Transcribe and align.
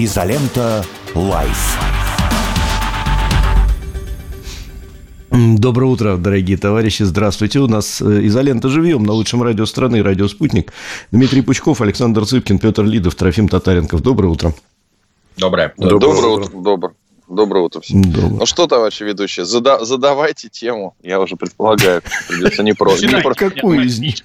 Изолента 0.00 0.84
Live. 1.12 1.76
Доброе 5.32 5.86
утро, 5.86 6.16
дорогие 6.16 6.56
товарищи. 6.56 7.02
Здравствуйте. 7.02 7.58
У 7.58 7.66
нас 7.66 8.00
э, 8.00 8.24
изолента 8.26 8.68
живьем 8.68 9.02
на 9.02 9.12
лучшем 9.12 9.42
радио 9.42 9.66
страны, 9.66 10.00
радио 10.04 10.28
«Спутник». 10.28 10.72
Дмитрий 11.10 11.42
Пучков, 11.42 11.80
Александр 11.80 12.24
Цыпкин, 12.24 12.60
Петр 12.60 12.84
Лидов, 12.84 13.16
Трофим 13.16 13.48
Татаренков. 13.48 14.00
Доброе 14.00 14.28
утро. 14.28 14.54
Доброе. 15.36 15.74
Доброе, 15.76 15.98
Доброе 15.98 16.28
утро. 16.28 16.44
утро. 16.46 16.62
Доброе. 16.62 16.94
Доброе 17.28 17.64
утро 17.64 17.80
всем. 17.80 18.02
Доброе. 18.02 18.38
Ну 18.40 18.46
что, 18.46 18.66
товарищи 18.66 19.02
ведущие, 19.02 19.44
зада- 19.44 19.84
задавайте 19.84 20.48
тему. 20.48 20.96
Я 21.02 21.20
уже 21.20 21.36
предполагаю, 21.36 22.02
придется 22.28 22.62
не 22.62 22.72
про... 22.72 22.96
Не 22.96 23.20
про 23.20 23.34
какую 23.34 23.84
из 23.84 23.98
них? 23.98 24.16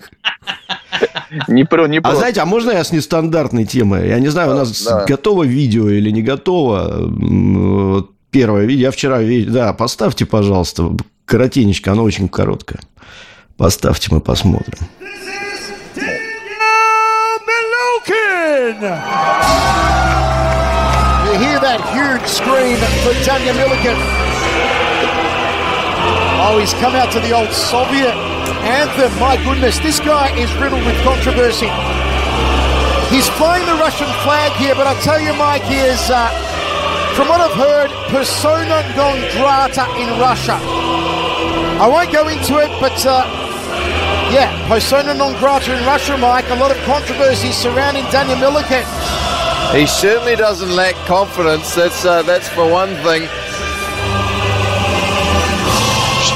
Не 1.47 1.65
про, 1.65 1.87
не 1.87 1.99
про. 1.99 2.11
А 2.11 2.15
знаете, 2.15 2.41
а 2.41 2.45
можно 2.45 2.71
я 2.71 2.83
с 2.83 2.91
нестандартной 2.91 3.65
темой? 3.65 4.07
Я 4.07 4.19
не 4.19 4.29
знаю, 4.29 4.51
у 4.51 4.53
нас 4.53 4.83
да. 4.83 5.05
готово 5.05 5.43
видео 5.43 5.89
или 5.89 6.11
не 6.11 6.21
готово. 6.21 8.05
Первое 8.31 8.65
видео. 8.65 8.83
Я 8.83 8.91
вчера... 8.91 9.19
Да, 9.51 9.73
поставьте, 9.73 10.25
пожалуйста, 10.25 10.91
коротенечко, 11.25 11.91
оно 11.91 12.03
очень 12.03 12.29
короткое. 12.29 12.79
Поставьте, 13.57 14.09
мы 14.11 14.21
посмотрим. 14.21 14.79
You 18.05 18.81
hear 18.81 19.92
scream 22.27 22.77
for 23.03 23.13
Tanya 23.25 23.53
Milligan. 23.53 23.97
Oh, 26.45 26.57
he's 26.59 26.73
come 26.75 26.95
out 26.95 27.11
to 27.13 27.19
the 27.19 27.31
old 27.31 27.51
Soviet 27.51 28.13
anthem. 28.63 29.11
My 29.19 29.37
goodness, 29.43 29.79
this 29.79 29.99
guy 29.99 30.35
is 30.37 30.51
riddled 30.55 30.85
with 30.85 30.99
controversy. 31.03 31.71
He's 33.13 33.29
flying 33.37 33.65
the 33.65 33.75
Russian 33.75 34.07
flag 34.23 34.51
here, 34.53 34.75
but 34.75 34.87
I 34.87 34.99
tell 35.01 35.19
you, 35.19 35.33
Mike, 35.33 35.63
he 35.63 35.77
is, 35.77 36.01
uh, 36.09 36.29
from 37.15 37.27
what 37.27 37.39
I've 37.39 37.55
heard, 37.55 37.91
persona 38.09 38.81
non 38.95 39.19
grata 39.37 39.85
in 40.01 40.09
Russia. 40.19 40.57
I 41.79 41.87
won't 41.87 42.11
go 42.11 42.27
into 42.27 42.57
it, 42.57 42.71
but 42.79 42.97
uh, 43.05 43.21
yeah, 44.33 44.49
persona 44.67 45.13
non 45.13 45.37
grata 45.39 45.77
in 45.77 45.85
Russia, 45.85 46.17
Mike. 46.17 46.49
A 46.49 46.55
lot 46.55 46.71
of 46.71 46.77
controversy 46.85 47.51
surrounding 47.51 48.03
Daniel 48.05 48.39
Milliken. 48.39 48.83
He 49.73 49.87
certainly 49.87 50.35
doesn't 50.35 50.75
lack 50.75 50.95
confidence. 51.07 51.73
That's 51.73 52.05
uh, 52.05 52.21
that's 52.21 52.47
for 52.49 52.69
one 52.69 52.95
thing. 53.03 53.27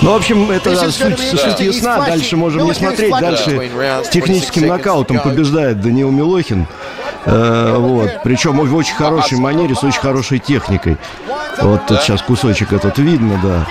Ну, 0.02 0.14
в 0.14 0.16
общем, 0.16 0.50
это 0.50 0.76
суть, 0.92 1.20
суть 1.20 1.60
ясна. 1.60 2.06
Дальше 2.06 2.36
можем 2.36 2.66
не 2.66 2.74
смотреть. 2.74 3.12
Дальше 3.12 3.72
с 4.04 4.10
техническим 4.10 4.68
нокаутом 4.68 5.20
побеждает 5.20 5.82
Даниил 5.82 6.12
Милохин. 6.12 6.68
Э, 7.26 7.76
вот. 7.78 8.22
Причем 8.24 8.58
в 8.58 8.76
очень 8.76 8.96
хорошей 8.96 9.38
манере, 9.38 9.76
с 9.76 9.84
очень 9.84 10.00
хорошей 10.00 10.40
техникой. 10.40 10.98
Вот 11.62 11.86
тут 11.88 12.02
сейчас 12.02 12.22
кусочек 12.22 12.74
этот 12.74 12.98
видно, 12.98 13.40
да. 13.44 13.68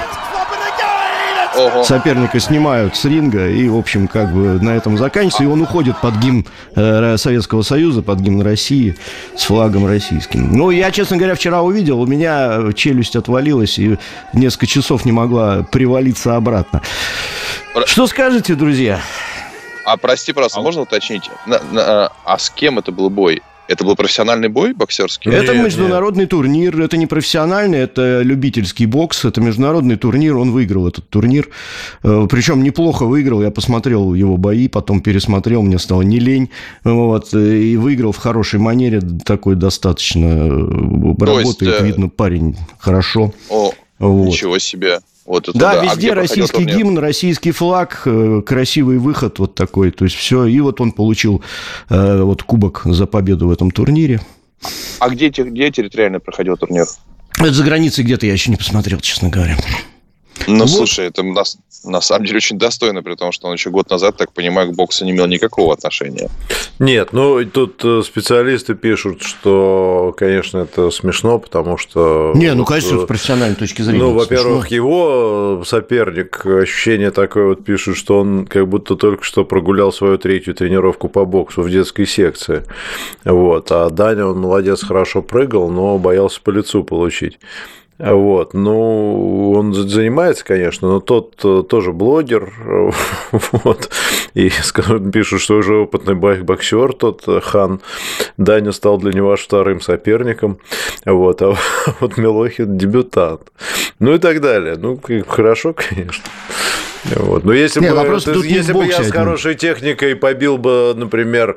Ого. 1.56 1.84
Соперника 1.84 2.38
снимают 2.38 2.96
с 2.96 3.04
ринга, 3.04 3.48
и, 3.48 3.68
в 3.68 3.76
общем, 3.76 4.08
как 4.08 4.32
бы 4.32 4.62
на 4.62 4.70
этом 4.70 4.98
заканчивается. 4.98 5.44
И 5.44 5.46
он 5.46 5.62
уходит 5.62 6.00
под 6.00 6.16
гимн 6.16 6.46
э, 6.74 7.16
Советского 7.16 7.62
Союза, 7.62 8.02
под 8.02 8.20
гимн 8.20 8.42
России, 8.42 8.96
с 9.36 9.44
флагом 9.44 9.86
российским. 9.86 10.52
Ну, 10.56 10.70
я, 10.70 10.90
честно 10.90 11.16
говоря, 11.16 11.34
вчера 11.34 11.62
увидел, 11.62 12.00
у 12.00 12.06
меня 12.06 12.72
челюсть 12.74 13.16
отвалилась, 13.16 13.78
и 13.78 13.98
несколько 14.32 14.66
часов 14.66 15.04
не 15.04 15.12
могла 15.12 15.62
привалиться 15.62 16.36
обратно. 16.36 16.82
Что 17.86 18.06
скажете, 18.06 18.54
друзья? 18.54 19.00
А 19.84 19.96
прости, 19.96 20.32
просто, 20.32 20.58
а... 20.58 20.62
можно 20.62 20.82
уточнить? 20.82 21.30
На, 21.46 21.60
на, 21.70 22.12
а 22.24 22.38
с 22.38 22.50
кем 22.50 22.78
это 22.78 22.92
был 22.92 23.08
бой? 23.08 23.42
Это 23.68 23.84
был 23.84 23.96
профессиональный 23.96 24.48
бой 24.48 24.72
боксерский? 24.74 25.32
Это 25.32 25.54
нет, 25.54 25.64
международный 25.64 26.22
нет. 26.22 26.30
турнир. 26.30 26.80
Это 26.80 26.96
не 26.96 27.06
профессиональный, 27.06 27.78
это 27.78 28.22
любительский 28.22 28.86
бокс. 28.86 29.24
Это 29.24 29.40
международный 29.40 29.96
турнир. 29.96 30.36
Он 30.36 30.52
выиграл 30.52 30.86
этот 30.88 31.08
турнир. 31.08 31.48
Э, 32.02 32.26
Причем 32.30 32.62
неплохо 32.62 33.04
выиграл. 33.04 33.42
Я 33.42 33.50
посмотрел 33.50 34.14
его 34.14 34.36
бои, 34.36 34.68
потом 34.68 35.00
пересмотрел. 35.00 35.62
Мне 35.62 35.78
стало 35.78 36.02
не 36.02 36.18
лень. 36.18 36.50
Вот. 36.84 37.34
И 37.34 37.76
выиграл 37.76 38.12
в 38.12 38.18
хорошей 38.18 38.60
манере. 38.60 39.00
Такой 39.24 39.56
достаточно 39.56 40.26
э, 40.26 41.16
То 41.18 41.24
работает. 41.24 41.72
Есть, 41.72 41.82
видно, 41.82 42.08
парень 42.08 42.56
хорошо. 42.78 43.32
О, 43.48 43.72
вот. 43.98 44.26
ничего 44.26 44.58
себе. 44.58 45.00
Вот 45.26 45.50
да, 45.54 45.74
да, 45.74 45.84
везде 45.84 46.12
а 46.12 46.14
российский 46.14 46.64
гимн, 46.64 46.98
российский 46.98 47.50
флаг, 47.50 48.02
э, 48.06 48.42
красивый 48.46 48.98
выход 48.98 49.38
вот 49.38 49.54
такой. 49.54 49.90
То 49.90 50.04
есть 50.04 50.16
все. 50.16 50.46
И 50.46 50.60
вот 50.60 50.80
он 50.80 50.92
получил 50.92 51.42
э, 51.88 52.22
вот 52.22 52.42
кубок 52.44 52.82
за 52.84 53.06
победу 53.06 53.48
в 53.48 53.50
этом 53.50 53.70
турнире. 53.70 54.20
А 55.00 55.08
где, 55.08 55.28
где 55.28 55.70
территориально 55.70 56.20
проходил 56.20 56.56
турнир? 56.56 56.86
Это 57.38 57.52
за 57.52 57.64
границей 57.64 58.04
где-то, 58.04 58.24
я 58.26 58.32
еще 58.32 58.50
не 58.50 58.56
посмотрел, 58.56 59.00
честно 59.00 59.28
говоря. 59.28 59.56
Ну, 60.46 60.60
вот. 60.60 60.70
слушай, 60.70 61.06
это 61.06 61.22
на, 61.22 61.42
на 61.84 62.00
самом 62.00 62.26
деле 62.26 62.36
очень 62.38 62.58
достойно, 62.58 63.02
при 63.02 63.14
том, 63.14 63.32
что 63.32 63.48
он 63.48 63.54
еще 63.54 63.70
год 63.70 63.90
назад, 63.90 64.16
так 64.16 64.32
понимаю, 64.32 64.72
к 64.72 64.74
боксу 64.74 65.04
не 65.04 65.12
имел 65.12 65.26
никакого 65.26 65.72
отношения. 65.72 66.28
Нет, 66.78 67.12
ну, 67.12 67.44
тут 67.44 67.80
э, 67.84 68.02
специалисты 68.04 68.74
пишут, 68.74 69.22
что, 69.22 70.14
конечно, 70.16 70.58
это 70.58 70.90
смешно, 70.90 71.38
потому 71.38 71.78
что... 71.78 72.32
Не, 72.34 72.54
ну, 72.54 72.64
конечно, 72.64 73.00
с 73.00 73.06
профессиональной 73.06 73.56
точки 73.56 73.82
зрения 73.82 74.00
Ну, 74.00 74.12
во-первых, 74.12 74.68
его 74.68 75.62
соперник, 75.66 76.44
ощущение 76.44 77.10
такое 77.10 77.46
вот 77.46 77.64
пишут, 77.64 77.96
что 77.96 78.20
он 78.20 78.46
как 78.46 78.68
будто 78.68 78.96
только 78.96 79.24
что 79.24 79.44
прогулял 79.44 79.92
свою 79.92 80.18
третью 80.18 80.54
тренировку 80.54 81.08
по 81.08 81.24
боксу 81.24 81.62
в 81.62 81.70
детской 81.70 82.06
секции. 82.06 82.64
Вот. 83.24 83.70
А 83.70 83.90
Даня, 83.90 84.26
он 84.26 84.38
молодец, 84.38 84.84
хорошо 84.84 85.22
прыгал, 85.22 85.70
но 85.70 85.98
боялся 85.98 86.40
по 86.40 86.50
лицу 86.50 86.84
получить. 86.84 87.38
Вот, 87.98 88.52
ну, 88.52 89.52
он 89.52 89.72
занимается, 89.72 90.44
конечно, 90.44 90.88
но 90.88 91.00
тот 91.00 91.40
э, 91.42 91.62
тоже 91.66 91.92
блогер, 91.92 92.52
вот, 93.32 93.90
и 94.34 94.50
пишут, 95.12 95.40
что 95.40 95.56
уже 95.56 95.76
опытный 95.76 96.14
боксер, 96.14 96.92
тот 96.92 97.26
э, 97.26 97.40
Хан. 97.40 97.80
Даня 98.36 98.72
стал 98.72 98.98
для 98.98 99.12
него 99.12 99.34
вторым 99.34 99.80
соперником, 99.80 100.58
вот, 101.06 101.40
а 101.40 101.54
вот 102.00 102.18
Милохин 102.18 102.76
дебютант, 102.76 103.50
ну 103.98 104.14
и 104.14 104.18
так 104.18 104.42
далее, 104.42 104.76
ну, 104.76 105.00
хорошо, 105.26 105.72
конечно. 105.74 106.24
Вот. 107.04 107.44
Но 107.44 107.52
если 107.52 107.80
не, 107.80 107.90
бы, 107.90 108.20
ты, 108.20 108.30
если 108.46 108.72
бы 108.72 108.86
я 108.86 109.02
с 109.02 109.10
хорошей 109.10 109.54
техникой 109.54 110.16
побил 110.16 110.58
бы, 110.58 110.92
например, 110.96 111.56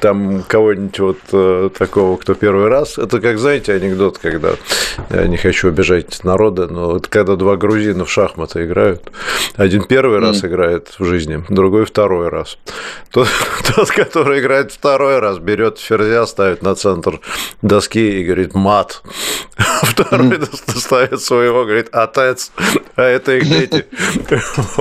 там 0.00 0.42
кого-нибудь 0.42 0.98
вот 0.98 1.18
э, 1.32 1.70
такого, 1.76 2.16
кто 2.16 2.34
первый 2.34 2.68
раз, 2.68 2.98
это 2.98 3.20
как, 3.20 3.38
знаете, 3.38 3.74
анекдот, 3.74 4.18
когда, 4.18 4.52
я 5.10 5.26
не 5.26 5.36
хочу 5.36 5.68
обижать 5.68 6.24
народа, 6.24 6.68
но 6.68 6.92
вот 6.92 7.08
когда 7.08 7.36
два 7.36 7.56
грузина 7.56 8.04
в 8.04 8.10
шахматы 8.10 8.64
играют, 8.64 9.02
один 9.56 9.84
первый 9.84 10.18
mm. 10.18 10.22
раз 10.22 10.44
играет 10.44 10.94
в 10.98 11.04
жизни, 11.04 11.44
другой 11.48 11.84
второй 11.84 12.28
раз. 12.28 12.58
Тот, 13.10 13.28
тот, 13.74 13.90
который 13.90 14.40
играет 14.40 14.72
второй 14.72 15.18
раз, 15.18 15.38
берет 15.38 15.78
ферзя, 15.78 16.26
ставит 16.26 16.62
на 16.62 16.74
центр 16.74 17.20
доски 17.62 18.20
и 18.20 18.24
говорит 18.24 18.54
«мат». 18.54 19.02
Второй 19.82 20.28
mm. 20.28 20.78
ставит 20.78 21.20
своего, 21.20 21.64
говорит 21.64 21.88
«отец», 21.92 22.52
а 22.96 23.02
это 23.02 23.36
их 23.36 23.48
дети. 23.48 23.86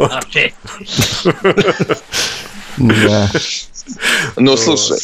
Да. 2.77 3.29
Ну, 4.37 4.57
слушай, 4.57 4.97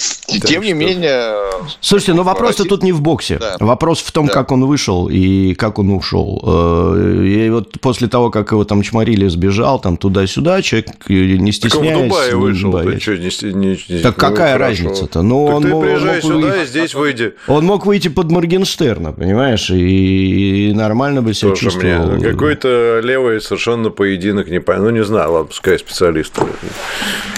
тем 0.45 0.63
не 0.63 0.73
менее... 0.73 1.35
Слушайте, 1.79 2.13
но 2.13 2.23
вопрос-то 2.23 2.65
тут 2.65 2.83
не 2.83 2.91
в 2.91 3.01
боксе. 3.01 3.39
Вопрос 3.59 3.99
в 3.99 4.11
том, 4.11 4.27
как 4.27 4.51
он 4.51 4.65
вышел 4.65 5.07
и 5.09 5.53
как 5.53 5.79
он 5.79 5.91
ушел. 5.91 6.41
Э, 6.45 7.23
и 7.25 7.49
вот 7.49 7.79
после 7.79 8.07
того, 8.07 8.29
как 8.29 8.51
его 8.51 8.63
там 8.63 8.81
чморили, 8.81 9.27
сбежал 9.27 9.79
там 9.79 9.97
туда-сюда, 9.97 10.61
человек 10.61 10.87
не 11.07 11.51
стесняясь... 11.51 11.87
Так 11.87 11.97
он 11.97 12.05
в 12.05 12.09
Дубае 12.09 12.35
вышел, 12.35 12.71
ты 12.71 12.99
что, 12.99 13.51
не, 13.51 13.75
Так 14.01 14.15
какая 14.15 14.57
разница-то? 14.57 15.21
Ну, 15.21 15.45
он 15.45 15.63
ты 15.63 15.69
приезжай 15.69 16.21
сюда 16.21 16.63
и 16.63 16.65
здесь 16.65 16.93
выйди. 16.93 17.33
Он 17.47 17.65
мог 17.65 17.85
выйти 17.85 18.07
под 18.07 18.31
Моргенштерна, 18.31 19.13
понимаешь, 19.13 19.69
и 19.69 20.71
нормально 20.75 21.21
бы 21.21 21.33
себя 21.33 21.55
чувствовал. 21.55 22.19
Какой-то 22.21 23.01
левый 23.03 23.41
совершенно 23.41 23.89
поединок, 23.89 24.49
не 24.49 24.59
понял. 24.59 24.83
Ну, 24.83 24.89
не 24.89 25.03
знаю, 25.03 25.31
ладно, 25.31 25.47
пускай 25.47 25.77
специалисты. 25.79 26.41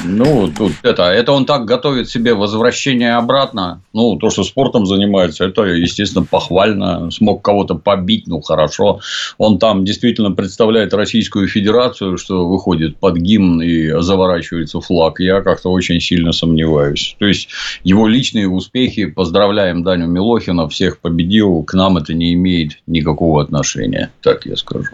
Ну, 0.04 0.52
тут 0.56 0.74
это, 0.84 1.04
это 1.04 1.33
он 1.34 1.46
так 1.46 1.66
готовит 1.66 2.10
себе 2.10 2.34
возвращение 2.34 3.16
обратно. 3.16 3.82
Ну, 3.94 4.16
то, 4.18 4.30
что 4.30 4.44
спортом 4.44 4.86
занимается, 4.86 5.46
это, 5.46 5.64
естественно, 5.64 6.26
похвально. 6.26 7.12
Смог 7.12 7.42
кого-то 7.42 7.76
побить, 7.76 8.28
ну, 8.28 8.42
хорошо. 8.42 9.00
Он 9.38 9.60
там 9.60 9.86
действительно 9.86 10.32
представляет 10.32 10.94
Российскую 10.94 11.48
Федерацию, 11.48 12.18
что 12.18 12.48
выходит 12.48 12.98
под 12.98 13.18
гимн 13.18 13.62
и 13.62 14.02
заворачивается 14.02 14.82
флаг. 14.82 15.20
Я 15.20 15.42
как-то 15.42 15.72
очень 15.72 16.00
сильно 16.00 16.32
сомневаюсь. 16.32 17.16
То 17.20 17.26
есть, 17.26 17.50
его 17.84 18.08
личные 18.08 18.48
успехи, 18.48 19.06
поздравляем 19.06 19.84
Даню 19.84 20.08
Милохина, 20.08 20.68
всех 20.70 21.00
победил, 21.00 21.64
к 21.64 21.74
нам 21.74 21.98
это 21.98 22.14
не 22.14 22.34
имеет 22.34 22.80
никакого 22.88 23.42
отношения, 23.42 24.12
так 24.22 24.46
я 24.46 24.56
скажу. 24.56 24.90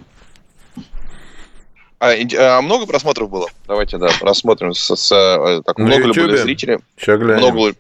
А, 2.00 2.14
а 2.14 2.62
много 2.62 2.86
просмотров 2.86 3.30
было? 3.30 3.48
Давайте, 3.68 3.98
да, 3.98 4.10
просмотрим. 4.20 4.74
С, 4.74 4.96
с, 4.96 5.12
э, 5.12 5.62
так, 5.66 5.78
много 5.78 6.08
ли 6.08 6.14
были 6.14 6.38
зрители? 6.38 6.80
Много, 7.38 7.74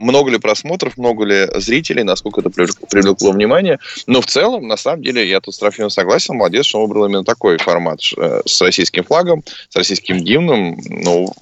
много 0.00 0.30
ли 0.30 0.38
просмотров, 0.38 0.96
много 0.96 1.24
ли 1.24 1.46
зрителей, 1.60 2.02
насколько 2.02 2.40
это 2.40 2.50
привлекло 2.50 3.30
внимание. 3.30 3.78
Но 4.06 4.20
в 4.20 4.26
целом, 4.26 4.66
на 4.66 4.76
самом 4.76 5.02
деле, 5.02 5.28
я 5.28 5.40
тут 5.40 5.54
с 5.54 5.58
Трофимом 5.58 5.90
согласен, 5.90 6.34
молодец, 6.36 6.66
что 6.66 6.78
он 6.78 6.88
выбрал 6.88 7.06
именно 7.06 7.24
такой 7.24 7.58
формат 7.58 8.00
э, 8.16 8.42
с 8.44 8.60
российским 8.60 9.04
флагом, 9.04 9.44
с 9.68 9.76
российским 9.76 10.18
гимном. 10.18 10.80
Ну, 10.88 11.32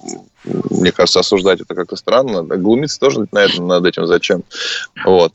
мне 0.43 0.91
кажется, 0.91 1.19
осуждать 1.19 1.61
это 1.61 1.75
как-то 1.75 1.95
странно. 1.95 2.43
Глумиться 2.43 2.99
тоже 2.99 3.25
на 3.31 3.39
этом, 3.39 3.67
над 3.67 3.85
этим 3.85 4.05
зачем. 4.05 4.43
Вот. 5.05 5.33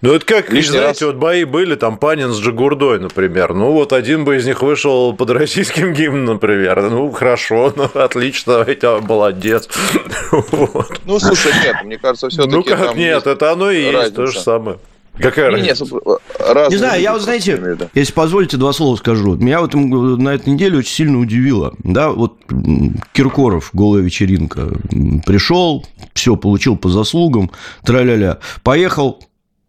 Ну, 0.00 0.12
это 0.12 0.26
как, 0.26 0.50
Лишний 0.50 0.78
знаете, 0.78 1.06
раз... 1.06 1.14
вот 1.14 1.20
бои 1.20 1.44
были, 1.44 1.76
там 1.76 1.96
Панин 1.96 2.32
с 2.32 2.40
Джигурдой, 2.40 2.98
например. 2.98 3.54
Ну, 3.54 3.72
вот 3.72 3.92
один 3.92 4.24
бы 4.24 4.36
из 4.36 4.46
них 4.46 4.62
вышел 4.62 5.14
под 5.14 5.30
российским 5.30 5.92
гимном, 5.92 6.34
например. 6.34 6.82
Ну, 6.90 7.10
хорошо, 7.12 7.72
ну, 7.76 7.84
отлично, 7.94 8.54
давайте, 8.58 8.98
молодец. 9.00 9.68
Вот. 10.32 11.00
Ну, 11.04 11.18
слушай, 11.18 11.52
нет, 11.62 11.84
мне 11.84 11.98
кажется, 11.98 12.28
все-таки 12.28 12.54
Ну, 12.54 12.64
как 12.64 12.96
нет, 12.96 13.26
это 13.26 13.52
оно 13.52 13.70
и 13.70 13.82
есть 13.82 14.14
то 14.14 14.26
же 14.26 14.40
самое. 14.40 14.78
Какая 15.18 15.50
не, 15.50 15.68
разница? 15.68 15.84
Нет, 15.84 16.70
не 16.70 16.76
знаю, 16.76 17.02
я 17.02 17.12
вот, 17.12 17.22
знаете, 17.22 17.56
да. 17.56 17.88
если 17.94 18.12
позволите, 18.12 18.56
два 18.56 18.72
слова 18.72 18.96
скажу. 18.96 19.36
Меня 19.36 19.60
вот 19.60 19.74
на 19.74 20.30
этой 20.30 20.50
неделе 20.50 20.78
очень 20.78 20.94
сильно 20.94 21.18
удивило. 21.18 21.74
Да, 21.84 22.10
вот 22.10 22.38
Киркоров, 23.12 23.70
голая 23.72 24.02
вечеринка, 24.02 24.68
пришел, 25.26 25.84
все 26.14 26.36
получил 26.36 26.76
по 26.76 26.88
заслугам, 26.88 27.50
тра-ля-ля. 27.84 28.38
Поехал 28.62 29.22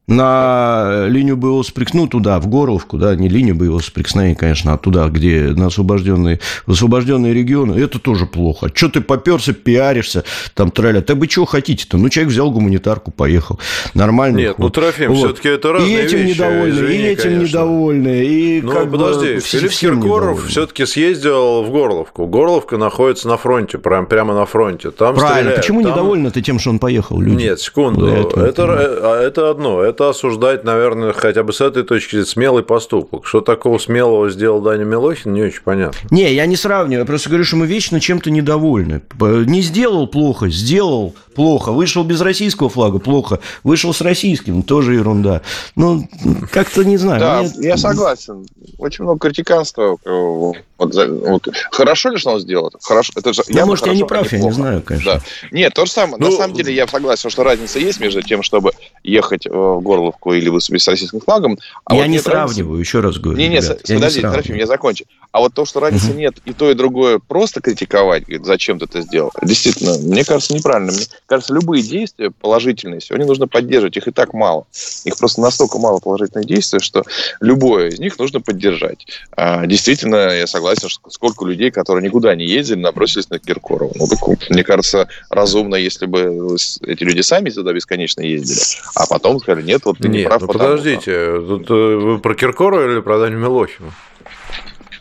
на 0.08 1.06
линию 1.08 1.38
боевого 1.38 1.64
сприкновения, 1.64 1.94
ну, 1.94 2.10
туда, 2.10 2.40
в 2.40 2.48
Горловку, 2.48 2.98
да, 2.98 3.16
не 3.16 3.30
линию 3.30 3.56
боевого 3.56 3.80
сприкновения, 3.80 4.36
конечно, 4.36 4.74
а 4.74 4.78
туда, 4.78 5.08
где 5.08 5.54
на 5.56 5.68
освобожденные, 5.68 6.40
освобожденные 6.68 7.34
регионы, 7.34 7.80
это 7.80 8.00
тоже 8.00 8.26
плохо. 8.26 8.70
Что 8.74 8.90
ты 8.90 9.02
поперся, 9.02 9.54
пиаришься, 9.54 10.26
там, 10.56 10.72
траля, 10.72 11.02
так 11.02 11.18
вы 11.18 11.28
чего 11.28 11.46
хотите-то? 11.46 11.98
Ну, 11.98 12.10
человек 12.10 12.34
взял 12.34 12.52
гуманитарку, 12.52 13.12
поехал. 13.12 13.60
Нормально. 13.94 14.38
Нет, 14.38 14.60
ну, 14.60 14.70
Трофим, 14.70 15.14
вот. 15.14 15.18
все-таки 15.18 15.50
это 15.50 15.74
разные 15.74 15.92
И 15.92 15.96
этим 15.96 16.18
вещи, 16.18 16.38
недовольны, 16.38 16.74
извини, 16.74 16.94
и 16.94 17.06
этим 17.06 17.24
конечно. 17.24 17.48
недовольны, 17.48 18.26
и 18.26 18.62
Ну, 18.62 18.72
как 18.72 18.92
подожди, 18.92 19.36
бы, 19.36 19.40
Филипп 19.40 19.72
Киркоров 19.72 20.46
все-таки 20.48 20.86
съездил 20.86 21.64
в 21.64 21.72
Горловку. 21.72 22.28
Горловка 22.28 22.78
находится 22.78 23.30
на 23.30 23.38
фронте, 23.38 23.78
прям, 23.78 24.06
прямо 24.06 24.34
на 24.34 24.46
фронте. 24.46 24.92
Там 24.92 25.16
Правильно, 25.16 25.36
стреляют, 25.36 25.62
почему 25.62 25.82
там... 25.84 25.92
недовольны 25.92 26.32
ты 26.32 26.42
тем, 26.42 26.60
что 26.60 26.72
он 26.72 26.80
поехал, 26.80 27.22
люди? 27.22 27.36
Нет, 27.36 27.62
секунду, 27.62 28.08
это, 28.08 28.42
это, 28.42 28.66
а, 28.68 29.22
это 29.22 29.50
одно, 29.50 29.82
это 29.94 30.10
осуждать, 30.10 30.64
наверное, 30.64 31.14
хотя 31.14 31.44
бы 31.44 31.54
с 31.54 31.62
этой 31.62 31.84
точки 31.84 32.12
зрения 32.12 32.26
смелый 32.26 32.64
поступок. 32.64 33.26
Что 33.26 33.42
такого 33.42 33.78
смелого 33.78 34.30
сделал 34.30 34.62
Даня 34.62 34.84
Милохин, 34.84 35.34
не 35.34 35.44
очень 35.44 35.62
понятно. 35.62 35.98
Не, 36.10 36.34
я 36.34 36.46
не 36.46 36.56
сравниваю, 36.56 37.02
я 37.02 37.06
просто 37.06 37.30
говорю, 37.30 37.46
что 37.46 37.56
мы 37.58 37.68
вечно 37.68 38.00
чем-то 38.00 38.32
недовольны. 38.32 39.02
Не 39.20 39.62
сделал 39.62 40.08
плохо, 40.08 40.50
сделал 40.50 41.14
плохо. 41.34 41.72
Вышел 41.72 42.04
без 42.04 42.22
российского 42.22 42.70
флага, 42.70 43.00
плохо. 43.00 43.40
Вышел 43.64 43.94
с 43.94 44.02
российским, 44.02 44.64
тоже 44.64 44.96
ерунда. 44.96 45.42
Ну, 45.76 46.08
как-то 46.52 46.84
не 46.84 46.98
знаю. 46.98 47.20
Да, 47.20 47.42
мне... 47.42 47.68
я 47.70 47.78
согласен. 47.78 48.46
Очень 48.78 49.04
много 49.04 49.20
критиканства. 49.20 49.98
Вот, 50.06 50.58
вот. 50.78 51.48
Хорошо 51.72 52.10
ли, 52.10 52.18
что 52.18 52.32
он 52.32 52.40
сделал? 52.40 52.72
Хорошо. 52.82 53.14
Это 53.16 53.34
же, 53.34 53.44
ну, 53.48 53.66
может, 53.66 53.88
я 53.88 53.94
не 53.94 54.04
прав, 54.04 54.32
я 54.32 54.40
не 54.40 54.52
знаю, 54.52 54.82
конечно. 54.82 55.14
Да. 55.14 55.22
Нет, 55.52 55.74
то 55.74 55.86
же 55.86 55.92
самое. 55.92 56.18
Ну, 56.20 56.32
На 56.32 56.38
самом 56.38 56.56
деле, 56.56 56.74
я 56.74 56.88
согласен, 56.88 57.30
что 57.30 57.44
разница 57.44 57.80
есть 57.80 58.00
между 58.00 58.22
тем, 58.22 58.44
чтобы 58.44 58.72
ехать 59.04 59.46
в 59.46 59.82
Горловку 59.84 60.34
или 60.34 60.50
выступить 60.50 60.82
с 60.82 60.88
российским 60.88 61.20
флагом. 61.20 61.60
А 61.86 61.96
я 61.96 62.02
вот 62.02 62.08
не 62.10 62.20
сравниваю, 62.20 62.78
разница... 62.78 62.90
еще 62.90 63.00
раз 63.02 63.18
говорю. 63.18 63.38
Не, 63.38 63.48
не, 63.48 63.58
ребят, 63.58 63.82
подожди, 63.88 64.22
Трофим, 64.22 64.56
я 64.56 64.66
закончу. 64.66 65.06
А 65.32 65.40
вот 65.40 65.54
то, 65.54 65.66
что 65.66 65.80
разницы 65.80 66.12
угу. 66.12 66.20
нет, 66.20 66.36
и 66.46 66.54
то, 66.54 66.70
и 66.70 66.76
другое 66.76 67.20
просто 67.20 67.60
критиковать, 67.60 68.24
говорит, 68.24 68.46
зачем 68.46 68.78
ты 68.80 68.86
это 68.86 69.02
сделал, 69.02 69.32
действительно, 69.42 69.98
мне 69.98 70.24
кажется, 70.24 70.54
неправильно. 70.54 70.92
Мне 70.92 71.06
кажется, 71.26 71.54
любые 71.54 71.84
действия 71.84 72.30
положительные 72.30 73.02
сегодня 73.02 73.26
нужно 73.26 73.48
поддерживать. 73.48 73.98
Их 73.98 74.08
и 74.08 74.12
так 74.12 74.34
мало. 74.34 74.66
Их 75.06 75.18
просто 75.18 75.42
настолько 75.42 75.80
мало 75.80 76.00
положительных 76.00 76.46
действий, 76.46 76.80
что 76.80 77.04
любое 77.40 77.90
из 77.90 78.00
них 78.00 78.18
нужно 78.20 78.42
поддержать. 78.42 79.08
А, 79.32 79.66
действительно, 79.66 80.30
я 80.30 80.46
согласен, 80.46 80.88
что 80.88 81.10
сколько 81.10 81.46
людей, 81.46 81.72
которые 81.72 82.06
никуда 82.06 82.36
не 82.36 82.46
ездили, 82.46 82.80
набросились 82.80 83.30
на 83.30 83.40
Киркорова. 83.40 83.92
Ну, 83.96 84.08
так, 84.08 84.20
мне 84.50 84.64
кажется, 84.64 85.08
разумно, 85.30 85.76
если 85.76 86.06
бы 86.06 86.58
эти 86.86 87.04
люди 87.04 87.22
сами 87.22 87.50
туда 87.50 87.74
бесконечно 87.74 88.22
ездили, 88.22 88.60
а 88.96 89.08
потом 89.08 89.40
сказали, 89.40 89.64
нет, 89.64 89.73
вот 89.84 89.98
ты 89.98 90.08
нет, 90.08 90.18
не 90.18 90.28
прав. 90.28 90.42
Ну, 90.42 90.48
подождите, 90.48 91.40
тут 91.40 91.70
э, 91.70 91.74
вы 91.74 92.20
про 92.20 92.36
Киркорова 92.36 92.92
или 92.92 93.02
про 93.02 93.20
Даню 93.20 93.38
Милохина? 93.38 93.92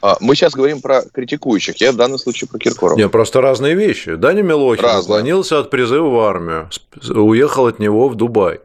А, 0.03 0.17
мы 0.21 0.35
сейчас 0.35 0.55
говорим 0.55 0.81
про 0.81 1.03
критикующих. 1.03 1.81
Я 1.81 1.93
в 1.93 1.97
данном 1.97 2.19
случае 2.19 2.49
про 2.49 2.59
Киркорова. 2.59 2.99
Нет, 2.99 3.11
просто 3.13 3.41
разные 3.41 3.75
вещи. 3.75 4.17
Даня 4.17 4.43
Милохин 4.43 4.85
уклонился 5.01 5.61
от 5.61 5.71
призыва 5.71 6.09
в 6.09 6.19
армию, 6.21 6.69
уехал 7.09 7.69
от 7.69 7.79
него 7.79 8.09
в 8.09 8.17
Дубай. 8.17 8.61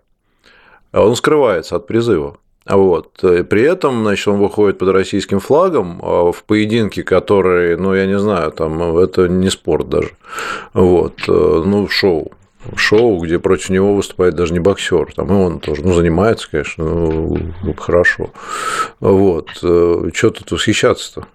А 0.91 1.05
он 1.05 1.15
скрывается 1.15 1.75
от 1.75 1.85
призыва. 1.85 2.37
Вот. 2.65 3.19
При 3.21 3.61
этом, 3.61 4.01
значит, 4.01 4.27
он 4.27 4.39
выходит 4.39 4.77
под 4.77 4.89
российским 4.89 5.39
флагом 5.39 5.99
а 6.01 6.31
в 6.31 6.43
поединке, 6.43 7.03
который, 7.03 7.77
ну, 7.77 7.93
я 7.93 8.05
не 8.07 8.19
знаю, 8.19 8.51
там, 8.51 8.97
это 8.97 9.27
не 9.27 9.49
спорт 9.49 9.89
даже. 9.89 10.11
Вот. 10.73 11.13
Э, 11.27 11.63
ну, 11.65 11.87
шоу 11.87 12.31
шоу, 12.75 13.19
где 13.19 13.39
против 13.39 13.69
него 13.69 13.95
выступает 13.95 14.35
даже 14.35 14.53
не 14.53 14.59
боксер, 14.59 15.13
там 15.13 15.29
и 15.29 15.33
он 15.33 15.59
тоже, 15.59 15.83
ну, 15.83 15.93
занимается, 15.93 16.49
конечно, 16.49 16.83
ну, 16.83 17.73
хорошо. 17.77 18.31
Вот. 18.99 19.49
Э, 19.63 20.09
что 20.13 20.31
тут 20.31 20.51
восхищаться-то? 20.51 21.27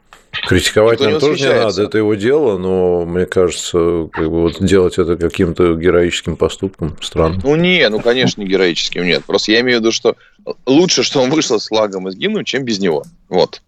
Критиковать 0.49 0.99
Никто 0.99 1.11
нам 1.11 1.21
тоже 1.21 1.43
не 1.43 1.55
надо, 1.55 1.83
это 1.83 1.99
его 1.99 2.15
дело, 2.15 2.57
но 2.57 3.05
мне 3.05 3.27
кажется, 3.27 4.09
как 4.11 4.31
бы 4.31 4.43
вот 4.43 4.63
делать 4.65 4.99
это 4.99 5.17
каким-то 5.17 5.75
героическим 5.75 6.37
поступком 6.37 6.97
странно. 7.03 7.39
Ну 7.45 7.55
не, 7.55 7.87
ну 7.91 8.01
конечно 8.01 8.41
не 8.41 8.47
героическим, 8.47 9.05
нет. 9.05 9.25
Просто 9.27 9.53
я 9.53 9.61
имею 9.61 9.79
в 9.79 9.81
виду, 9.83 9.93
что 9.93 10.17
лучше, 10.65 11.03
что 11.03 11.21
он 11.21 11.31
вышел 11.31 11.61
с 11.61 11.69
флагом 11.69 12.09
и 12.09 12.13
с 12.13 12.15
гимном, 12.15 12.45
чем 12.45 12.65
без 12.65 12.79
него. 12.79 13.05
Вот. 13.29 13.61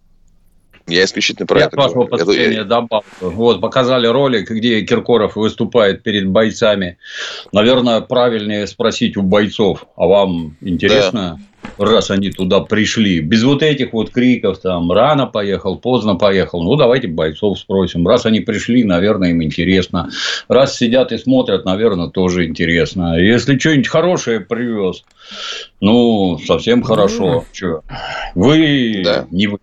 Я 0.86 1.04
исключительно 1.04 1.46
про 1.46 1.60
я 1.60 1.66
это. 1.66 1.76
вашего 1.76 2.04
позволения 2.04 2.58
это... 2.58 2.64
добавлю. 2.64 3.06
Вот, 3.20 3.60
показали 3.60 4.06
ролик, 4.06 4.50
где 4.50 4.82
Киркоров 4.82 5.36
выступает 5.36 6.02
перед 6.02 6.28
бойцами. 6.28 6.98
Наверное, 7.52 8.00
правильнее 8.02 8.66
спросить 8.66 9.16
у 9.16 9.22
бойцов, 9.22 9.86
а 9.96 10.06
вам 10.06 10.56
интересно, 10.60 11.40
да. 11.78 11.86
раз 11.86 12.10
они 12.10 12.30
туда 12.30 12.60
пришли, 12.60 13.20
без 13.20 13.44
вот 13.44 13.62
этих 13.62 13.94
вот 13.94 14.10
криков, 14.10 14.58
там, 14.58 14.92
рано 14.92 15.26
поехал, 15.26 15.78
поздно 15.78 16.16
поехал, 16.16 16.62
ну, 16.62 16.76
давайте 16.76 17.08
бойцов 17.08 17.58
спросим. 17.58 18.06
Раз 18.06 18.26
они 18.26 18.40
пришли, 18.40 18.84
наверное, 18.84 19.30
им 19.30 19.42
интересно. 19.42 20.10
Раз 20.48 20.76
сидят 20.76 21.12
и 21.12 21.18
смотрят, 21.18 21.64
наверное, 21.64 22.08
тоже 22.08 22.44
интересно. 22.44 23.18
Если 23.18 23.58
что-нибудь 23.58 23.88
хорошее 23.88 24.40
привез, 24.40 25.02
ну, 25.80 26.38
совсем 26.46 26.82
хорошо. 26.82 27.44
Че? 27.52 27.80
Вы 28.34 29.00
да. 29.02 29.26
не 29.30 29.46
вы 29.46 29.58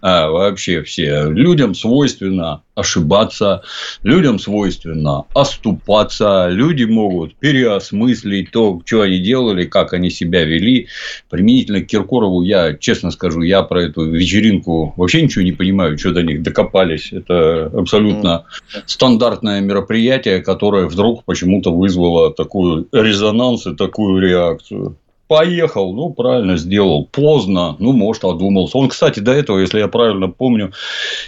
а 0.00 0.28
вообще 0.30 0.82
все. 0.82 1.28
Людям 1.30 1.74
свойственно 1.74 2.62
ошибаться, 2.74 3.62
людям 4.02 4.38
свойственно 4.38 5.24
оступаться, 5.34 6.48
люди 6.48 6.84
могут 6.84 7.34
переосмыслить 7.36 8.50
то, 8.50 8.80
что 8.84 9.02
они 9.02 9.18
делали, 9.18 9.64
как 9.64 9.92
они 9.92 10.10
себя 10.10 10.44
вели. 10.44 10.88
Применительно 11.28 11.82
к 11.82 11.86
Киркорову 11.86 12.42
я, 12.42 12.74
честно 12.74 13.10
скажу, 13.10 13.42
я 13.42 13.62
про 13.62 13.82
эту 13.82 14.04
вечеринку 14.06 14.94
вообще 14.96 15.22
ничего 15.22 15.42
не 15.42 15.52
понимаю, 15.52 15.98
что 15.98 16.12
до 16.12 16.22
них 16.22 16.42
докопались. 16.42 17.12
Это 17.12 17.66
абсолютно 17.66 18.44
стандартное 18.86 19.60
мероприятие, 19.60 20.40
которое 20.40 20.86
вдруг 20.86 21.24
почему-то 21.24 21.72
вызвало 21.72 22.32
такой 22.32 22.86
резонанс 22.92 23.66
и 23.66 23.74
такую 23.74 24.20
реакцию. 24.20 24.96
Поехал, 25.30 25.94
ну, 25.94 26.12
правильно 26.12 26.56
сделал. 26.56 27.06
Поздно, 27.06 27.76
ну, 27.78 27.92
может, 27.92 28.24
одумался. 28.24 28.76
Он, 28.76 28.88
кстати, 28.88 29.20
до 29.20 29.30
этого, 29.30 29.60
если 29.60 29.78
я 29.78 29.86
правильно 29.86 30.26
помню, 30.28 30.72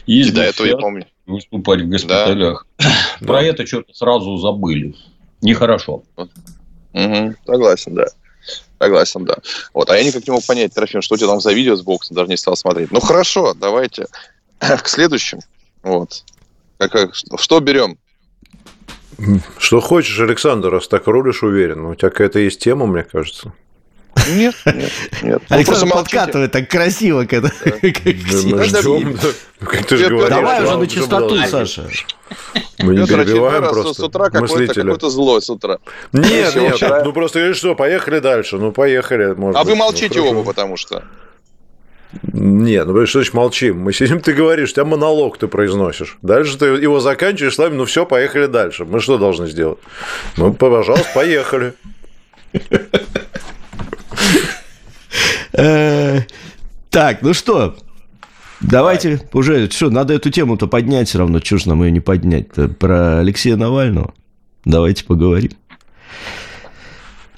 ездил 0.06 0.42
до 0.42 0.42
этого 0.42 0.66
я 0.66 0.76
помню. 0.76 1.06
выступать 1.24 1.82
в 1.82 1.88
госпиталях. 1.88 2.66
Да. 2.80 2.86
Про 3.20 3.34
да. 3.34 3.42
это 3.42 3.64
что-то 3.64 3.94
сразу 3.94 4.38
забыли. 4.38 4.96
Нехорошо. 5.40 6.02
Угу, 6.16 7.34
согласен, 7.46 7.94
да. 7.94 8.06
Согласен, 8.80 9.24
да. 9.24 9.36
Вот, 9.72 9.88
а 9.88 9.96
я 9.96 10.02
никак 10.02 10.26
не 10.26 10.32
мог 10.32 10.44
понять, 10.44 10.74
Трофим, 10.74 11.00
что 11.00 11.14
у 11.14 11.16
тебя 11.16 11.28
там 11.28 11.40
за 11.40 11.52
видео 11.52 11.76
с 11.76 11.82
боксом, 11.82 12.16
даже 12.16 12.28
не 12.28 12.36
стал 12.36 12.56
смотреть. 12.56 12.90
Ну, 12.90 12.98
хорошо, 12.98 13.54
давайте 13.54 14.06
к 14.58 14.88
следующему. 14.88 15.42
Вот. 15.84 16.24
Как, 16.78 17.14
что 17.14 17.60
берем? 17.60 17.96
Что 19.58 19.80
хочешь, 19.80 20.18
Александр, 20.18 20.70
раз 20.70 20.88
так 20.88 21.06
рулишь 21.06 21.44
уверен. 21.44 21.84
У 21.84 21.94
тебя 21.94 22.10
какая-то 22.10 22.40
есть 22.40 22.58
тема, 22.58 22.86
мне 22.86 23.04
кажется. 23.04 23.52
Нет, 24.30 24.54
нет, 24.66 24.92
нет. 25.22 25.42
Ну, 25.48 25.56
Александр 25.56 25.94
подкатывает 25.94 26.52
так 26.52 26.68
красиво. 26.68 27.24
Как 27.24 27.42
Давай 30.28 30.64
уже 30.64 30.76
на 30.76 30.86
чистоту, 30.86 31.36
Саша. 31.48 31.88
Мы 32.78 32.96
не 32.96 33.06
перебиваем 33.06 33.68
просто. 33.68 33.94
С 33.94 34.00
утра 34.00 34.30
какой-то 34.30 35.10
злой 35.10 35.42
с 35.42 35.50
утра. 35.50 35.78
Нет, 36.12 36.54
нет, 36.54 36.80
ну 37.04 37.12
просто 37.12 37.40
говоришь, 37.40 37.58
что, 37.58 37.74
поехали 37.74 38.20
дальше. 38.20 38.56
Ну, 38.58 38.72
поехали. 38.72 39.34
А 39.54 39.64
вы 39.64 39.74
молчите 39.74 40.20
оба, 40.20 40.42
потому 40.42 40.76
что... 40.76 41.04
Нет, 42.22 42.86
ну 42.86 43.06
что 43.06 43.20
значит 43.20 43.32
молчим? 43.32 43.78
Мы 43.78 43.94
сидим, 43.94 44.20
ты 44.20 44.34
говоришь, 44.34 44.70
у 44.70 44.72
тебя 44.74 44.84
монолог 44.84 45.38
ты 45.38 45.48
произносишь. 45.48 46.18
Дальше 46.20 46.58
ты 46.58 46.66
его 46.66 47.00
заканчиваешь, 47.00 47.54
с 47.54 47.70
ну 47.70 47.86
все, 47.86 48.04
поехали 48.04 48.46
дальше. 48.46 48.84
Мы 48.84 49.00
что 49.00 49.16
должны 49.16 49.46
сделать? 49.48 49.78
Ну, 50.36 50.52
пожалуйста, 50.52 51.08
поехали. 51.14 51.72
Э, 55.52 56.20
так, 56.90 57.22
ну 57.22 57.34
что, 57.34 57.76
давайте 58.60 59.20
уже, 59.32 59.70
что, 59.70 59.90
надо 59.90 60.14
эту 60.14 60.30
тему-то 60.30 60.66
поднять 60.66 61.08
все 61.08 61.18
равно, 61.18 61.40
ж 61.58 61.66
нам 61.66 61.82
ее 61.82 61.90
не 61.90 62.00
поднять 62.00 62.48
про 62.78 63.20
Алексея 63.20 63.56
Навального. 63.56 64.14
Давайте 64.64 65.04
поговорим. 65.04 65.52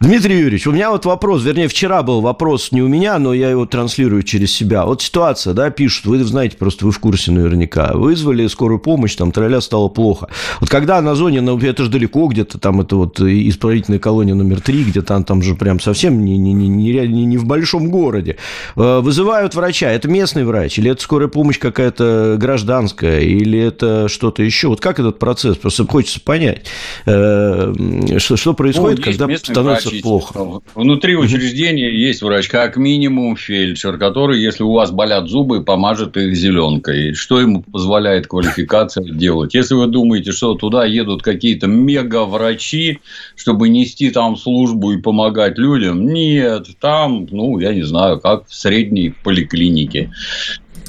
Дмитрий 0.01 0.39
Юрьевич, 0.39 0.67
у 0.67 0.73
меня 0.73 0.91
вот 0.91 1.07
вопрос, 1.07 1.45
вернее, 1.45 1.69
вчера 1.69 2.03
был 2.03 2.21
вопрос 2.21 2.73
не 2.73 2.83
у 2.83 2.89
меня, 2.89 3.19
но 3.21 3.33
я 3.33 3.49
его 3.49 3.65
транслирую 3.65 4.25
через 4.25 4.53
себя. 4.53 4.85
Вот 4.87 5.03
ситуация, 5.03 5.55
да, 5.55 5.71
пишут, 5.71 6.07
вы 6.07 6.23
знаете, 6.25 6.57
просто 6.57 6.85
вы 6.85 6.91
в 6.91 6.99
курсе 6.99 7.31
наверняка. 7.31 7.93
Вызвали 7.95 8.49
скорую 8.49 8.81
помощь, 8.81 9.15
там 9.15 9.31
тролля 9.31 9.61
стало 9.61 9.89
плохо. 9.89 10.29
Вот 10.59 10.69
когда 10.69 11.01
на 11.01 11.15
зоне, 11.15 11.41
ну, 11.43 11.57
это 11.59 11.85
же 11.85 11.91
далеко 11.91 12.27
где-то, 12.27 12.59
там 12.59 12.81
это 12.81 12.97
вот 12.97 13.21
исправительная 13.21 14.01
колония 14.01 14.35
номер 14.35 14.61
три, 14.61 14.83
где 14.83 15.01
там, 15.01 15.23
там 15.23 15.43
же 15.43 15.55
прям 15.55 15.79
совсем 15.79 16.25
не, 16.25 16.39
не, 16.39 16.53
не, 16.53 16.69
не, 16.69 17.07
не 17.07 17.37
в 17.39 17.47
большом 17.47 17.89
городе. 17.89 18.37
Э, 18.75 19.01
вызывают 19.01 19.55
врача, 19.55 19.91
это 19.91 20.09
местный 20.09 20.45
врач, 20.45 20.77
или 20.77 20.91
это 20.91 21.01
скорая 21.03 21.29
помощь 21.29 21.59
какая-то 21.59 22.37
гражданская, 22.39 23.21
или 23.21 23.61
это 23.61 24.09
что-то 24.09 24.43
еще. 24.43 24.69
Вот 24.69 24.81
как 24.81 24.99
этот 24.99 25.21
процесс? 25.21 25.57
Просто 25.57 25.87
хочется 25.87 26.21
понять, 26.21 26.67
э, 27.07 27.73
что, 28.19 28.37
что 28.37 28.55
происходит, 28.55 28.99
ну, 28.99 29.05
когда 29.05 29.37
становится 29.37 29.84
лечить. 29.91 30.03
плохо. 30.03 30.61
Внутри 30.75 31.17
учреждения 31.17 31.91
есть 31.91 32.23
врач, 32.23 32.49
как 32.49 32.77
минимум 32.77 33.37
фельдшер, 33.37 33.99
который, 33.99 34.41
если 34.41 34.63
у 34.63 34.73
вас 34.73 34.91
болят 34.91 35.29
зубы, 35.29 35.63
помажет 35.65 36.17
их 36.17 36.35
зеленкой. 36.37 37.15
Что 37.15 37.41
ему 37.41 37.63
позволяет 37.63 38.27
квалификация 38.27 39.05
делать? 39.05 39.55
Если 39.55 39.75
вы 39.75 39.87
думаете, 39.87 40.33
что 40.33 40.55
туда 40.55 40.85
едут 40.85 41.23
какие-то 41.23 41.67
мега-врачи, 41.67 42.99
чтобы 43.37 43.69
нести 43.69 44.11
там 44.11 44.37
службу 44.37 44.93
и 44.93 45.01
помогать 45.01 45.59
людям, 45.59 46.07
нет, 46.07 46.67
там, 46.81 47.27
ну, 47.31 47.59
я 47.59 47.75
не 47.75 47.83
знаю, 47.83 48.21
как 48.21 48.47
в 48.49 48.55
средней 48.55 49.15
поликлинике. 49.23 50.13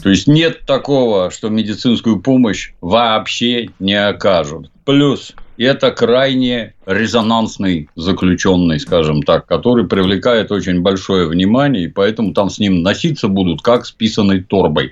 То 0.05 0.09
есть 0.11 0.27
нет 0.27 0.61
такого, 0.67 1.31
что 1.31 1.49
медицинскую 1.49 2.21
помощь 2.21 2.73
вообще 2.79 3.69
не 3.79 3.95
окажут. 3.95 4.69
Плюс 4.85 5.33
это 5.63 5.91
крайне 5.91 6.73
резонансный 6.85 7.89
заключенный, 7.95 8.79
скажем 8.79 9.23
так, 9.23 9.45
который 9.45 9.87
привлекает 9.87 10.51
очень 10.51 10.81
большое 10.81 11.27
внимание, 11.27 11.85
и 11.85 11.87
поэтому 11.87 12.33
там 12.33 12.49
с 12.49 12.59
ним 12.59 12.83
носиться 12.83 13.27
будут 13.27 13.61
как 13.61 13.85
с 13.85 13.91
писаной 13.91 14.41
торбой, 14.41 14.91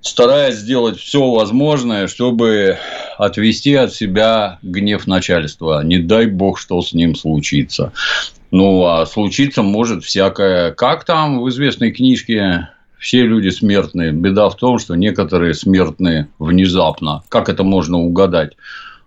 стараясь 0.00 0.56
сделать 0.56 0.98
все 0.98 1.30
возможное, 1.30 2.08
чтобы 2.08 2.78
отвести 3.18 3.74
от 3.74 3.92
себя 3.92 4.58
гнев 4.62 5.06
начальства. 5.06 5.82
Не 5.84 5.98
дай 5.98 6.26
бог, 6.26 6.58
что 6.58 6.80
с 6.80 6.92
ним 6.92 7.14
случится. 7.14 7.92
Ну, 8.50 8.84
а 8.84 9.06
случиться 9.06 9.62
может 9.62 10.04
всякое. 10.04 10.72
Как 10.72 11.04
там 11.04 11.40
в 11.40 11.48
известной 11.48 11.90
книжке 11.90 12.68
все 13.02 13.22
люди 13.22 13.48
смертные. 13.48 14.12
Беда 14.12 14.48
в 14.48 14.56
том, 14.56 14.78
что 14.78 14.94
некоторые 14.94 15.54
смертные 15.54 16.28
внезапно. 16.38 17.22
Как 17.28 17.48
это 17.48 17.64
можно 17.64 17.98
угадать? 17.98 18.52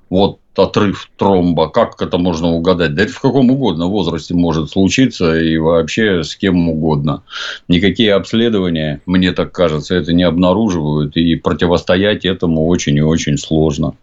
Вот 0.09 0.39
отрыв 0.55 1.09
тромба, 1.17 1.69
как 1.69 2.01
это 2.01 2.17
можно 2.17 2.49
угадать? 2.49 2.95
Да 2.95 3.03
это 3.03 3.11
в 3.11 3.19
каком 3.19 3.51
угодно 3.51 3.87
возрасте 3.87 4.33
может 4.33 4.71
случиться 4.71 5.37
и 5.37 5.57
вообще 5.57 6.23
с 6.23 6.35
кем 6.35 6.69
угодно. 6.69 7.23
Никакие 7.67 8.13
обследования, 8.13 9.01
мне 9.05 9.31
так 9.31 9.51
кажется, 9.51 9.95
это 9.95 10.13
не 10.13 10.23
обнаруживают, 10.23 11.17
и 11.17 11.35
противостоять 11.35 12.25
этому 12.25 12.67
очень 12.67 12.97
и 12.97 13.01
очень 13.01 13.37
сложно. 13.37 13.95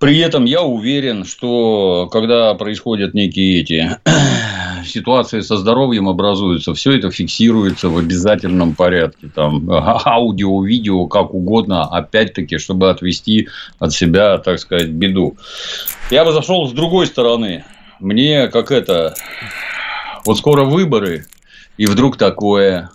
При 0.00 0.18
этом 0.18 0.46
я 0.46 0.62
уверен, 0.62 1.26
что 1.26 2.08
когда 2.10 2.54
происходят 2.54 3.12
некие 3.12 3.60
эти 3.60 3.98
ситуации 4.86 5.40
со 5.40 5.58
здоровьем 5.58 6.08
образуются, 6.08 6.72
все 6.72 6.92
это 6.92 7.10
фиксируется 7.10 7.90
в 7.90 7.98
обязательном 7.98 8.74
порядке. 8.74 9.28
Там 9.34 9.70
аудио, 9.70 10.64
видео, 10.64 11.06
как 11.06 11.34
угодно, 11.34 11.84
опять-таки, 11.84 12.56
чтобы 12.56 12.88
отвести 12.88 13.48
от 13.78 13.92
себя, 13.92 14.38
так 14.38 14.58
сказать, 14.58 14.88
беду. 14.88 15.36
Я 16.10 16.24
бы 16.24 16.32
зашел 16.32 16.66
с 16.66 16.72
другой 16.72 17.06
стороны. 17.06 17.64
Мне 18.00 18.48
как 18.48 18.72
это... 18.72 19.14
Вот 20.24 20.38
скоро 20.38 20.64
выборы, 20.64 21.26
и 21.76 21.86
вдруг 21.86 22.16
такое 22.16 22.90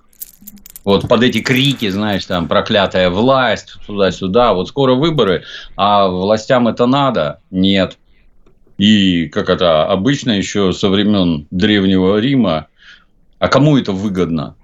вот 0.85 1.07
под 1.07 1.23
эти 1.23 1.41
крики, 1.41 1.89
знаешь, 1.89 2.25
там, 2.25 2.47
проклятая 2.47 3.09
власть, 3.09 3.75
туда-сюда, 3.85 4.53
вот 4.53 4.69
скоро 4.69 4.93
выборы, 4.93 5.43
а 5.75 6.07
властям 6.07 6.67
это 6.67 6.85
надо? 6.85 7.41
Нет. 7.49 7.97
И, 8.77 9.27
как 9.27 9.49
это 9.49 9.85
обычно 9.85 10.31
еще 10.31 10.71
со 10.71 10.89
времен 10.89 11.47
Древнего 11.49 12.17
Рима, 12.19 12.67
а 13.39 13.47
кому 13.47 13.77
это 13.77 13.91
выгодно? 13.91 14.55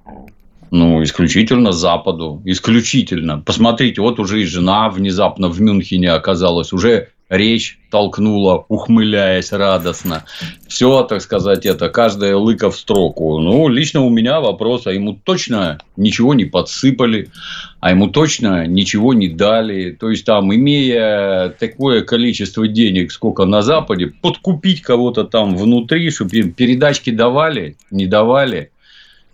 Ну, 0.69 1.03
исключительно 1.03 1.73
Западу. 1.73 2.41
Исключительно. 2.45 3.39
Посмотрите, 3.39 4.01
вот 4.01 4.19
уже 4.19 4.41
и 4.41 4.45
жена 4.45 4.89
внезапно 4.89 5.49
в 5.49 5.59
Мюнхене 5.59 6.11
оказалась. 6.11 6.71
Уже 6.71 7.09
речь 7.31 7.79
толкнула, 7.89 8.65
ухмыляясь 8.67 9.53
радостно. 9.53 10.25
Все, 10.67 11.03
так 11.03 11.21
сказать, 11.21 11.65
это 11.65 11.89
каждая 11.89 12.35
лыка 12.35 12.69
в 12.69 12.77
строку. 12.77 13.39
Ну, 13.39 13.69
лично 13.69 14.01
у 14.01 14.09
меня 14.09 14.41
вопрос, 14.41 14.85
а 14.85 14.91
ему 14.91 15.13
точно 15.13 15.79
ничего 15.95 16.33
не 16.33 16.43
подсыпали, 16.43 17.29
а 17.79 17.91
ему 17.91 18.07
точно 18.07 18.67
ничего 18.67 19.13
не 19.13 19.29
дали. 19.29 19.91
То 19.91 20.09
есть, 20.09 20.25
там, 20.25 20.53
имея 20.53 21.49
такое 21.57 22.01
количество 22.01 22.67
денег, 22.67 23.13
сколько 23.13 23.45
на 23.45 23.61
Западе, 23.61 24.07
подкупить 24.07 24.81
кого-то 24.81 25.23
там 25.23 25.55
внутри, 25.55 26.11
чтобы 26.11 26.43
передачки 26.43 27.11
давали, 27.11 27.77
не 27.89 28.05
давали– 28.07 28.70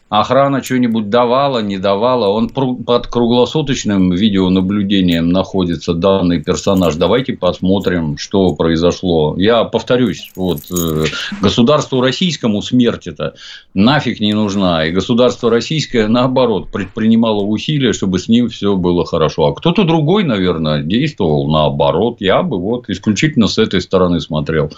Охрана 0.09 0.63
что-нибудь 0.63 1.09
давала, 1.09 1.59
не 1.59 1.77
давала. 1.77 2.29
Он 2.29 2.47
под 2.47 3.07
круглосуточным 3.07 4.11
видеонаблюдением 4.11 5.29
находится 5.29 5.93
данный 5.93 6.41
персонаж. 6.41 6.95
Давайте 6.95 7.33
посмотрим, 7.33 8.17
что 8.17 8.55
произошло. 8.55 9.35
Я 9.37 9.65
повторюсь, 9.65 10.31
вот 10.37 10.59
э, 10.71 11.05
государству 11.41 11.99
российскому 11.99 12.61
смерть 12.61 13.07
это 13.07 13.33
нафиг 13.73 14.21
не 14.21 14.31
нужна. 14.31 14.85
И 14.85 14.91
государство 14.91 15.49
российское, 15.49 16.07
наоборот, 16.07 16.71
предпринимало 16.71 17.43
усилия, 17.43 17.91
чтобы 17.91 18.19
с 18.19 18.29
ним 18.29 18.47
все 18.47 18.77
было 18.77 19.05
хорошо. 19.05 19.47
А 19.47 19.55
кто-то 19.55 19.83
другой, 19.83 20.23
наверное, 20.23 20.83
действовал 20.83 21.51
наоборот. 21.51 22.17
Я 22.21 22.43
бы 22.43 22.57
вот 22.57 22.89
исключительно 22.89 23.47
с 23.47 23.57
этой 23.57 23.81
стороны 23.81 24.21
смотрел. 24.21 24.71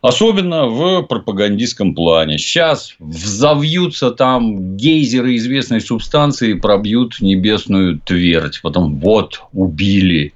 Особенно 0.00 0.66
в 0.66 1.02
пропагандистском 1.02 1.94
плане. 1.94 2.38
Сейчас 2.38 2.94
взовьются 2.98 4.10
там 4.10 4.47
гейзеры 4.76 5.36
известной 5.36 5.80
субстанции 5.80 6.54
пробьют 6.54 7.20
небесную 7.20 8.00
твердь. 8.00 8.60
Потом 8.62 8.98
вот, 9.00 9.42
убили. 9.52 10.32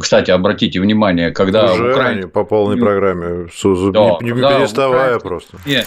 Кстати, 0.00 0.30
обратите 0.30 0.80
внимание, 0.80 1.30
когда 1.30 1.72
Уже 1.72 1.92
Украина... 1.92 2.28
по 2.28 2.44
полной 2.44 2.76
программе, 2.76 3.48
да, 3.92 4.18
не, 4.20 4.30
не 4.30 4.40
переставая 4.40 5.16
Украина... 5.16 5.20
просто. 5.20 5.58
Нет, 5.66 5.86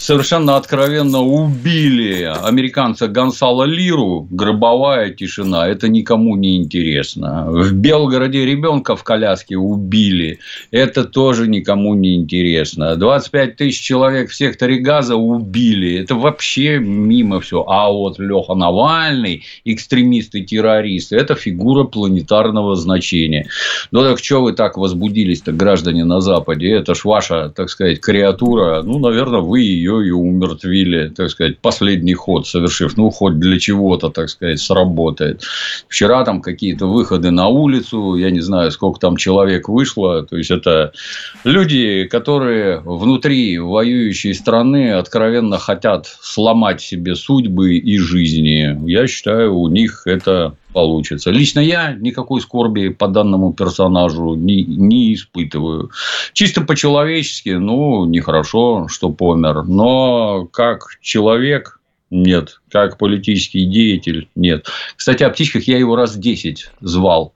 совершенно 0.00 0.56
откровенно 0.56 1.20
убили 1.20 2.32
американца 2.42 3.06
Гонсала 3.06 3.64
Лиру, 3.64 4.26
гробовая 4.30 5.10
тишина, 5.10 5.68
это 5.68 5.88
никому 5.88 6.36
не 6.36 6.56
интересно. 6.56 7.46
В 7.48 7.72
Белгороде 7.72 8.46
ребенка 8.46 8.96
в 8.96 9.04
коляске 9.04 9.56
убили, 9.56 10.38
это 10.70 11.04
тоже 11.04 11.48
никому 11.48 11.94
не 11.94 12.16
интересно. 12.16 12.96
25 12.96 13.56
тысяч 13.56 13.80
человек 13.80 14.30
в 14.30 14.34
секторе 14.34 14.78
газа 14.78 15.16
убили, 15.16 16.00
это 16.00 16.14
вообще 16.14 16.78
мимо 16.78 17.40
все. 17.40 17.62
А 17.68 17.90
вот 17.90 18.18
Леха 18.18 18.54
Навальный, 18.54 19.44
экстремист 19.64 20.34
и 20.34 20.42
террорист, 20.42 21.12
это 21.12 21.34
фигура 21.34 21.84
планетарного 21.84 22.74
значения. 22.74 23.48
Ну 23.90 24.02
так 24.02 24.18
что 24.18 24.40
вы 24.40 24.54
так 24.54 24.78
возбудились-то, 24.78 25.52
граждане 25.52 26.04
на 26.04 26.20
Западе? 26.20 26.70
Это 26.70 26.94
ж 26.94 27.04
ваша, 27.04 27.50
так 27.50 27.68
сказать, 27.68 28.00
креатура. 28.00 28.82
Ну, 28.82 28.98
наверное, 28.98 29.40
вы 29.40 29.60
ее 29.60 29.89
ее 29.90 30.08
и 30.08 30.10
умертвили, 30.10 31.08
так 31.08 31.30
сказать, 31.30 31.58
последний 31.58 32.14
ход 32.14 32.46
совершив. 32.46 32.96
Ну, 32.96 33.10
хоть 33.10 33.38
для 33.38 33.58
чего-то, 33.58 34.10
так 34.10 34.28
сказать, 34.28 34.60
сработает. 34.60 35.42
Вчера 35.88 36.24
там 36.24 36.40
какие-то 36.40 36.86
выходы 36.86 37.30
на 37.30 37.48
улицу, 37.48 38.16
я 38.16 38.30
не 38.30 38.40
знаю, 38.40 38.70
сколько 38.70 39.00
там 39.00 39.16
человек 39.16 39.68
вышло. 39.68 40.22
То 40.22 40.36
есть, 40.36 40.50
это 40.50 40.92
люди, 41.44 42.04
которые 42.04 42.80
внутри 42.80 43.58
воюющей 43.58 44.34
страны 44.34 44.92
откровенно 44.92 45.58
хотят 45.58 46.06
сломать 46.20 46.80
себе 46.80 47.14
судьбы 47.14 47.76
и 47.76 47.98
жизни. 47.98 48.78
Я 48.90 49.06
считаю, 49.06 49.56
у 49.56 49.68
них 49.68 50.02
это 50.06 50.54
получится. 50.72 51.30
Лично 51.30 51.60
я 51.60 51.92
никакой 51.92 52.40
скорби 52.40 52.88
по 52.88 53.08
данному 53.08 53.52
персонажу 53.52 54.34
не, 54.34 54.62
не 54.64 55.14
испытываю. 55.14 55.90
Чисто 56.32 56.62
по-человечески, 56.62 57.50
ну, 57.50 58.04
нехорошо, 58.04 58.86
что 58.88 59.10
помер. 59.10 59.64
Но 59.64 60.46
как 60.52 60.98
человек, 61.00 61.80
нет. 62.10 62.60
Как 62.70 62.98
политический 62.98 63.64
деятель, 63.64 64.28
нет. 64.34 64.66
Кстати, 64.96 65.22
о 65.22 65.30
птичках 65.30 65.64
я 65.64 65.78
его 65.78 65.96
раз 65.96 66.16
10 66.16 66.70
звал 66.80 67.34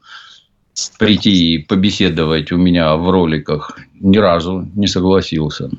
прийти 0.98 1.54
и 1.54 1.58
побеседовать 1.58 2.50
у 2.52 2.56
меня 2.56 2.96
в 2.96 3.08
роликах. 3.10 3.78
Ни 4.00 4.18
разу 4.18 4.68
не 4.74 4.86
согласился. 4.86 5.70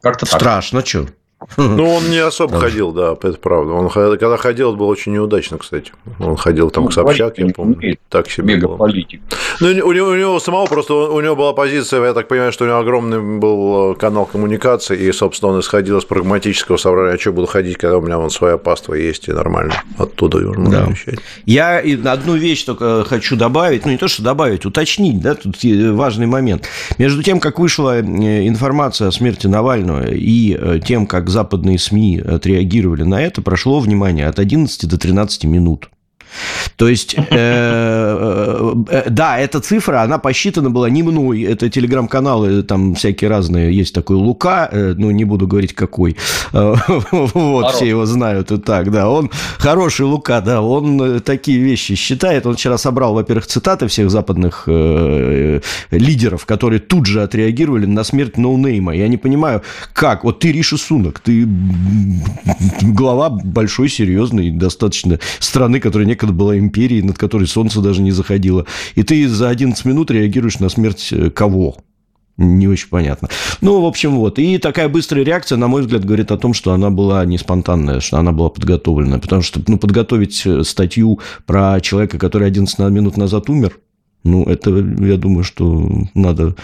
Как-то 0.00 0.26
Страшно, 0.26 0.84
что? 0.84 1.08
Ну, 1.56 1.94
он 1.94 2.10
не 2.10 2.18
особо 2.26 2.54
да. 2.54 2.60
ходил, 2.60 2.92
да, 2.92 3.12
это 3.12 3.38
правда. 3.38 3.72
Он 3.72 3.88
когда 3.90 4.36
ходил, 4.36 4.70
это 4.70 4.78
было 4.78 4.88
очень 4.88 5.12
неудачно, 5.12 5.58
кстати. 5.58 5.92
Он 6.18 6.36
ходил 6.36 6.70
там 6.70 6.84
ну, 6.84 6.90
к 6.90 6.92
Собчак, 6.92 7.38
я 7.38 7.48
помню. 7.54 7.96
Так 8.08 8.28
себе 8.30 8.56
Мегаполитик. 8.56 9.20
Ну, 9.60 9.68
у 9.68 9.92
него, 9.92 10.08
у 10.08 10.14
него 10.14 10.40
самого 10.40 10.66
просто, 10.66 10.94
у 10.94 11.20
него 11.20 11.36
была 11.36 11.52
позиция, 11.52 12.04
я 12.04 12.14
так 12.14 12.28
понимаю, 12.28 12.52
что 12.52 12.64
у 12.64 12.68
него 12.68 12.78
огромный 12.78 13.38
был 13.38 13.94
канал 13.94 14.26
коммуникации, 14.26 14.98
и, 14.98 15.12
собственно, 15.12 15.52
он 15.52 15.60
исходил 15.60 15.98
из 15.98 16.04
прагматического 16.04 16.76
собрания, 16.76 17.14
а 17.14 17.18
что 17.18 17.32
буду 17.32 17.46
ходить, 17.46 17.76
когда 17.76 17.98
у 17.98 18.00
меня 18.00 18.18
вон 18.18 18.30
своя 18.30 18.56
паства 18.56 18.94
есть, 18.94 19.28
и 19.28 19.32
нормально. 19.32 19.74
Оттуда 19.96 20.38
можно 20.38 20.70
да. 20.70 20.90
вещать. 20.90 21.20
Я 21.46 21.78
одну 21.78 22.34
вещь 22.34 22.64
только 22.64 23.04
хочу 23.04 23.36
добавить, 23.36 23.84
ну, 23.84 23.92
не 23.92 23.98
то, 23.98 24.08
что 24.08 24.22
добавить, 24.22 24.66
уточнить, 24.66 25.20
да, 25.20 25.34
тут 25.34 25.56
важный 25.62 26.26
момент. 26.26 26.66
Между 26.98 27.22
тем, 27.22 27.40
как 27.40 27.58
вышла 27.58 27.98
э, 27.98 28.48
информация 28.48 29.08
о 29.08 29.12
смерти 29.12 29.46
Навального 29.46 30.08
и 30.08 30.56
э, 30.58 30.80
тем, 30.84 31.06
как 31.06 31.27
западные 31.28 31.78
СМИ 31.78 32.18
отреагировали 32.18 33.02
на 33.02 33.20
это, 33.20 33.42
прошло, 33.42 33.80
внимание, 33.80 34.26
от 34.26 34.38
11 34.38 34.88
до 34.88 34.98
13 34.98 35.44
минут. 35.44 35.90
То 36.76 36.88
есть, 36.88 37.14
э, 37.14 37.24
э, 37.30 38.74
э, 38.90 39.10
да, 39.10 39.38
эта 39.38 39.60
цифра, 39.60 40.02
она 40.02 40.18
посчитана 40.18 40.70
была 40.70 40.88
не 40.90 41.02
мной. 41.02 41.42
Это 41.42 41.68
телеграм-каналы, 41.68 42.62
там 42.62 42.94
всякие 42.94 43.30
разные. 43.30 43.74
Есть 43.76 43.94
такой 43.94 44.16
Лука, 44.16 44.68
э, 44.70 44.94
ну, 44.96 45.10
не 45.10 45.24
буду 45.24 45.46
говорить 45.46 45.74
какой. 45.74 46.16
Э, 46.52 46.74
вот, 47.10 47.74
все 47.74 47.86
его 47.86 48.06
знают 48.06 48.52
и 48.52 48.58
так, 48.58 48.90
да. 48.90 49.08
Он 49.08 49.30
хороший 49.58 50.06
Лука, 50.06 50.40
да, 50.40 50.62
он 50.62 51.00
э, 51.00 51.20
такие 51.20 51.58
вещи 51.58 51.94
считает. 51.94 52.46
Он 52.46 52.54
вчера 52.54 52.78
собрал, 52.78 53.14
во-первых, 53.14 53.46
цитаты 53.46 53.88
всех 53.88 54.10
западных 54.10 54.68
лидеров, 55.90 56.46
которые 56.46 56.80
тут 56.80 57.06
же 57.06 57.22
отреагировали 57.22 57.86
на 57.86 58.04
смерть 58.04 58.36
ноунейма. 58.36 58.94
Я 58.94 59.08
не 59.08 59.16
понимаю, 59.16 59.62
как? 59.92 60.24
Вот 60.24 60.40
ты 60.40 60.52
Риша 60.52 60.76
Сунок, 60.76 61.20
ты 61.20 61.48
глава 62.82 63.30
большой, 63.30 63.88
серьезной, 63.88 64.50
достаточно 64.50 65.18
страны, 65.38 65.80
которая 65.80 66.06
не 66.06 66.14
некогда 66.18 66.34
была 66.34 66.58
империей, 66.58 67.02
над 67.02 67.16
которой 67.16 67.46
солнце 67.46 67.80
даже 67.80 68.02
не 68.02 68.10
заходило. 68.10 68.66
И 68.96 69.02
ты 69.02 69.28
за 69.28 69.48
11 69.48 69.84
минут 69.84 70.10
реагируешь 70.10 70.58
на 70.58 70.68
смерть 70.68 71.08
э, 71.12 71.30
кого? 71.30 71.76
Не 72.36 72.68
очень 72.68 72.88
понятно. 72.88 73.28
Ну, 73.60 73.80
в 73.80 73.86
общем, 73.86 74.16
вот. 74.16 74.38
И 74.38 74.58
такая 74.58 74.88
быстрая 74.88 75.24
реакция, 75.24 75.58
на 75.58 75.66
мой 75.66 75.82
взгляд, 75.82 76.04
говорит 76.04 76.30
о 76.30 76.36
том, 76.36 76.54
что 76.54 76.72
она 76.72 76.90
была 76.90 77.24
не 77.24 77.38
спонтанная, 77.38 78.00
что 78.00 78.18
она 78.18 78.32
была 78.32 78.48
подготовленная. 78.48 79.18
Потому 79.18 79.42
что, 79.42 79.60
ну, 79.66 79.78
подготовить 79.78 80.42
э, 80.44 80.62
статью 80.64 81.20
про 81.46 81.80
человека, 81.80 82.18
который 82.18 82.48
11 82.48 82.78
минут 82.90 83.16
назад 83.16 83.48
умер, 83.48 83.78
ну, 84.24 84.44
это, 84.44 84.70
я 84.70 85.16
думаю, 85.16 85.44
что 85.44 85.88
надо 86.14 86.56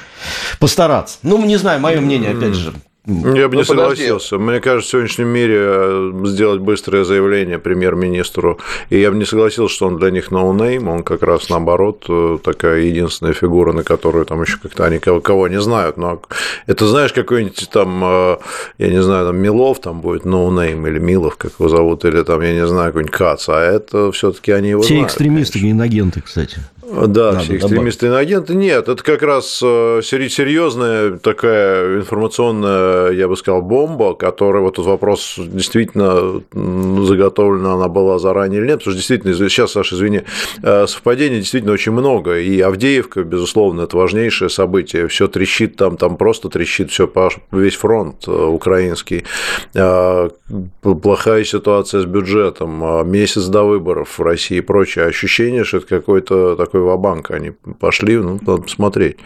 постараться. 0.59 1.19
Ну, 1.23 1.45
не 1.45 1.57
знаю, 1.57 1.81
мое 1.81 2.01
мнение, 2.01 2.31
опять 2.31 2.55
же, 2.55 2.75
я 3.07 3.49
бы 3.49 3.55
ну, 3.55 3.61
не 3.61 3.65
согласился. 3.65 4.31
Подожди. 4.31 4.51
Мне 4.51 4.61
кажется, 4.61 4.89
в 4.89 4.91
сегодняшнем 4.93 5.29
мире 5.29 5.59
э, 5.61 6.13
сделать 6.25 6.61
быстрое 6.61 7.05
заявление 7.05 7.59
премьер-министру, 7.59 8.59
и 8.89 8.99
я 8.99 9.11
бы 9.11 9.19
не 9.19 9.27
согласился, 9.27 9.75
что 9.75 9.87
он 9.89 9.99
для 9.99 10.11
них 10.11 10.31
no 10.31 10.47
name, 10.47 10.89
он 10.89 11.03
как 11.03 11.23
раз 11.23 11.51
наоборот 11.51 12.07
э, 12.09 12.39
такая 12.43 12.81
единственная 12.81 13.35
фигура, 13.35 13.73
на 13.73 13.85
которую 13.85 14.25
там 14.25 14.41
еще 14.41 14.57
как-то 14.59 14.87
они 14.87 14.99
кого 14.99 15.49
не 15.49 15.61
знают. 15.61 15.99
Но 15.99 16.23
это 16.67 16.87
знаешь, 16.87 17.13
какой-нибудь 17.13 17.69
там, 17.71 18.03
э, 18.05 18.37
я 18.79 18.89
не 18.89 19.03
знаю, 19.03 19.27
там 19.27 19.37
Милов 19.37 19.81
там 19.81 20.01
будет 20.01 20.25
no 20.25 20.45
name 20.45 20.87
или 20.87 20.99
Милов, 20.99 21.37
как 21.37 21.53
его 21.59 21.69
зовут, 21.69 22.07
или 22.07 22.23
там, 22.23 22.41
я 22.41 22.55
не 22.55 22.67
знаю, 22.67 22.89
какой-нибудь 22.93 23.15
Кац, 23.15 23.51
а 23.51 23.61
это 23.61 24.13
все-таки 24.13 24.51
они 24.51 24.71
его 24.71 24.81
Все 24.81 24.95
знают. 24.95 25.11
экстремисты, 25.11 25.59
иноагенты, 25.59 26.23
кстати. 26.23 26.59
Да, 26.93 27.33
Надо 27.33 27.39
все 27.41 27.57
экстремисты 27.57 28.07
и 28.07 28.11
агенты. 28.11 28.55
Нет, 28.55 28.89
это 28.89 29.03
как 29.03 29.23
раз 29.23 29.61
э, 29.63 30.01
серьезная 30.03 31.19
такая 31.19 31.99
информационная, 31.99 33.11
я 33.11 33.27
бы 33.27 33.37
сказал, 33.37 33.63
бомба, 33.63 34.15
которая 34.15 34.63
вот 34.63 34.75
этот 34.75 34.87
вопрос 34.87 35.35
действительно 35.39 36.43
заготовлена 36.53 37.75
она 37.75 37.89
была 37.89 38.19
заранее 38.19 38.61
или 38.61 38.67
нет, 38.67 38.79
потому 38.79 38.93
что 38.93 38.99
действительно, 38.99 39.35
сейчас, 39.49 39.73
Саша, 39.73 39.95
извини, 39.95 40.23
э, 40.63 40.87
совпадений 40.87 41.39
действительно 41.39 41.73
очень 41.73 41.93
много, 41.93 42.39
и 42.39 42.61
Авдеевка, 42.61 43.25
безусловно, 43.25 43.83
это 43.83 43.97
важнейшее 43.97 44.51
событие, 44.51 45.09
все 45.09 45.27
трещит 45.27 45.77
там, 45.77 45.97
там 45.97 46.17
просто 46.17 46.51
трещит 46.51 46.91
все 46.91 47.11
весь 47.51 47.77
фронт 47.77 48.25
э, 48.27 48.31
украинский, 48.31 49.25
плохая 49.73 51.45
ситуация 51.45 52.01
с 52.01 52.05
бюджетом, 52.05 53.11
месяц 53.11 53.47
до 53.47 53.63
выборов 53.63 54.19
в 54.19 54.23
России 54.23 54.59
и 54.59 54.61
прочее, 54.61 55.07
ощущение, 55.07 55.65
что 55.65 55.79
это 55.79 55.87
какой-то 55.87 56.57
такой 56.57 56.74
ва-банк. 56.83 57.31
Они 57.31 57.51
пошли, 57.51 58.17
ну, 58.17 58.39
надо 58.43 58.63
посмотреть. 58.63 59.17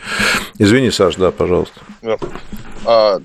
Извини, 0.58 0.90
Саш, 0.90 1.16
да, 1.16 1.30
пожалуйста. 1.30 1.80
А, 2.84 3.20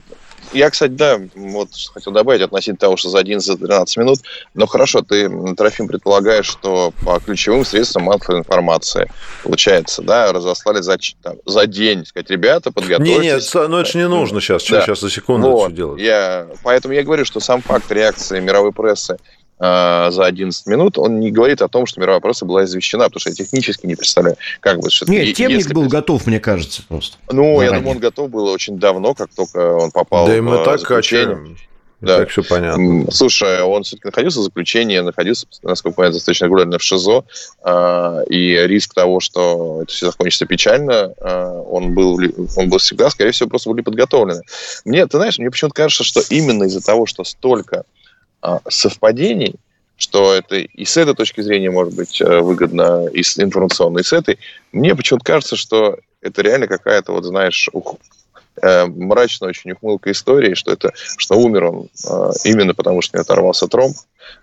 я, 0.53 0.69
кстати, 0.69 0.91
да, 0.91 1.19
вот 1.35 1.69
хотел 1.93 2.13
добавить 2.13 2.41
относительно 2.41 2.77
того, 2.77 2.95
что 2.95 3.09
за 3.09 3.21
11-13 3.21 3.85
минут. 3.97 4.19
Но 4.53 4.67
хорошо, 4.67 5.01
ты, 5.01 5.29
Трофим, 5.55 5.87
предполагаешь, 5.87 6.45
что 6.45 6.93
по 7.03 7.19
ключевым 7.19 7.65
средствам 7.65 8.03
массовой 8.03 8.39
информации, 8.39 9.11
получается, 9.43 10.03
да, 10.03 10.31
разослали 10.31 10.81
за, 10.81 10.97
там, 11.21 11.37
за 11.45 11.65
день, 11.65 12.05
сказать, 12.05 12.29
ребята, 12.29 12.71
подготовьтесь. 12.71 13.17
Не, 13.17 13.23
нет, 13.23 13.43
ну 13.53 13.77
это 13.77 13.89
же 13.89 13.97
не 13.97 14.07
нужно 14.07 14.41
сейчас, 14.41 14.63
да. 14.69 14.81
сейчас 14.81 15.01
за 15.01 15.09
секунду 15.09 15.49
вот. 15.49 15.65
это 15.67 15.75
делать. 15.75 16.01
Я, 16.01 16.47
поэтому 16.63 16.93
я 16.93 17.03
говорю, 17.03 17.25
что 17.25 17.39
сам 17.39 17.61
факт 17.61 17.91
реакции 17.91 18.39
мировой 18.39 18.71
прессы 18.71 19.17
за 19.63 20.25
11 20.25 20.67
минут, 20.67 20.97
он 20.97 21.19
не 21.19 21.31
говорит 21.31 21.61
о 21.61 21.69
том, 21.69 21.85
что 21.85 22.01
мировая 22.01 22.19
пресса 22.19 22.45
была 22.45 22.65
извещена, 22.65 23.05
потому 23.05 23.21
что 23.21 23.29
я 23.29 23.35
технически 23.35 23.85
не 23.85 23.95
представляю, 23.95 24.35
как 24.59 24.79
бы... 24.79 24.89
Что 24.89 25.09
Нет, 25.09 25.35
темник 25.35 25.59
если... 25.59 25.73
был 25.73 25.87
готов, 25.87 26.27
мне 26.27 26.39
кажется, 26.39 26.83
просто. 26.87 27.17
Ну, 27.31 27.55
заранее. 27.55 27.63
я 27.63 27.71
думаю, 27.71 27.91
он 27.91 27.99
готов 27.99 28.29
был 28.29 28.45
очень 28.47 28.77
давно, 28.77 29.13
как 29.13 29.29
только 29.33 29.75
он 29.75 29.91
попал 29.91 30.27
да 30.27 30.33
в 30.33 30.37
и 30.37 30.41
мы 30.41 30.63
так 30.65 30.79
заключение. 30.79 31.55
Да. 32.03 32.17
Так 32.17 32.29
все 32.31 32.43
понятно. 32.43 33.09
Слушай, 33.11 33.61
он 33.61 33.83
все-таки 33.83 34.09
находился 34.09 34.41
в 34.41 34.43
заключении, 34.43 34.99
находился, 34.99 35.47
насколько 35.61 35.95
понятно, 35.95 36.15
достаточно 36.15 36.45
регулярно 36.45 36.77
в 36.77 36.83
ШИЗО, 36.83 37.23
э, 37.63 38.23
и 38.29 38.57
риск 38.67 38.93
того, 38.93 39.21
что 39.21 39.83
это 39.83 39.93
все 39.93 40.07
закончится 40.07 40.45
печально, 40.45 41.13
э, 41.17 41.63
он, 41.65 41.93
был, 41.93 42.19
он 42.57 42.69
был 42.69 42.79
всегда, 42.79 43.09
скорее 43.09 43.31
всего, 43.31 43.47
просто 43.47 43.69
были 43.69 43.81
подготовлены. 43.81 44.41
Мне, 44.83 45.05
ты 45.07 45.15
знаешь, 45.15 45.39
мне 45.39 45.49
почему-то 45.49 45.75
кажется, 45.75 46.03
что 46.03 46.19
именно 46.29 46.65
из-за 46.65 46.81
того, 46.81 47.05
что 47.05 47.23
столько 47.23 47.77
а, 47.77 47.83
совпадений, 48.69 49.55
что 49.97 50.33
это 50.33 50.57
и 50.57 50.85
с 50.85 50.97
этой 50.97 51.15
точки 51.15 51.41
зрения 51.41 51.71
может 51.71 51.95
быть 51.95 52.19
э, 52.19 52.39
выгодно, 52.39 53.07
и 53.07 53.23
с 53.23 53.39
информационной, 53.39 54.01
и 54.01 54.03
с 54.03 54.13
этой. 54.13 54.37
Мне 54.71 54.95
почему-то 54.95 55.25
кажется, 55.25 55.55
что 55.55 55.97
это 56.21 56.41
реально 56.41 56.67
какая-то, 56.67 57.13
вот 57.13 57.23
знаешь, 57.23 57.69
ух, 57.71 57.95
э, 58.61 58.85
мрачная 58.85 59.49
очень 59.49 59.71
ухмылка 59.71 60.11
истории, 60.11 60.55
что 60.55 60.71
это, 60.71 60.91
что 61.17 61.35
умер 61.35 61.65
он 61.65 61.89
э, 62.09 62.31
именно 62.43 62.73
потому, 62.73 63.01
что 63.01 63.17
не 63.17 63.21
оторвался 63.21 63.67
тромб. 63.67 63.95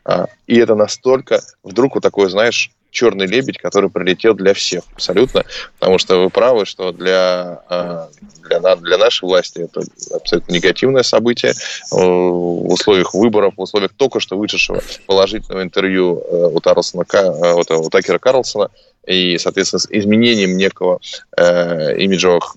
Э, 0.07 0.27
и 0.47 0.57
это 0.57 0.75
настолько 0.75 1.43
вдруг 1.63 1.95
вот 1.95 2.03
такое, 2.03 2.29
знаешь, 2.29 2.71
черный 2.91 3.27
лебедь, 3.27 3.59
который 3.59 3.91
прилетел 3.91 4.35
для 4.35 4.55
всех 4.55 4.85
абсолютно, 4.95 5.45
потому 5.79 5.99
что 5.99 6.23
вы 6.23 6.31
правы, 6.31 6.67
что 6.67 6.93
для, 6.93 7.63
а, 7.69 8.09
для, 8.49 8.77
для 8.77 8.99
нашей 8.99 9.25
власти 9.25 9.61
это 9.61 9.83
абсолютно 10.15 10.53
негативное 10.53 11.03
событие. 11.03 11.53
В 11.91 12.73
условиях 12.73 13.15
выборов, 13.15 13.55
в 13.57 13.61
условиях 13.61 13.93
только 13.97 14.21
что 14.21 14.37
вышедшего 14.37 14.81
положительного 15.07 15.63
интервью 15.63 16.23
э, 16.29 16.51
у, 16.53 16.61
Тарлсона, 16.61 17.05
э, 17.13 17.55
у 17.55 17.91
Такера 17.91 18.19
Карлсона. 18.19 18.71
И, 19.07 19.39
соответственно, 19.39 19.81
с 19.81 19.89
изменением 19.91 20.57
некого 20.57 21.01
э, 21.37 21.97
имиджевых 21.99 22.57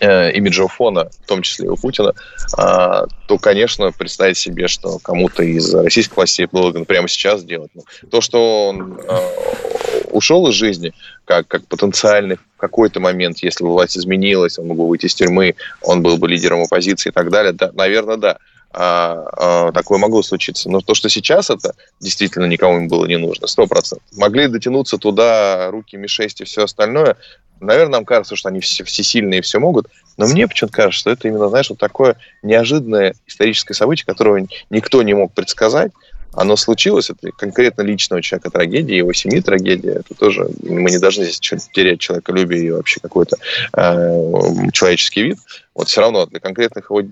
э, 0.00 0.32
имиджевого 0.32 0.68
фона, 0.68 1.10
в 1.24 1.26
том 1.26 1.42
числе 1.42 1.66
и 1.66 1.68
у 1.68 1.76
Путина, 1.76 2.14
э, 2.58 3.06
то, 3.26 3.38
конечно, 3.40 3.92
представить 3.92 4.36
себе, 4.36 4.68
что 4.68 4.98
кому-то 4.98 5.42
из 5.42 5.72
российских 5.74 6.16
властей 6.16 6.46
было 6.50 6.70
бы 6.70 6.84
прямо 6.84 7.08
сейчас 7.08 7.40
сделать. 7.40 7.70
Ну, 7.74 7.82
то, 8.10 8.20
что 8.20 8.68
он 8.68 9.00
э, 9.06 10.00
ушел 10.10 10.48
из 10.48 10.54
жизни, 10.54 10.92
как, 11.24 11.48
как 11.48 11.66
потенциальный 11.66 12.36
в 12.36 12.56
какой-то 12.56 13.00
момент, 13.00 13.38
если 13.38 13.64
бы 13.64 13.70
власть 13.70 13.96
изменилась, 13.96 14.58
он 14.58 14.66
мог 14.66 14.78
бы 14.78 14.88
выйти 14.88 15.06
из 15.06 15.14
тюрьмы, 15.14 15.54
он 15.82 16.02
был 16.02 16.18
бы 16.18 16.28
лидером 16.28 16.62
оппозиции 16.62 17.10
и 17.10 17.12
так 17.12 17.30
далее, 17.30 17.52
да, 17.52 17.70
наверное, 17.72 18.16
да. 18.16 18.38
А, 18.72 19.26
а, 19.36 19.72
такое 19.72 19.98
могло 19.98 20.22
случиться. 20.22 20.70
Но 20.70 20.80
то, 20.80 20.94
что 20.94 21.08
сейчас 21.08 21.50
это 21.50 21.74
действительно 21.98 22.44
никому 22.44 22.76
им 22.76 22.88
было 22.88 23.04
не 23.06 23.16
нужно, 23.16 23.48
сто 23.48 23.66
процентов. 23.66 24.06
Могли 24.16 24.46
дотянуться 24.46 24.96
туда 24.96 25.70
руки 25.72 25.96
Ми-6 25.96 26.28
и 26.40 26.44
все 26.44 26.64
остальное, 26.64 27.16
Наверное, 27.60 27.92
нам 27.92 28.04
кажется, 28.04 28.36
что 28.36 28.48
они 28.48 28.60
все, 28.60 28.84
все 28.84 29.02
сильные 29.02 29.38
и 29.38 29.42
все 29.42 29.58
могут, 29.58 29.88
но 30.16 30.26
мне 30.26 30.48
почему-то 30.48 30.74
кажется, 30.74 31.00
что 31.00 31.10
это 31.10 31.28
именно, 31.28 31.48
знаешь, 31.48 31.70
вот 31.70 31.78
такое 31.78 32.16
неожиданное 32.42 33.14
историческое 33.26 33.74
событие, 33.74 34.06
которого 34.06 34.46
никто 34.70 35.02
не 35.02 35.14
мог 35.14 35.32
предсказать, 35.32 35.92
оно 36.34 36.56
случилось, 36.56 37.10
это 37.10 37.30
конкретно 37.32 37.82
личного 37.82 38.22
человека 38.22 38.50
трагедия, 38.50 38.96
его 38.96 39.12
семьи 39.12 39.40
трагедия, 39.40 40.00
это 40.00 40.14
тоже, 40.14 40.48
мы 40.62 40.90
не 40.90 40.98
должны 40.98 41.24
здесь 41.24 41.40
терять 41.72 42.00
человеколюбие 42.00 42.66
и 42.66 42.70
вообще 42.70 43.00
какой-то 43.00 43.36
э, 43.76 44.70
человеческий 44.72 45.22
вид. 45.22 45.38
вот 45.74 45.88
все 45.88 46.00
равно 46.00 46.26
для 46.26 46.40
конкретных 46.40 46.90
его 46.90 47.02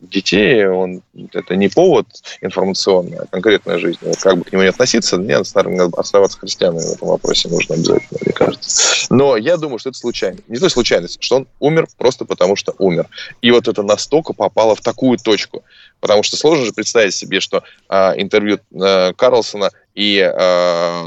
детей 0.00 0.66
он, 0.66 1.02
это 1.32 1.56
не 1.56 1.68
повод 1.68 2.06
информационный, 2.40 3.18
а 3.18 3.26
конкретная 3.26 3.78
жизнь. 3.78 3.98
Вот 4.02 4.18
как 4.18 4.38
бы 4.38 4.44
к 4.44 4.52
нему 4.52 4.62
не 4.62 4.68
относиться, 4.68 5.16
нет, 5.16 5.46
старым 5.46 5.92
оставаться 5.96 6.38
христианами 6.38 6.84
в 6.86 6.92
этом 6.92 7.08
вопросе 7.08 7.48
нужно 7.48 7.74
обязательно, 7.74 8.18
мне 8.24 8.32
кажется. 8.32 9.06
Но 9.10 9.36
я 9.36 9.56
думаю, 9.56 9.78
что 9.78 9.90
это 9.90 9.98
случайно. 9.98 10.38
Не 10.48 10.58
то 10.58 10.68
случайность, 10.68 11.18
что 11.20 11.36
он 11.36 11.48
умер 11.58 11.88
просто 11.96 12.24
потому, 12.24 12.56
что 12.56 12.74
умер. 12.78 13.08
И 13.42 13.50
вот 13.50 13.68
это 13.68 13.82
настолько 13.82 14.32
попало 14.32 14.74
в 14.74 14.80
такую 14.80 15.18
точку. 15.18 15.64
Потому 16.04 16.22
что 16.22 16.36
сложно 16.36 16.66
же 16.66 16.72
представить 16.74 17.14
себе, 17.14 17.40
что 17.40 17.64
а, 17.88 18.12
интервью 18.14 18.58
а, 18.78 19.14
Карлсона 19.14 19.70
и 19.94 20.20
а, 20.20 21.06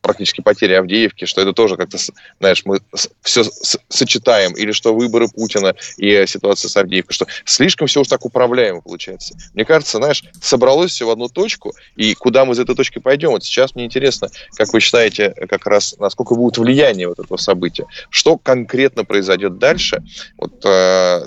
практически 0.00 0.40
потери 0.40 0.74
Авдеевки, 0.74 1.24
что 1.24 1.40
это 1.40 1.52
тоже 1.52 1.76
как-то, 1.76 1.98
знаешь, 2.38 2.62
мы 2.64 2.80
все 3.22 3.44
сочетаем, 3.88 4.52
или 4.54 4.72
что 4.72 4.94
выборы 4.94 5.28
Путина 5.28 5.74
и 5.96 6.24
ситуация 6.26 6.68
с 6.68 6.76
Авдеевкой, 6.76 7.14
что 7.14 7.26
слишком 7.44 7.86
все 7.86 8.00
уж 8.00 8.08
так 8.08 8.24
управляемо 8.24 8.80
получается. 8.80 9.34
Мне 9.54 9.64
кажется, 9.64 9.98
знаешь, 9.98 10.24
собралось 10.40 10.92
все 10.92 11.06
в 11.06 11.10
одну 11.10 11.28
точку, 11.28 11.74
и 11.96 12.14
куда 12.14 12.44
мы 12.44 12.54
из 12.54 12.58
этой 12.58 12.74
точки 12.74 12.98
пойдем, 12.98 13.30
вот 13.30 13.44
сейчас 13.44 13.74
мне 13.74 13.84
интересно, 13.84 14.28
как 14.56 14.72
вы 14.72 14.80
считаете, 14.80 15.34
как 15.48 15.66
раз, 15.66 15.94
насколько 15.98 16.34
будет 16.34 16.58
влияние 16.58 17.08
вот 17.08 17.18
этого 17.18 17.36
события, 17.36 17.86
что 18.08 18.38
конкретно 18.38 19.04
произойдет 19.04 19.58
дальше, 19.58 20.02
вот, 20.38 20.64
э, 20.64 21.26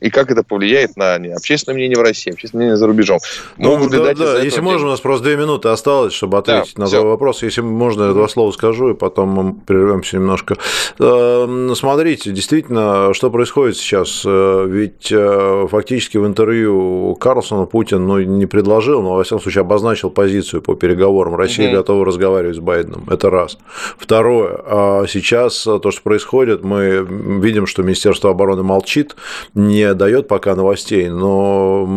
и 0.00 0.10
как 0.10 0.30
это 0.30 0.42
повлияет 0.42 0.96
на 0.96 1.18
не, 1.18 1.28
общественное 1.28 1.76
мнение 1.76 1.98
в 1.98 2.02
России, 2.02 2.32
общественное 2.32 2.64
мнение 2.64 2.76
за 2.76 2.86
рубежом. 2.86 3.18
Ну, 3.56 3.88
да, 3.88 4.14
да, 4.14 4.42
если 4.42 4.60
можно, 4.60 4.88
у 4.88 4.90
нас 4.90 5.00
просто 5.00 5.24
две 5.24 5.36
минуты 5.36 5.68
осталось, 5.68 6.12
чтобы 6.12 6.38
ответить 6.38 6.74
да, 6.74 6.82
на 6.82 6.86
все. 6.86 7.04
вопрос, 7.04 7.42
если 7.42 7.60
можно 7.60 8.09
два 8.14 8.28
слова 8.28 8.50
скажу, 8.50 8.90
и 8.90 8.94
потом 8.94 9.28
мы 9.28 9.54
прервемся 9.54 10.16
немножко. 10.16 10.56
Эм, 10.98 11.74
смотрите, 11.74 12.32
действительно, 12.32 13.12
что 13.14 13.30
происходит 13.30 13.76
сейчас? 13.76 14.22
Э, 14.24 14.66
ведь 14.68 15.10
э, 15.10 15.66
фактически 15.70 16.18
в 16.18 16.26
интервью 16.26 17.16
Карлсона 17.20 17.66
Путин 17.66 18.06
ну, 18.06 18.20
не 18.20 18.46
предложил, 18.46 19.02
но, 19.02 19.16
во 19.16 19.24
всяком 19.24 19.42
случае, 19.42 19.62
обозначил 19.62 20.10
позицию 20.10 20.62
по 20.62 20.74
переговорам. 20.74 21.34
Россия 21.34 21.68
угу. 21.68 21.76
готова 21.76 22.04
разговаривать 22.04 22.56
с 22.56 22.60
Байденом. 22.60 23.04
Это 23.10 23.30
раз. 23.30 23.58
Второе. 23.98 24.60
А 24.64 25.04
сейчас 25.08 25.62
то, 25.62 25.90
что 25.90 26.02
происходит, 26.02 26.62
мы 26.62 27.06
видим, 27.40 27.66
что 27.66 27.82
Министерство 27.82 28.30
обороны 28.30 28.62
молчит, 28.62 29.16
не 29.54 29.92
дает 29.94 30.28
пока 30.28 30.54
новостей, 30.54 31.08
но 31.08 31.88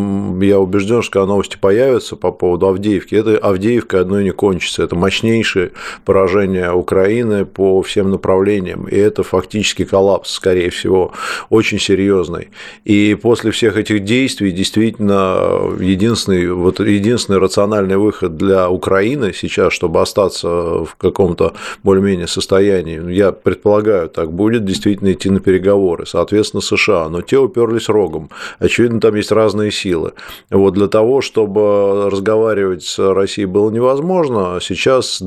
я 0.41 0.59
убежден, 0.59 1.01
что 1.01 1.11
когда 1.11 1.27
новости 1.27 1.57
появятся 1.59 2.15
по 2.15 2.31
поводу 2.31 2.67
Авдеевки, 2.67 3.15
это 3.15 3.37
Авдеевка 3.37 3.99
одной 3.99 4.23
не 4.23 4.31
кончится. 4.31 4.83
Это 4.83 4.95
мощнейший 4.95 5.71
поражение 6.03 6.71
Украины 6.71 7.45
по 7.45 7.81
всем 7.81 8.11
направлениям. 8.11 8.87
И 8.87 8.95
это 8.95 9.23
фактически 9.23 9.85
коллапс, 9.85 10.31
скорее 10.31 10.69
всего, 10.69 11.13
очень 11.49 11.79
серьезный. 11.79 12.49
И 12.85 13.15
после 13.21 13.51
всех 13.51 13.77
этих 13.77 14.03
действий 14.03 14.51
действительно 14.51 15.73
единственный, 15.79 16.51
вот 16.51 16.79
единственный 16.79 17.39
рациональный 17.39 17.97
выход 17.97 18.37
для 18.37 18.69
Украины 18.69 19.33
сейчас, 19.33 19.73
чтобы 19.73 20.01
остаться 20.01 20.47
в 20.47 20.95
каком-то 20.97 21.53
более-менее 21.83 22.27
состоянии, 22.27 23.11
я 23.13 23.31
предполагаю, 23.31 24.09
так 24.09 24.31
будет 24.31 24.65
действительно 24.65 25.11
идти 25.13 25.29
на 25.29 25.39
переговоры. 25.39 26.05
Соответственно, 26.05 26.61
США. 26.61 27.09
Но 27.09 27.21
те 27.21 27.37
уперлись 27.37 27.89
рогом. 27.89 28.29
Очевидно, 28.59 28.99
там 28.99 29.15
есть 29.15 29.31
разные 29.31 29.71
силы. 29.71 30.13
Вот 30.49 30.73
для 30.73 30.87
того, 30.87 31.21
чтобы 31.21 32.09
разговаривать 32.09 32.83
с 32.83 33.13
Россией 33.13 33.45
было 33.45 33.69
невозможно, 33.69 34.59
сейчас 34.61 35.21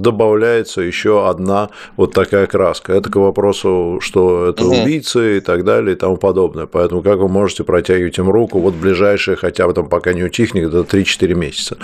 добавляется 0.66 0.80
еще 0.80 1.28
одна 1.28 1.70
вот 1.96 2.12
такая 2.12 2.46
краска. 2.46 2.92
Это 2.92 3.10
к 3.10 3.16
вопросу, 3.16 3.98
что 4.00 4.48
это 4.48 4.64
угу. 4.64 4.76
убийцы 4.76 5.38
и 5.38 5.40
так 5.40 5.64
далее 5.64 5.94
и 5.94 5.98
тому 5.98 6.16
подобное. 6.16 6.66
Поэтому 6.66 7.02
как 7.02 7.18
вы 7.18 7.28
можете 7.28 7.64
протягивать 7.64 8.18
им 8.18 8.30
руку 8.30 8.58
вот 8.58 8.74
ближайшие, 8.74 9.36
хотя 9.36 9.66
бы 9.66 9.74
там 9.74 9.88
пока 9.88 10.12
не 10.12 10.24
утихнет, 10.24 10.70
до 10.70 10.80
3-4 10.80 11.34
месяца. 11.34 11.76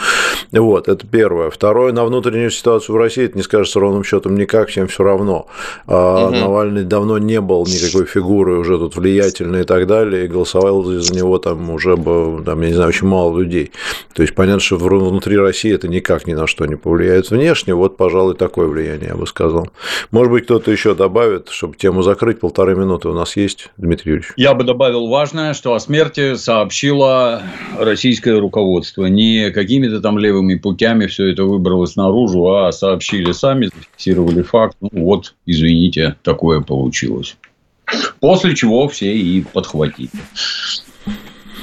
Вот, 0.51 0.89
это 0.89 1.07
первое. 1.07 1.51
Второе, 1.51 1.93
на 1.93 2.05
внутреннюю 2.05 2.51
ситуацию 2.51 2.97
в 2.97 2.99
России 2.99 3.25
это 3.25 3.37
не 3.37 3.43
скажется 3.43 3.81
ровным 3.81 4.05
счетом 4.05 4.35
никак, 4.35 4.69
всем 4.69 4.89
все 4.89 5.05
равно. 5.05 5.47
угу. 5.87 5.95
Навальный 5.95 6.85
давно 6.85 7.19
не 7.19 7.41
был 7.41 7.65
никакой 7.67 8.07
фигурой 8.07 8.59
уже 8.59 8.79
тут 8.79 8.97
влиятельной 8.97 9.63
и 9.63 9.65
так 9.65 9.87
далее, 9.87 10.25
и 10.25 10.29
голосовал 10.29 10.83
за 10.83 11.15
него 11.15 11.39
там 11.39 11.71
уже, 11.71 11.97
там, 11.97 12.63
я 12.63 12.69
не 12.69 12.75
знаю, 12.75 12.89
очень 12.89 13.07
мало 13.07 13.39
людей. 13.39 13.71
То 14.15 14.23
есть 14.23 14.35
понятно, 14.35 14.61
что 14.61 14.77
внутри 14.77 15.37
России 15.37 15.73
это 15.73 15.89
никак 15.89 16.27
ни 16.27 16.35
на 16.35 16.47
что 16.47 16.67
не 16.67 16.77
повлияет 16.77 17.31
внешне. 17.31 17.75
Вот, 17.75 17.97
пожалуй, 17.97 18.35
такое 18.35 18.67
влияние 18.73 19.09
я 19.11 19.15
бы 19.15 19.27
сказал. 19.27 19.69
Может 20.11 20.33
быть, 20.33 20.45
кто-то 20.45 20.71
еще 20.71 20.95
добавит, 20.95 21.49
чтобы 21.49 21.77
тему 21.77 22.03
закрыть. 22.03 22.41
Полторы 22.41 22.75
минуты 22.75 23.09
у 23.09 23.15
нас 23.15 23.37
есть, 23.37 23.71
Дмитрий 23.77 24.13
Юрьевич. 24.13 24.33
Я 24.37 24.55
бы 24.55 24.65
добавил 24.65 25.09
важное, 25.09 25.55
что 25.55 25.75
о 25.75 25.81
смерти 25.81 26.35
сообщило 26.35 27.43
российское 27.79 28.39
руководство. 28.39 29.07
Не 29.07 29.51
какими-то 29.51 30.01
там 30.01 30.19
левыми 30.19 30.57
путями 30.57 31.07
все 31.07 31.33
это 31.33 31.45
выбралось 31.45 31.97
наружу, 31.97 32.47
а 32.55 32.73
сообщили 32.73 33.33
сами, 33.33 33.67
зафиксировали 33.75 34.43
факт. 34.43 34.77
Ну, 34.81 34.91
вот, 34.93 35.35
извините, 35.47 36.17
такое 36.23 36.61
получилось. 36.61 37.37
После 38.21 38.55
чего 38.55 38.89
все 38.89 39.15
и 39.15 39.43
подхватили. 39.43 40.11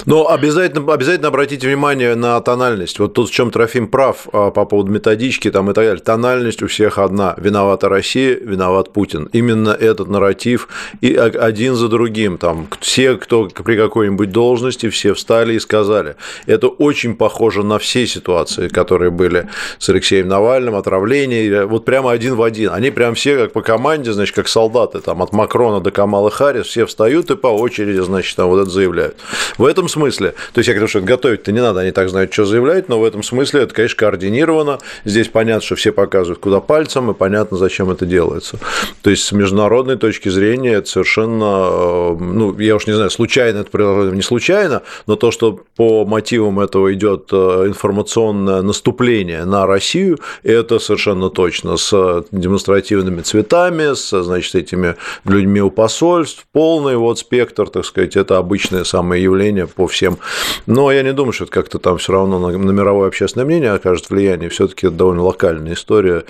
Но 0.06 0.30
обязательно, 0.30 0.94
обязательно 0.94 1.28
обратите 1.28 1.68
внимание 1.68 2.16
на 2.16 2.40
тональность. 2.42 3.00
Вот 3.00 3.14
тут 3.14 3.30
в 3.30 3.34
чем 3.34 3.52
Трофим 3.52 3.88
прав 3.88 4.28
а, 4.32 4.52
по 4.52 4.66
поводу 4.66 4.92
методички 4.92 5.52
там 5.52 5.70
и 5.70 5.74
так 5.74 5.86
далее. 5.86 6.02
Тональность 6.02 6.64
у 6.64 6.68
всех 6.68 6.98
одна. 6.98 7.36
Виновата 7.38 7.90
Россия, 7.90 8.38
виноват 8.42 8.94
Путин. 8.94 9.30
Именно 9.34 9.70
этот 9.70 10.08
нарратив 10.08 10.70
и 11.02 11.14
один 11.16 11.76
за 11.76 11.90
другим. 11.90 12.38
Там 12.38 12.68
все, 12.80 13.16
кто 13.16 13.48
при 13.48 13.76
какой-нибудь 13.76 14.32
должности, 14.32 14.90
все 14.90 15.14
встали 15.14 15.56
и 15.56 15.60
сказали. 15.60 16.16
Это 16.46 16.68
очень 16.68 17.16
похоже 17.16 17.64
на 17.64 17.78
все 17.78 18.08
ситуации, 18.08 18.68
которые 18.70 19.12
были 19.12 19.50
с 19.80 19.90
Алексеем 19.90 20.28
Навальным, 20.28 20.76
отравление. 20.76 21.66
Вот 21.66 21.86
прямо 21.86 22.12
один 22.12 22.36
в 22.36 22.42
один. 22.42 22.72
Они 22.72 22.90
прям 22.92 23.16
все 23.16 23.38
как 23.38 23.54
по 23.54 23.62
команде, 23.62 24.14
значит, 24.14 24.36
как 24.36 24.48
солдаты, 24.48 25.00
там 25.00 25.22
от 25.22 25.34
Макрона 25.34 25.82
до 25.82 25.92
Камала 25.92 26.32
Харрис, 26.32 26.68
все 26.68 26.86
встают 26.86 27.30
и 27.32 27.36
по 27.36 27.48
очереди, 27.48 28.00
значит, 28.00 28.36
там 28.36 28.50
вот 28.50 28.62
это 28.62 28.70
заявляют. 28.70 29.18
В 29.58 29.66
этом 29.66 29.89
смысле, 29.90 30.34
то 30.54 30.60
есть 30.60 30.68
я 30.68 30.74
говорю, 30.74 30.88
что 30.88 31.02
готовить-то 31.02 31.52
не 31.52 31.62
надо, 31.62 31.82
они 31.82 31.92
так 31.92 32.10
знают, 32.10 32.32
что 32.32 32.46
заявлять, 32.46 32.90
но 32.90 33.00
в 33.00 33.04
этом 33.04 33.24
смысле 33.24 33.62
это, 33.62 33.74
конечно, 33.74 33.98
координировано. 33.98 34.80
Здесь 35.06 35.28
понятно, 35.28 35.66
что 35.66 35.76
все 35.76 35.92
показывают 35.92 36.40
куда 36.40 36.60
пальцем, 36.60 37.12
и 37.12 37.14
понятно, 37.14 37.58
зачем 37.58 37.90
это 37.90 38.06
делается. 38.06 38.60
То 39.02 39.10
есть 39.10 39.24
с 39.24 39.32
международной 39.32 39.98
точки 39.98 40.30
зрения 40.30 40.74
это 40.76 40.90
совершенно, 40.90 41.70
э, 41.72 42.18
ну, 42.20 42.58
я 42.60 42.76
уж 42.76 42.88
не 42.88 42.94
знаю, 42.94 43.10
случайно 43.10 43.60
это 43.60 43.70
произошло, 43.70 44.12
не 44.12 44.22
случайно, 44.22 44.84
но 45.08 45.16
то, 45.16 45.32
что 45.32 45.60
по 45.76 46.06
мотивам 46.06 46.60
этого 46.60 46.94
идет 46.94 47.30
э, 47.32 47.66
информационное 47.68 48.62
наступление 48.62 49.46
на 49.46 49.66
Россию, 49.66 50.20
это 50.44 50.80
совершенно 50.80 51.30
точно 51.30 51.78
с 51.78 52.26
демонстративными 52.32 53.22
цветами, 53.22 53.94
с, 53.96 54.22
значит, 54.22 54.56
этими 54.56 54.96
людьми 55.26 55.62
у 55.62 55.72
посольств, 55.72 56.46
полный 56.52 56.96
вот 56.98 57.20
спектр, 57.20 57.70
так 57.70 57.86
сказать, 57.86 58.16
это 58.16 58.38
обычное 58.38 58.84
самое 58.84 59.24
явление 59.24 59.68
по 59.80 59.88
всем. 59.88 60.18
Но 60.66 60.92
я 60.92 61.04
не 61.04 61.14
думаю, 61.14 61.32
что 61.32 61.46
это 61.46 61.54
как-то 61.54 61.80
там 61.80 61.98
все 62.00 62.12
равно 62.12 62.38
на, 62.38 62.58
на 62.58 62.72
мировое 62.72 63.08
общественное 63.08 63.46
мнение 63.46 63.72
окажет 63.72 64.10
влияние. 64.10 64.50
Все-таки 64.50 64.88
это 64.88 64.96
довольно 64.98 65.24
локальная 65.24 65.72
история. 65.74 66.26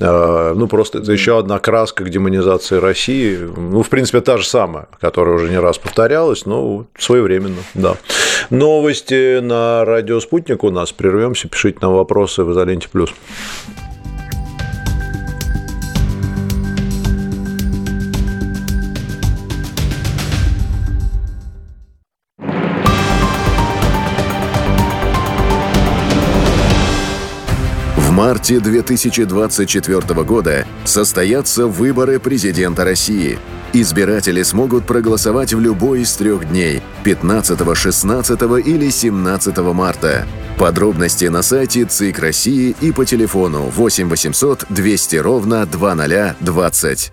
А, 0.00 0.54
ну, 0.54 0.66
просто 0.68 1.00
это 1.00 1.12
еще 1.12 1.38
одна 1.38 1.58
краска 1.58 2.02
к 2.02 2.08
демонизации 2.08 2.78
России. 2.78 3.38
Ну, 3.56 3.82
в 3.82 3.90
принципе, 3.90 4.22
та 4.22 4.38
же 4.38 4.46
самая, 4.46 4.88
которая 5.02 5.34
уже 5.34 5.50
не 5.50 5.58
раз 5.58 5.76
повторялась, 5.76 6.46
но 6.46 6.86
своевременно, 6.96 7.60
да. 7.74 7.96
Новости 8.48 9.40
на 9.40 9.84
радио 9.84 10.18
«Спутник» 10.20 10.64
у 10.64 10.70
нас. 10.70 10.90
Прервемся, 10.92 11.46
пишите 11.48 11.80
нам 11.82 11.92
вопросы 11.92 12.42
в 12.42 12.52
«Изоленте 12.52 12.88
плюс». 12.90 13.12
Марте 28.44 28.60
2024 28.60 30.22
года 30.22 30.66
состоятся 30.84 31.66
выборы 31.66 32.18
президента 32.18 32.84
России. 32.84 33.38
Избиратели 33.72 34.42
смогут 34.42 34.86
проголосовать 34.86 35.54
в 35.54 35.60
любой 35.60 36.02
из 36.02 36.14
трех 36.14 36.46
дней– 36.50 36.82
15, 37.04 37.58
16 37.74 38.42
или 38.66 38.90
17 38.90 39.56
марта. 39.72 40.26
Подробности 40.58 41.24
на 41.24 41.40
сайте 41.40 41.86
ЦИК 41.86 42.18
России 42.18 42.76
и 42.82 42.92
по 42.92 43.06
телефону 43.06 43.62
8 43.74 44.08
800 44.10 44.66
200 44.68 45.16
ровно 45.16 45.64
2020. 45.64 47.12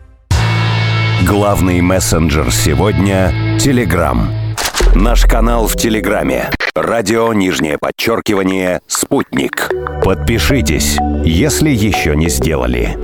Главный 1.26 1.82
мессенджер 1.82 2.52
сегодня– 2.52 3.58
Телеграм. 3.60 4.51
Наш 4.96 5.24
канал 5.24 5.68
в 5.68 5.78
Телеграме 5.78 6.50
Радио 6.76 7.32
нижнее 7.32 7.78
подчеркивание 7.78 8.82
«Спутник». 8.88 9.70
Подпишитесь, 10.04 10.98
если 11.24 11.70
еще 11.70 12.16
не 12.16 12.28
сделали. 12.28 12.98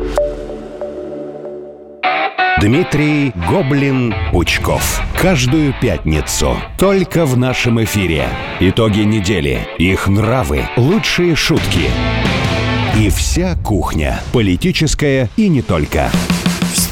Дмитрий 2.59 3.31
Гоблин-Пучков. 3.49 5.01
Каждую 5.21 5.73
пятницу. 5.81 6.57
Только 6.77 7.25
в 7.25 7.37
нашем 7.37 7.81
эфире. 7.83 8.27
Итоги 8.59 9.01
недели. 9.01 9.67
Их 9.77 10.07
нравы. 10.07 10.63
Лучшие 10.75 11.35
шутки. 11.35 11.89
И 12.97 13.09
вся 13.09 13.55
кухня. 13.63 14.19
Политическая 14.33 15.29
и 15.37 15.47
не 15.47 15.61
только. 15.61 16.09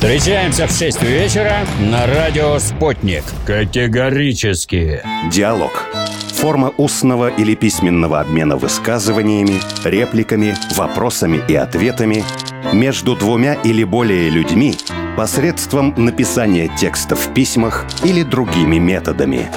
Встречаемся 0.05 0.67
в 0.67 0.71
6 0.71 1.01
вечера 1.01 1.65
на 1.79 2.05
радио 2.05 2.59
«Спутник». 2.59 3.23
Категорически. 3.43 5.01
Диалог. 5.31 5.87
Форма 6.31 6.71
устного 6.77 7.29
или 7.29 7.55
письменного 7.55 8.19
обмена 8.19 8.55
высказываниями, 8.55 9.59
репликами, 9.83 10.53
вопросами 10.75 11.41
и 11.47 11.55
ответами 11.55 12.23
между 12.71 13.15
двумя 13.15 13.55
или 13.55 13.83
более 13.83 14.29
людьми 14.29 14.75
посредством 15.17 15.95
написания 15.97 16.69
текста 16.77 17.15
в 17.15 17.33
письмах 17.33 17.87
или 18.03 18.21
другими 18.21 18.77
методами. 18.77 19.49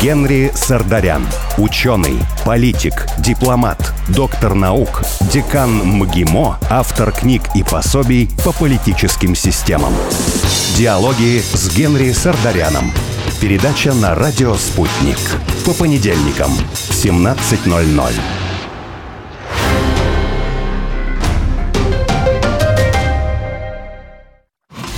Генри 0.00 0.52
Сардарян. 0.54 1.26
Ученый, 1.56 2.18
политик, 2.44 3.06
дипломат, 3.18 3.92
доктор 4.08 4.54
наук, 4.54 5.02
декан 5.32 5.70
МГИМО, 5.70 6.58
автор 6.68 7.12
книг 7.12 7.42
и 7.54 7.62
пособий 7.62 8.28
по 8.44 8.52
политическим 8.52 9.34
системам. 9.34 9.94
Диалоги 10.76 11.40
с 11.40 11.74
Генри 11.74 12.12
Сардаряном. 12.12 12.92
Передача 13.40 13.94
на 13.94 14.14
радио 14.14 14.54
«Спутник». 14.54 15.18
По 15.64 15.72
понедельникам 15.72 16.50
в 16.50 16.90
17.00. 16.90 18.45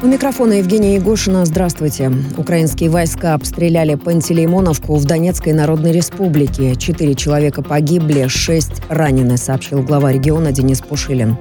У 0.00 0.06
микрофона 0.06 0.52
Евгения 0.52 0.94
Егошина. 0.94 1.44
Здравствуйте. 1.44 2.12
Украинские 2.36 2.88
войска 2.88 3.34
обстреляли 3.34 3.96
Пантелеймоновку 3.96 4.94
в 4.94 5.04
Донецкой 5.04 5.54
Народной 5.54 5.90
Республике. 5.90 6.76
Четыре 6.76 7.16
человека 7.16 7.62
погибли, 7.62 8.28
шесть 8.28 8.80
ранены, 8.88 9.36
сообщил 9.36 9.82
глава 9.82 10.12
региона 10.12 10.52
Денис 10.52 10.80
Пушилин. 10.82 11.36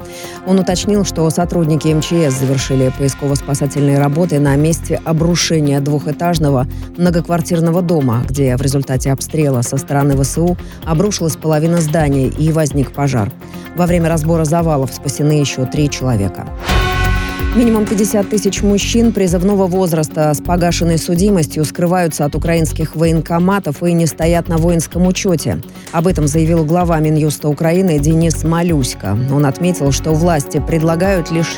Он 0.48 0.58
уточнил, 0.58 1.06
что 1.06 1.30
сотрудники 1.30 1.88
МЧС 1.88 2.40
завершили 2.40 2.92
поисково-спасательные 2.98 4.00
работы 4.00 4.40
на 4.40 4.56
месте 4.56 5.00
обрушения 5.06 5.80
двухэтажного 5.80 6.66
многоквартирного 6.98 7.84
дома, 7.84 8.24
где 8.28 8.58
в 8.58 8.62
результате 8.64 9.12
обстрела 9.12 9.62
со 9.62 9.78
стороны 9.78 10.20
ВСУ 10.20 10.58
обрушилась 10.84 11.36
половина 11.36 11.80
здания 11.80 12.28
и 12.28 12.52
возник 12.52 12.92
пожар. 12.92 13.32
Во 13.76 13.86
время 13.86 14.10
разбора 14.10 14.46
завалов 14.46 14.92
спасены 14.92 15.34
еще 15.34 15.66
три 15.66 15.92
человека. 15.92 16.48
Минимум 17.58 17.88
50 17.88 18.30
тысяч 18.30 18.62
мужчин 18.62 19.12
призывного 19.12 19.66
возраста 19.66 20.32
с 20.32 20.40
погашенной 20.40 21.00
судимостью 21.00 21.66
скрываются 21.66 22.24
от 22.24 22.36
украинских 22.36 22.96
военкоматов 22.96 23.82
и 23.82 23.94
не 23.94 24.06
стоят 24.06 24.48
на 24.48 24.58
воинском 24.58 25.08
учете. 25.08 25.60
Об 25.92 26.06
этом 26.06 26.28
заявил 26.28 26.64
глава 26.66 27.00
Минюста 27.00 27.50
Украины 27.50 27.98
Денис 27.98 28.44
Малюська. 28.44 29.18
Он 29.34 29.48
отметил, 29.48 29.92
что 29.92 30.12
власти 30.12 30.64
предлагают 30.68 31.32
лишить 31.32 31.58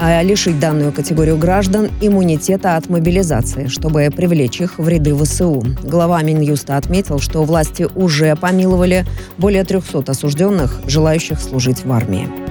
а, 0.00 0.22
лишить 0.22 0.58
данную 0.58 0.92
категорию 0.92 1.36
граждан 1.36 1.90
иммунитета 2.00 2.76
от 2.76 2.88
мобилизации, 2.88 3.66
чтобы 3.66 4.08
привлечь 4.16 4.62
их 4.62 4.78
в 4.78 4.88
ряды 4.88 5.14
ВСУ. 5.14 5.62
Глава 5.82 6.22
Минюста 6.22 6.78
отметил, 6.78 7.18
что 7.20 7.44
власти 7.44 7.86
уже 7.94 8.34
помиловали 8.34 9.04
более 9.36 9.64
300 9.64 10.10
осужденных, 10.10 10.80
желающих 10.86 11.38
служить 11.38 11.84
в 11.84 11.92
армии. 11.92 12.41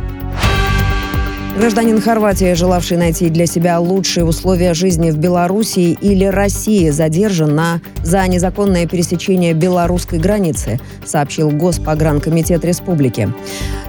Гражданин 1.57 1.99
Хорватии, 1.99 2.53
желавший 2.53 2.95
найти 2.95 3.29
для 3.29 3.45
себя 3.45 3.77
лучшие 3.79 4.25
условия 4.25 4.73
жизни 4.73 5.11
в 5.11 5.17
Белоруссии 5.17 5.97
или 5.99 6.23
России, 6.23 6.89
задержан 6.89 7.53
на, 7.53 7.81
за 8.03 8.25
незаконное 8.25 8.87
пересечение 8.87 9.53
белорусской 9.53 10.17
границы, 10.17 10.79
сообщил 11.05 11.51
Госпогранкомитет 11.51 12.63
Республики. 12.63 13.29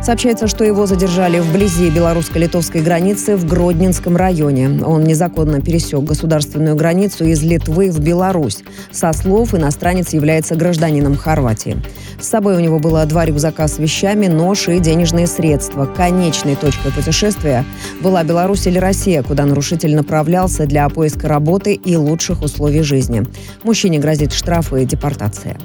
Сообщается, 0.03 0.49
что 0.49 0.65
его 0.65 0.87
задержали 0.87 1.39
вблизи 1.39 1.89
белорусско-литовской 1.89 2.83
границы 2.83 3.37
в 3.37 3.47
Гродненском 3.47 4.17
районе. 4.17 4.83
Он 4.85 5.05
незаконно 5.05 5.61
пересек 5.61 6.01
государственную 6.01 6.75
границу 6.75 7.25
из 7.25 7.43
Литвы 7.45 7.93
в 7.93 8.01
Беларусь. 8.01 8.65
Со 8.91 9.13
слов 9.13 9.55
иностранец 9.55 10.13
является 10.13 10.57
гражданином 10.57 11.17
Хорватии. 11.17 11.77
С 12.21 12.29
собой 12.29 12.57
у 12.57 12.61
него 12.61 12.81
было 12.81 13.07
два 13.07 13.25
рюкзака 13.25 13.69
с 13.69 13.79
вещами, 13.79 14.27
нож 14.27 14.69
и 14.69 14.81
денежные 14.81 15.29
средства. 15.29 15.87
Конечной 15.87 16.57
точкой 16.57 16.91
путешествия 16.91 17.52
была 18.01 18.25
Беларусь 18.25 18.67
или 18.67 18.79
Россия, 18.79 19.23
куда 19.23 19.45
нарушитель 19.45 19.95
направлялся 19.95 20.67
для 20.67 20.89
поиска 20.89 21.29
работы 21.29 21.75
и 21.75 21.97
лучших 21.97 22.43
условий 22.43 22.83
жизни. 22.83 23.23
Мужчине 23.63 23.99
грозит 23.99 24.33
штраф 24.33 24.73
и 24.73 24.85
депортация. 24.85 25.59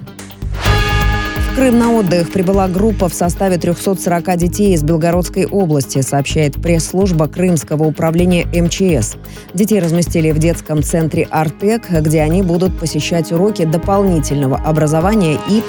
Крым 1.58 1.80
на 1.80 1.91
отдых 1.91 2.32
прибыла 2.32 2.67
группа 2.67 3.10
в 3.10 3.15
составе 3.15 3.58
340 3.58 4.38
детей 4.38 4.76
из 4.76 4.84
Белгородской 4.84 5.48
области, 5.48 6.02
сообщает 6.02 6.62
пресс-служба 6.62 7.28
Крымского 7.28 7.86
управления 7.86 8.46
МЧС. 8.46 9.15
Детей 9.56 9.80
разместили 9.80 10.30
в 10.30 10.38
детском 10.38 10.84
центре 10.84 11.24
«Артек», 11.32 11.89
где 11.89 12.22
они 12.22 12.43
будут 12.43 12.78
посещать 12.78 13.32
уроки 13.32 13.65
дополнительного 13.65 14.58
образования 14.58 15.39
и 15.50 15.63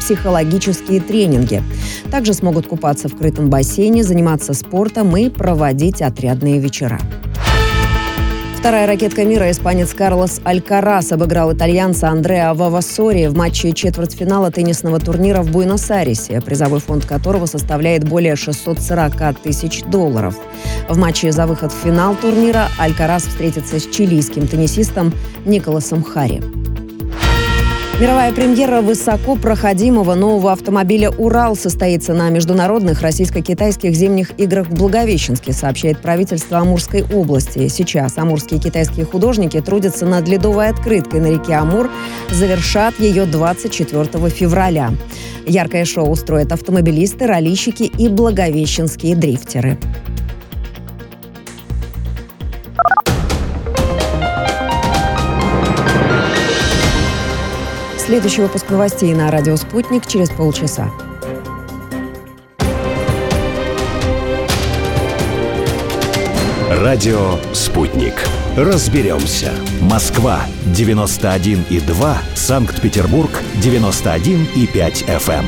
психологические 0.00 1.00
тренинги. 1.00 1.62
Также 2.10 2.34
смогут 2.34 2.66
купаться 2.66 3.08
в 3.08 3.16
крытом 3.16 3.48
бассейне, 3.48 4.04
заниматься 4.04 4.52
спортом 4.52 5.16
и 5.16 5.30
проводить 5.30 6.02
отрядные 6.02 6.58
вечера. 6.58 7.00
Вторая 8.62 8.86
ракетка 8.86 9.24
мира 9.24 9.50
испанец 9.50 9.92
Карлос 9.92 10.40
Алькарас 10.44 11.10
обыграл 11.10 11.52
итальянца 11.52 12.10
Андреа 12.10 12.54
Вавассори 12.54 13.26
в 13.26 13.36
матче 13.36 13.72
четвертьфинала 13.72 14.52
теннисного 14.52 15.00
турнира 15.00 15.42
в 15.42 15.50
Буэнос-Айресе, 15.50 16.40
призовой 16.40 16.78
фонд 16.78 17.04
которого 17.04 17.46
составляет 17.46 18.04
более 18.04 18.36
640 18.36 19.40
тысяч 19.40 19.82
долларов. 19.82 20.36
В 20.88 20.96
матче 20.96 21.32
за 21.32 21.48
выход 21.48 21.72
в 21.72 21.84
финал 21.84 22.14
турнира 22.14 22.68
Алькарас 22.78 23.24
встретится 23.24 23.80
с 23.80 23.86
чилийским 23.88 24.46
теннисистом 24.46 25.12
Николасом 25.44 26.04
Хари. 26.04 26.40
Мировая 28.02 28.32
премьера 28.32 28.80
высоко 28.80 29.36
проходимого 29.36 30.16
нового 30.16 30.50
автомобиля 30.50 31.10
«Урал» 31.10 31.54
состоится 31.54 32.12
на 32.12 32.30
международных 32.30 33.00
российско-китайских 33.00 33.94
зимних 33.94 34.32
играх 34.40 34.66
в 34.66 34.74
Благовещенске, 34.74 35.52
сообщает 35.52 36.00
правительство 36.00 36.58
Амурской 36.58 37.04
области. 37.04 37.68
Сейчас 37.68 38.18
амурские 38.18 38.58
китайские 38.58 39.06
художники 39.06 39.60
трудятся 39.60 40.04
над 40.04 40.26
ледовой 40.26 40.70
открыткой 40.70 41.20
на 41.20 41.28
реке 41.28 41.54
Амур, 41.54 41.92
завершат 42.28 42.98
ее 42.98 43.24
24 43.24 44.30
февраля. 44.30 44.90
Яркое 45.46 45.84
шоу 45.84 46.10
устроят 46.10 46.50
автомобилисты, 46.50 47.28
раллищики 47.28 47.84
и 47.84 48.08
благовещенские 48.08 49.14
дрифтеры. 49.14 49.78
Следующий 58.12 58.42
выпуск 58.42 58.68
новостей 58.68 59.14
на 59.14 59.30
радио 59.30 59.56
«Спутник» 59.56 60.06
через 60.06 60.28
полчаса. 60.28 60.90
Радио 66.68 67.38
«Спутник». 67.54 68.12
Разберемся. 68.54 69.54
Москва, 69.80 70.44
91,2. 70.66 72.16
Санкт-Петербург, 72.34 73.30
91,5 73.62 75.06
FM. 75.06 75.46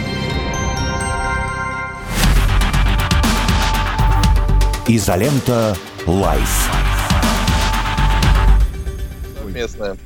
Изолента 4.89 5.77
«Live». 6.07 6.71
Местная. 9.53 9.99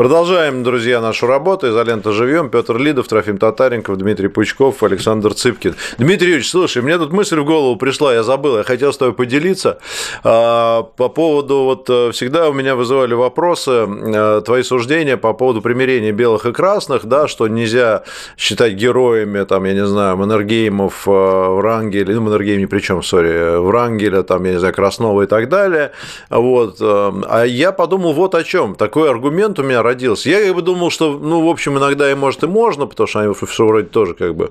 Продолжаем, 0.00 0.62
друзья, 0.62 1.02
нашу 1.02 1.26
работу. 1.26 1.68
Изолента 1.68 2.12
живем. 2.12 2.48
Петр 2.48 2.78
Лидов, 2.78 3.06
Трофим 3.06 3.36
Татаренков, 3.36 3.98
Дмитрий 3.98 4.28
Пучков, 4.28 4.82
Александр 4.82 5.34
Цыпкин. 5.34 5.74
Дмитрий 5.98 6.28
Юрьевич, 6.28 6.48
слушай, 6.48 6.80
мне 6.80 6.96
тут 6.96 7.12
мысль 7.12 7.38
в 7.38 7.44
голову 7.44 7.76
пришла, 7.76 8.14
я 8.14 8.22
забыл, 8.22 8.56
я 8.56 8.62
хотел 8.62 8.94
с 8.94 8.96
тобой 8.96 9.12
поделиться. 9.12 9.78
А, 10.24 10.84
по 10.84 11.10
поводу, 11.10 11.64
вот 11.64 11.90
э, 11.90 12.12
всегда 12.12 12.48
у 12.48 12.54
меня 12.54 12.76
вызывали 12.76 13.12
вопросы, 13.12 13.86
э, 13.86 14.40
твои 14.42 14.62
суждения 14.62 15.18
по 15.18 15.34
поводу 15.34 15.60
примирения 15.60 16.12
белых 16.12 16.46
и 16.46 16.52
красных, 16.54 17.04
да, 17.04 17.28
что 17.28 17.46
нельзя 17.46 18.04
считать 18.38 18.72
героями, 18.72 19.44
там, 19.44 19.64
я 19.64 19.74
не 19.74 19.84
знаю, 19.84 20.16
Маннергеймов, 20.16 21.06
э, 21.06 21.10
Врангеля, 21.10 22.14
ну, 22.14 22.22
Маннергейм 22.22 22.62
ни 22.62 22.64
при 22.64 22.80
чем, 22.80 23.02
сори, 23.02 23.58
Врангеля, 23.58 24.22
там, 24.22 24.44
я 24.44 24.52
не 24.52 24.58
знаю, 24.58 24.72
Краснова 24.72 25.24
и 25.24 25.26
так 25.26 25.50
далее. 25.50 25.92
Вот. 26.30 26.78
А 26.80 27.44
я 27.44 27.72
подумал 27.72 28.14
вот 28.14 28.34
о 28.34 28.42
чем. 28.44 28.74
Такой 28.76 29.10
аргумент 29.10 29.58
у 29.58 29.62
меня 29.62 29.89
родился. 29.90 30.30
Я 30.30 30.40
как 30.40 30.54
бы 30.54 30.62
думал, 30.62 30.90
что, 30.90 31.18
ну, 31.18 31.44
в 31.44 31.48
общем, 31.48 31.78
иногда 31.78 32.10
и 32.10 32.14
может 32.14 32.42
и 32.44 32.46
можно, 32.46 32.86
потому 32.86 33.06
что 33.06 33.20
они 33.20 33.34
все 33.34 33.66
вроде 33.66 33.88
тоже 33.88 34.14
как 34.14 34.34
бы 34.34 34.50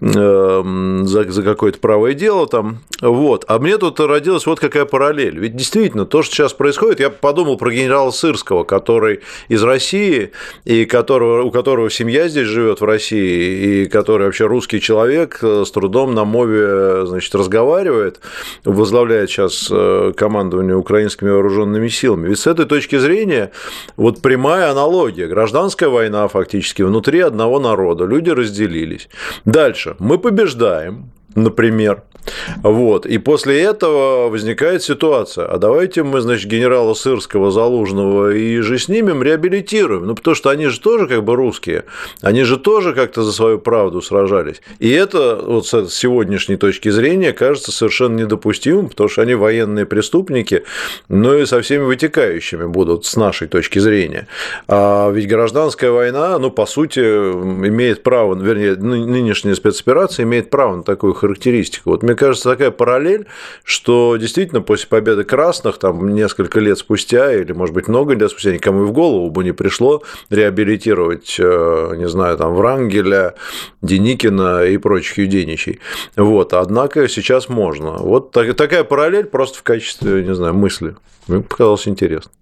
э, 0.00 0.62
за, 1.04 1.30
за 1.30 1.42
какое-то 1.42 1.78
правое 1.78 2.14
дело 2.14 2.46
там. 2.46 2.78
Вот. 3.00 3.44
А 3.48 3.58
мне 3.58 3.78
тут 3.78 4.00
родилась 4.00 4.46
вот 4.46 4.60
какая 4.60 4.84
параллель. 4.84 5.38
Ведь 5.38 5.56
действительно, 5.56 6.04
то, 6.04 6.22
что 6.22 6.34
сейчас 6.34 6.52
происходит, 6.52 7.00
я 7.00 7.10
подумал 7.10 7.56
про 7.56 7.70
генерала 7.70 8.10
Сырского, 8.10 8.64
который 8.64 9.20
из 9.48 9.62
России, 9.62 10.32
и 10.64 10.84
которого, 10.84 11.42
у 11.42 11.50
которого 11.50 11.90
семья 11.90 12.28
здесь 12.28 12.46
живет 12.46 12.80
в 12.80 12.84
России, 12.84 13.82
и 13.82 13.86
который 13.86 14.26
вообще 14.26 14.46
русский 14.46 14.80
человек, 14.80 15.38
э, 15.42 15.64
с 15.66 15.70
трудом 15.70 16.14
на 16.14 16.24
мове 16.24 17.06
значит, 17.06 17.34
разговаривает, 17.34 18.20
возглавляет 18.64 19.30
сейчас 19.30 19.68
э, 19.70 20.12
командование 20.16 20.76
украинскими 20.76 21.30
вооруженными 21.30 21.88
силами. 21.88 22.28
Ведь 22.28 22.38
с 22.38 22.46
этой 22.46 22.66
точки 22.66 22.98
зрения 22.98 23.50
вот 23.96 24.22
прямая 24.22 24.67
аналогия. 24.70 25.26
Гражданская 25.26 25.88
война 25.88 26.28
фактически 26.28 26.82
внутри 26.82 27.20
одного 27.20 27.58
народа. 27.60 28.04
Люди 28.04 28.30
разделились. 28.30 29.08
Дальше. 29.44 29.96
Мы 29.98 30.18
побеждаем, 30.18 31.10
например. 31.42 32.02
Вот. 32.62 33.06
И 33.06 33.18
после 33.18 33.60
этого 33.62 34.28
возникает 34.28 34.82
ситуация. 34.82 35.46
А 35.46 35.58
давайте 35.58 36.02
мы, 36.02 36.20
значит, 36.20 36.50
генерала 36.50 36.94
Сырского, 36.94 37.50
Залужного 37.50 38.34
и 38.34 38.60
же 38.60 38.78
снимем, 38.78 39.22
реабилитируем. 39.22 40.06
Ну, 40.06 40.14
потому 40.14 40.34
что 40.34 40.50
они 40.50 40.66
же 40.66 40.80
тоже 40.80 41.06
как 41.06 41.24
бы 41.24 41.34
русские. 41.36 41.84
Они 42.20 42.42
же 42.42 42.58
тоже 42.58 42.94
как-то 42.94 43.22
за 43.22 43.32
свою 43.32 43.58
правду 43.58 44.02
сражались. 44.02 44.60
И 44.78 44.90
это 44.90 45.36
вот 45.42 45.66
с 45.66 45.90
сегодняшней 45.90 46.56
точки 46.56 46.90
зрения 46.90 47.32
кажется 47.32 47.72
совершенно 47.72 48.16
недопустимым, 48.16 48.88
потому 48.88 49.08
что 49.08 49.22
они 49.22 49.34
военные 49.34 49.86
преступники, 49.86 50.64
но 51.08 51.34
и 51.34 51.46
со 51.46 51.60
всеми 51.60 51.84
вытекающими 51.84 52.66
будут 52.66 53.06
с 53.06 53.16
нашей 53.16 53.48
точки 53.48 53.78
зрения. 53.78 54.26
А 54.66 55.10
ведь 55.10 55.28
гражданская 55.28 55.90
война, 55.90 56.38
ну, 56.38 56.50
по 56.50 56.66
сути, 56.66 57.00
имеет 57.00 58.02
право, 58.02 58.34
вернее, 58.34 58.74
нынешняя 58.76 59.54
спецоперация 59.54 60.24
имеет 60.24 60.50
право 60.50 60.76
на 60.76 60.82
такую 60.82 61.14
характеристику. 61.28 61.90
Вот 61.90 62.02
мне 62.02 62.14
кажется, 62.14 62.50
такая 62.50 62.70
параллель, 62.70 63.26
что 63.62 64.16
действительно 64.16 64.62
после 64.62 64.88
победы 64.88 65.24
красных, 65.24 65.78
там 65.78 66.14
несколько 66.14 66.60
лет 66.60 66.78
спустя, 66.78 67.32
или, 67.34 67.52
может 67.52 67.74
быть, 67.74 67.88
много 67.88 68.14
лет 68.14 68.30
спустя, 68.30 68.52
никому 68.52 68.84
и 68.84 68.86
в 68.86 68.92
голову 68.92 69.30
бы 69.30 69.44
не 69.44 69.52
пришло 69.52 70.02
реабилитировать, 70.30 71.36
э, 71.38 71.94
не 71.96 72.08
знаю, 72.08 72.36
там, 72.38 72.54
Врангеля, 72.54 73.34
Деникина 73.82 74.64
и 74.64 74.78
прочих 74.78 75.18
юденичей. 75.18 75.80
Вот. 76.16 76.54
Однако 76.54 77.08
сейчас 77.08 77.48
можно. 77.48 77.98
Вот 77.98 78.32
такая 78.32 78.84
параллель 78.84 79.26
просто 79.26 79.58
в 79.58 79.62
качестве, 79.62 80.24
не 80.24 80.34
знаю, 80.34 80.54
мысли. 80.54 80.96
Мне 81.26 81.42
показалось 81.42 81.86
интересно. 81.86 82.32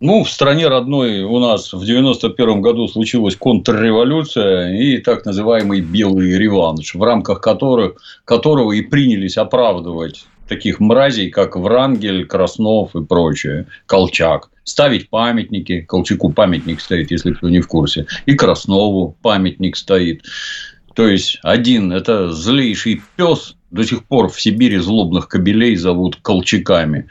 Ну, 0.00 0.24
в 0.24 0.30
стране 0.30 0.66
родной 0.66 1.20
у 1.24 1.38
нас 1.40 1.74
в 1.74 1.84
91 1.84 2.62
году 2.62 2.88
случилась 2.88 3.36
контрреволюция 3.36 4.72
и 4.74 4.96
так 4.96 5.26
называемый 5.26 5.82
белый 5.82 6.38
реванш, 6.38 6.94
в 6.94 7.02
рамках 7.02 7.42
которых, 7.42 8.00
которого 8.24 8.72
и 8.72 8.80
принялись 8.80 9.36
оправдывать 9.36 10.24
таких 10.48 10.80
мразей, 10.80 11.28
как 11.28 11.54
Врангель, 11.54 12.26
Краснов 12.26 12.96
и 12.96 13.04
прочее, 13.04 13.66
Колчак. 13.84 14.48
Ставить 14.64 15.10
памятники, 15.10 15.82
Колчаку 15.82 16.32
памятник 16.32 16.80
стоит, 16.80 17.10
если 17.10 17.32
кто 17.32 17.50
не 17.50 17.60
в 17.60 17.68
курсе, 17.68 18.06
и 18.24 18.34
Краснову 18.34 19.18
памятник 19.20 19.76
стоит. 19.76 20.22
То 20.94 21.08
есть, 21.08 21.38
один– 21.42 21.92
это 21.94 22.32
злейший 22.32 23.02
пес, 23.16 23.54
до 23.70 23.84
сих 23.84 24.04
пор 24.04 24.28
в 24.28 24.40
Сибири 24.40 24.78
злобных 24.78 25.28
кобелей 25.28 25.76
зовут 25.76 26.16
колчаками. 26.16 27.06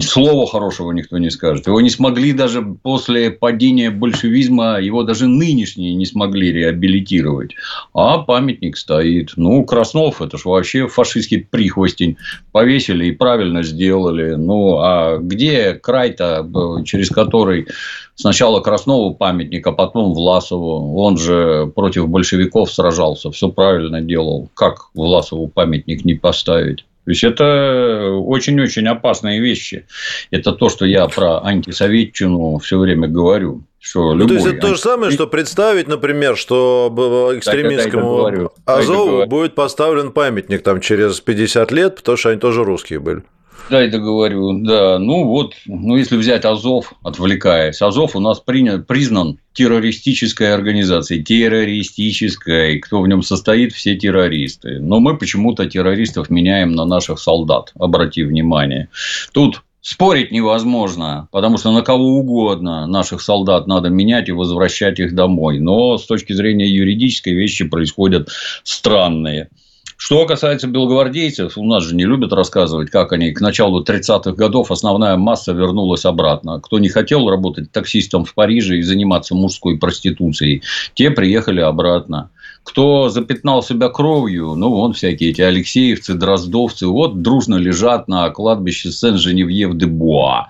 Слова 0.00 0.44
хорошего 0.46 0.90
никто 0.90 1.18
не 1.18 1.30
скажет. 1.30 1.68
Его 1.68 1.80
не 1.80 1.88
смогли 1.88 2.32
даже 2.32 2.62
после 2.62 3.30
падения 3.30 3.90
большевизма, 3.90 4.80
его 4.80 5.04
даже 5.04 5.28
нынешние 5.28 5.94
не 5.94 6.04
смогли 6.04 6.50
реабилитировать. 6.50 7.54
А 7.92 8.18
памятник 8.18 8.76
стоит. 8.76 9.34
Ну, 9.36 9.64
Краснов, 9.64 10.20
это 10.20 10.36
же 10.36 10.48
вообще 10.48 10.88
фашистский 10.88 11.46
прихвостень. 11.48 12.16
Повесили 12.50 13.06
и 13.06 13.12
правильно 13.12 13.62
сделали. 13.62 14.34
Ну, 14.34 14.78
а 14.78 15.18
где 15.18 15.74
край-то, 15.74 16.82
через 16.84 17.10
который 17.10 17.68
сначала 18.16 18.60
Краснову 18.60 19.14
памятник, 19.14 19.64
а 19.64 19.72
потом 19.72 20.12
Власову? 20.12 20.96
Он 20.96 21.16
же 21.16 21.70
против 21.72 22.08
большевиков 22.08 22.72
сражался, 22.72 23.30
все 23.30 23.48
правильно 23.48 24.00
делал. 24.00 24.48
Как 24.54 24.88
Власову 24.92 25.46
памятник 25.46 26.04
не 26.04 26.14
поставить? 26.14 26.84
То 27.04 27.10
есть 27.10 27.22
это 27.22 28.12
очень-очень 28.12 28.86
опасные 28.88 29.40
вещи. 29.40 29.86
Это 30.30 30.52
то, 30.52 30.68
что 30.70 30.86
я 30.86 31.06
про 31.06 31.44
антисоветчину 31.44 32.58
все 32.58 32.78
время 32.78 33.08
говорю. 33.08 33.62
Что 33.78 34.14
ну, 34.14 34.26
то 34.26 34.32
есть 34.32 34.46
это 34.46 34.60
то 34.60 34.68
же 34.68 34.80
самое, 34.80 35.12
что 35.12 35.26
представить, 35.26 35.88
например, 35.88 36.38
что 36.38 36.90
экстремистскому 37.36 38.50
Азову 38.64 39.26
будет 39.26 39.54
поставлен 39.54 40.10
памятник 40.10 40.62
там 40.62 40.80
через 40.80 41.20
50 41.20 41.70
лет, 41.70 41.96
потому 41.96 42.16
что 42.16 42.30
они 42.30 42.40
тоже 42.40 42.64
русские 42.64 43.00
были. 43.00 43.22
Да, 43.70 43.80
это 43.80 43.98
говорю, 43.98 44.58
да. 44.58 44.98
Ну 44.98 45.24
вот, 45.24 45.54
ну 45.66 45.96
если 45.96 46.16
взять 46.16 46.44
Азов, 46.44 46.92
отвлекаясь, 47.02 47.80
Азов 47.80 48.14
у 48.14 48.20
нас 48.20 48.40
принят, 48.40 48.86
признан 48.86 49.38
террористической 49.54 50.52
организацией, 50.52 51.24
террористической, 51.24 52.78
кто 52.80 53.00
в 53.00 53.08
нем 53.08 53.22
состоит, 53.22 53.72
все 53.72 53.96
террористы. 53.96 54.80
Но 54.80 55.00
мы 55.00 55.16
почему-то 55.16 55.66
террористов 55.66 56.28
меняем 56.28 56.72
на 56.72 56.84
наших 56.84 57.18
солдат, 57.18 57.72
обрати 57.74 58.22
внимание. 58.22 58.88
Тут 59.32 59.62
Спорить 59.86 60.32
невозможно, 60.32 61.28
потому 61.30 61.58
что 61.58 61.70
на 61.70 61.82
кого 61.82 62.16
угодно 62.16 62.86
наших 62.86 63.20
солдат 63.20 63.66
надо 63.66 63.90
менять 63.90 64.30
и 64.30 64.32
возвращать 64.32 64.98
их 64.98 65.14
домой. 65.14 65.58
Но 65.58 65.98
с 65.98 66.06
точки 66.06 66.32
зрения 66.32 66.66
юридической 66.66 67.34
вещи 67.34 67.68
происходят 67.68 68.30
странные. 68.62 69.50
Что 69.96 70.26
касается 70.26 70.66
белогвардейцев, 70.66 71.56
у 71.56 71.64
нас 71.64 71.84
же 71.84 71.94
не 71.94 72.04
любят 72.04 72.32
рассказывать, 72.32 72.90
как 72.90 73.12
они 73.12 73.32
к 73.32 73.40
началу 73.40 73.82
30-х 73.82 74.32
годов 74.32 74.70
основная 74.70 75.16
масса 75.16 75.52
вернулась 75.52 76.04
обратно. 76.04 76.60
Кто 76.60 76.78
не 76.78 76.88
хотел 76.88 77.28
работать 77.30 77.70
таксистом 77.70 78.24
в 78.24 78.34
Париже 78.34 78.78
и 78.78 78.82
заниматься 78.82 79.34
мужской 79.34 79.78
проституцией, 79.78 80.62
те 80.94 81.10
приехали 81.10 81.60
обратно. 81.60 82.30
Кто 82.64 83.08
запятнал 83.10 83.62
себя 83.62 83.88
кровью, 83.88 84.54
ну, 84.54 84.70
вон 84.70 84.94
всякие 84.94 85.30
эти 85.30 85.42
Алексеевцы, 85.42 86.14
Дроздовцы, 86.14 86.86
вот 86.86 87.20
дружно 87.20 87.56
лежат 87.56 88.08
на 88.08 88.28
кладбище 88.30 88.90
Сен-Женевьев-де-Буа 88.90 90.48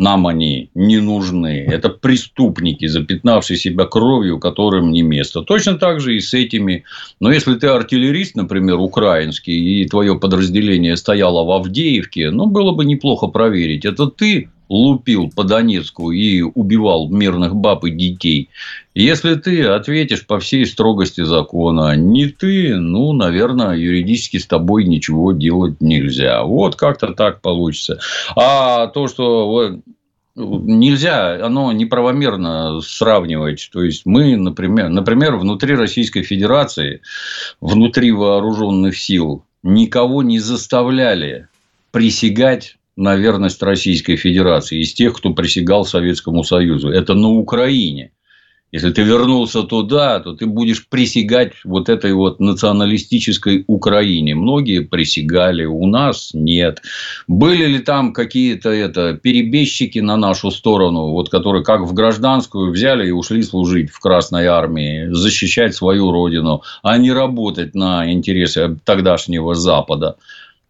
нам 0.00 0.26
они 0.26 0.70
не 0.74 0.98
нужны. 0.98 1.66
Это 1.68 1.90
преступники, 1.90 2.86
запятнавшие 2.86 3.58
себя 3.58 3.84
кровью, 3.84 4.38
которым 4.38 4.92
не 4.92 5.02
место. 5.02 5.42
Точно 5.42 5.74
так 5.74 6.00
же 6.00 6.16
и 6.16 6.20
с 6.20 6.32
этими. 6.32 6.84
Но 7.20 7.30
если 7.30 7.54
ты 7.54 7.66
артиллерист, 7.66 8.34
например, 8.34 8.78
украинский, 8.78 9.82
и 9.82 9.86
твое 9.86 10.18
подразделение 10.18 10.96
стояло 10.96 11.44
в 11.44 11.50
Авдеевке, 11.50 12.30
ну, 12.30 12.46
было 12.46 12.72
бы 12.72 12.86
неплохо 12.86 13.26
проверить, 13.26 13.84
это 13.84 14.06
ты 14.06 14.48
лупил 14.70 15.30
по 15.34 15.44
Донецку 15.44 16.12
и 16.12 16.40
убивал 16.40 17.10
мирных 17.10 17.54
баб 17.54 17.84
и 17.84 17.90
детей. 17.90 18.48
Если 18.94 19.34
ты 19.34 19.64
ответишь 19.64 20.26
по 20.26 20.38
всей 20.38 20.64
строгости 20.64 21.24
закона, 21.24 21.96
не 21.96 22.26
ты, 22.26 22.76
ну, 22.76 23.12
наверное, 23.12 23.76
юридически 23.76 24.38
с 24.38 24.46
тобой 24.46 24.84
ничего 24.84 25.32
делать 25.32 25.80
нельзя. 25.80 26.44
Вот 26.44 26.76
как-то 26.76 27.08
так 27.08 27.40
получится. 27.40 27.98
А 28.36 28.86
то, 28.86 29.08
что 29.08 29.80
нельзя, 30.40 31.44
оно 31.44 31.72
неправомерно 31.72 32.80
сравнивать. 32.80 33.70
То 33.72 33.82
есть, 33.82 34.06
мы, 34.06 34.36
например, 34.36 34.88
например, 34.88 35.36
внутри 35.36 35.74
Российской 35.74 36.22
Федерации, 36.22 37.02
внутри 37.60 38.12
вооруженных 38.12 38.96
сил 38.96 39.44
никого 39.62 40.22
не 40.22 40.38
заставляли 40.38 41.48
присягать 41.92 42.76
на 42.96 43.16
верность 43.16 43.62
Российской 43.62 44.16
Федерации 44.16 44.82
из 44.82 44.92
тех, 44.92 45.16
кто 45.16 45.32
присягал 45.32 45.84
Советскому 45.84 46.44
Союзу. 46.44 46.90
Это 46.90 47.14
на 47.14 47.28
Украине. 47.28 48.12
Если 48.72 48.92
ты 48.92 49.02
вернулся 49.02 49.64
туда, 49.64 50.20
то 50.20 50.32
ты 50.32 50.46
будешь 50.46 50.86
присягать 50.86 51.52
вот 51.64 51.88
этой 51.88 52.12
вот 52.12 52.38
националистической 52.38 53.64
Украине. 53.66 54.36
Многие 54.36 54.80
присягали, 54.80 55.64
у 55.64 55.86
нас 55.86 56.30
нет. 56.34 56.80
Были 57.26 57.66
ли 57.66 57.80
там 57.80 58.12
какие-то 58.12 58.70
это, 58.70 59.14
перебежчики 59.14 59.98
на 59.98 60.16
нашу 60.16 60.52
сторону, 60.52 61.10
вот, 61.10 61.30
которые 61.30 61.64
как 61.64 61.80
в 61.80 61.92
гражданскую 61.92 62.70
взяли 62.70 63.08
и 63.08 63.12
ушли 63.12 63.42
служить 63.42 63.90
в 63.90 63.98
Красной 63.98 64.46
Армии, 64.46 65.08
защищать 65.10 65.74
свою 65.74 66.12
родину, 66.12 66.62
а 66.82 66.96
не 66.96 67.10
работать 67.10 67.74
на 67.74 68.12
интересы 68.12 68.78
тогдашнего 68.84 69.56
Запада? 69.56 70.16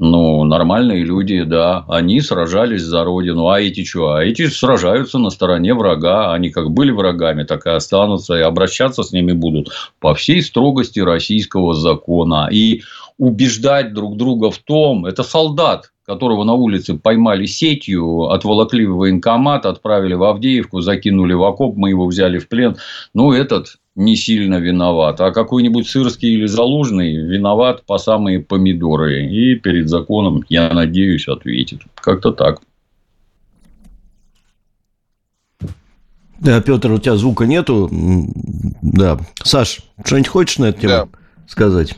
Ну, 0.03 0.45
нормальные 0.45 1.05
люди, 1.05 1.43
да, 1.43 1.85
они 1.87 2.23
сражались 2.23 2.81
за 2.81 3.05
родину. 3.05 3.49
А 3.49 3.61
эти 3.61 3.85
что? 3.85 4.15
А 4.15 4.25
эти 4.25 4.47
сражаются 4.47 5.19
на 5.19 5.29
стороне 5.29 5.75
врага. 5.75 6.33
Они 6.33 6.49
как 6.49 6.71
были 6.71 6.91
врагами, 6.91 7.43
так 7.45 7.67
и 7.67 7.69
останутся. 7.69 8.35
И 8.39 8.41
обращаться 8.41 9.03
с 9.03 9.13
ними 9.13 9.33
будут 9.33 9.69
по 9.99 10.15
всей 10.15 10.43
строгости 10.43 11.01
российского 11.01 11.75
закона. 11.75 12.49
И 12.51 12.81
убеждать 13.19 13.93
друг 13.93 14.17
друга 14.17 14.51
в 14.51 14.57
том, 14.57 15.05
это 15.05 15.23
солдат, 15.23 15.93
которого 16.07 16.45
на 16.45 16.55
улице 16.55 16.95
поймали 16.95 17.45
сетью, 17.45 18.31
отволокли 18.31 18.87
в 18.87 18.97
военкомат, 18.97 19.67
отправили 19.67 20.15
в 20.15 20.25
Авдеевку, 20.25 20.81
закинули 20.81 21.35
в 21.35 21.45
окоп, 21.45 21.77
мы 21.77 21.91
его 21.91 22.07
взяли 22.07 22.39
в 22.39 22.49
плен. 22.49 22.79
Ну, 23.13 23.33
этот 23.33 23.77
не 24.01 24.17
сильно 24.17 24.57
виноват, 24.57 25.21
а 25.21 25.31
какой-нибудь 25.31 25.87
сырский 25.87 26.31
или 26.31 26.47
залужный 26.47 27.15
виноват 27.17 27.85
по 27.85 27.99
самые 27.99 28.41
помидоры. 28.41 29.27
И 29.27 29.57
перед 29.57 29.91
законом, 29.91 30.43
я 30.49 30.73
надеюсь, 30.73 31.29
ответит. 31.29 31.83
Как-то 31.97 32.33
так. 32.33 32.63
Да, 36.39 36.63
Петр, 36.63 36.91
у 36.91 36.99
тебя 36.99 37.17
звука 37.17 37.45
нету. 37.45 37.91
Да. 38.81 39.19
Саш, 39.45 39.81
что-нибудь 40.03 40.29
хочешь 40.29 40.59
на 40.59 40.71
эту 40.71 40.81
тему 40.81 40.93
да. 40.93 41.09
сказать? 41.47 41.95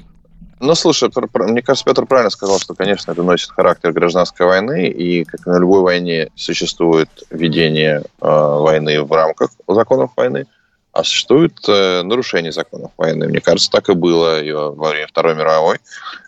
Ну, 0.59 0.75
слушай, 0.75 1.09
мне 1.35 1.63
кажется, 1.63 1.85
Петр 1.85 2.07
правильно 2.07 2.31
сказал, 2.31 2.59
что, 2.59 2.75
конечно, 2.75 3.13
это 3.13 3.23
носит 3.23 3.51
характер 3.51 3.93
гражданской 3.93 4.47
войны, 4.47 4.89
и 4.89 5.23
как 5.25 5.47
на 5.47 5.59
любой 5.59 5.83
войне 5.83 6.31
существует 6.35 7.09
ведение 7.31 8.01
э, 8.01 8.03
войны 8.21 9.03
в 9.03 9.13
рамках 9.13 9.51
законов 9.69 10.13
войны, 10.17 10.47
а 10.93 11.05
существует 11.05 11.55
э, 11.69 12.03
нарушение 12.03 12.53
законов 12.53 12.93
войны. 12.99 13.27
Мне 13.27 13.41
кажется, 13.41 13.71
так 13.71 13.89
и 13.89 13.95
было 13.95 14.41
во 14.75 14.91
время 14.91 15.07
Второй 15.07 15.35
мировой. 15.35 15.79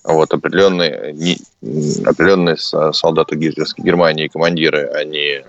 Вот 0.04 0.32
определенные, 0.32 1.12
не, 1.12 1.38
определенные 2.04 2.56
солдаты 2.56 3.36
гитлеровской 3.36 3.84
Германии, 3.84 4.28
командиры, 4.28 4.88
они 4.94 5.20
э, 5.20 5.44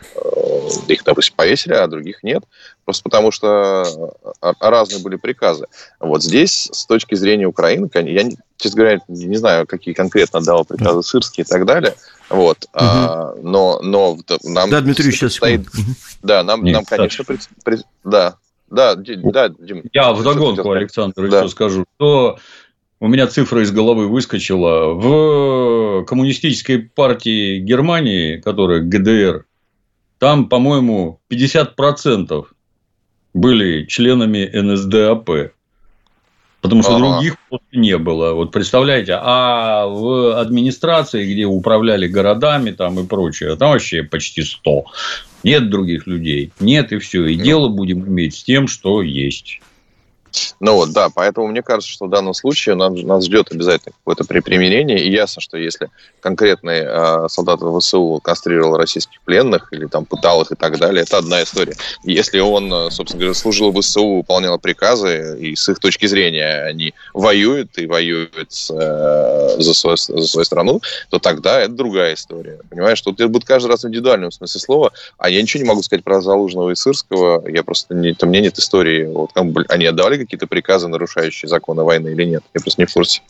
их, 0.89 1.03
допустим, 1.05 1.36
повесили, 1.38 1.74
а 1.74 1.88
других 1.88 2.24
нет. 2.24 2.43
Просто 2.84 3.03
потому 3.03 3.32
что 3.32 4.20
э, 4.41 4.51
разные 4.59 5.01
были 5.01 5.16
приказы. 5.16 5.68
Вот 6.01 6.22
здесь, 6.22 6.70
с 6.74 6.86
точки 6.86 7.16
зрения 7.16 7.45
Украины, 7.45 7.89
я, 7.93 8.30
честно 8.57 8.78
говоря, 8.78 8.99
не 9.07 9.38
знаю, 9.38 9.66
какие 9.66 9.93
конкретно 9.93 10.41
дал 10.41 10.66
приказы 10.66 11.03
Сырские 11.03 11.45
и 11.45 11.47
так 11.47 11.66
далее. 11.66 11.95
Вот. 12.30 12.66
Угу. 12.66 12.70
А, 12.74 13.36
но, 13.41 13.80
но 13.82 14.18
нам... 14.43 14.70
Да, 14.70 14.82
Дмитрий, 14.82 15.11
сейчас 15.11 15.36
стоит... 15.36 15.61
Да, 16.22 16.43
нам, 16.43 16.63
Нет, 16.63 16.74
нам 16.74 16.86
конечно, 16.86 17.24
пред, 17.24 17.47
пред, 17.63 17.84
да, 18.03 18.36
да, 18.70 18.95
да, 18.95 19.49
Дим. 19.49 19.84
Я 19.93 20.13
вдогонку, 20.13 20.72
Александр, 20.72 21.30
да. 21.30 21.39
еще 21.39 21.49
скажу, 21.49 21.86
что 21.95 22.39
у 22.99 23.07
меня 23.07 23.28
цифра 23.28 23.61
из 23.61 23.72
головы 23.72 24.07
выскочила. 24.07 24.93
В 24.93 26.05
коммунистической 26.05 26.80
партии 26.80 27.59
Германии, 27.59 28.38
которая 28.38 28.82
ГДР, 28.82 29.45
там, 30.18 30.49
по-моему, 30.49 31.20
50% 31.30 32.45
были 33.34 33.86
членами 33.86 34.49
НСДАП. 34.53 35.30
Потому 36.61 36.82
что 36.82 36.95
ага. 36.95 37.05
других 37.05 37.36
просто 37.47 37.68
не 37.74 37.97
было. 37.99 38.34
Вот 38.34 38.51
представляете, 38.51 39.20
а 39.22 39.86
в 39.86 40.39
администрации, 40.39 41.32
где 41.32 41.45
управляли 41.45 42.07
городами 42.07 42.72
там 42.72 42.99
и 42.99 43.05
прочее, 43.05 43.55
там 43.55 43.72
вообще 43.72 44.01
почти 44.01 44.41
100. 44.41 44.86
Нет 45.46 45.70
других 45.70 46.08
людей. 46.08 46.52
Нет 46.60 46.91
и 46.91 46.98
все. 46.98 47.28
И 47.28 47.38
ну. 47.38 47.43
дело 47.43 47.70
будем 47.70 48.04
иметь 48.08 48.36
с 48.36 48.43
тем, 48.43 48.68
что 48.68 49.04
есть. 49.04 49.62
Ну 50.60 50.76
вот, 50.76 50.92
да, 50.92 51.10
поэтому 51.14 51.48
мне 51.48 51.62
кажется, 51.62 51.92
что 51.92 52.06
в 52.06 52.10
данном 52.10 52.34
случае 52.34 52.76
нас, 52.76 52.92
нас 52.94 53.26
ждет 53.26 53.52
обязательно 53.52 53.94
какое-то 54.04 54.24
примирение, 54.26 55.00
и 55.00 55.12
ясно, 55.12 55.42
что 55.42 55.58
если 55.58 55.90
конкретный 56.22 56.82
э, 56.86 57.28
солдат 57.30 57.60
ВСУ 57.60 58.20
кастрировал 58.24 58.78
российских 58.78 59.22
пленных 59.22 59.72
или 59.72 59.86
там 59.86 60.06
пытал 60.06 60.42
их 60.42 60.52
и 60.52 60.56
так 60.56 60.78
далее, 60.80 61.04
это 61.04 61.18
одна 61.18 61.44
история. 61.44 61.76
Если 62.04 62.40
он, 62.40 62.74
э, 62.74 62.92
собственно 62.92 63.22
говоря, 63.22 63.34
служил 63.34 63.72
в 63.72 63.82
ВСУ, 63.82 64.18
выполнял 64.18 64.58
приказы, 64.60 65.38
и 65.40 65.56
с 65.56 65.68
их 65.70 65.80
точки 65.80 66.06
зрения 66.06 66.64
они 66.64 66.94
воюют 67.14 67.78
и 67.78 67.86
воюют 67.86 68.52
э, 68.70 69.56
за, 69.58 69.74
свою, 69.74 69.98
за 69.98 70.28
свою 70.28 70.46
страну, 70.46 70.82
то 71.10 71.20
тогда 71.20 71.62
это 71.62 71.72
другая 71.72 72.16
история. 72.16 72.60
Понимаешь, 72.70 73.02
тут 73.02 73.20
это 73.20 73.30
будет 73.30 73.46
каждый 73.46 73.68
раз 73.68 73.84
в 73.84 74.32
смысле 74.32 74.62
слова, 74.62 74.92
а 75.18 75.30
я 75.30 75.42
ничего 75.42 75.64
не 75.64 75.70
могу 75.70 75.84
сказать 75.84 76.04
про 76.04 76.22
Залужного 76.22 76.72
и 76.72 76.76
Сырского, 76.76 77.48
я 77.48 77.64
просто 77.64 77.94
не, 77.94 78.14
там, 78.14 78.30
меня 78.30 78.42
нет 78.42 78.58
истории, 78.58 79.06
вот, 79.06 79.32
они 79.70 79.86
отдавали 79.86 80.25
какие-то 80.26 80.48
приказы, 80.48 80.88
нарушающие 80.88 81.50
законы 81.50 81.84
войны 81.84 82.10
или 82.10 82.24
нет. 82.26 82.44
Я 82.54 82.62
просто 82.62 82.82
не 82.82 82.86
в 82.86 82.94
курсе. 82.94 83.22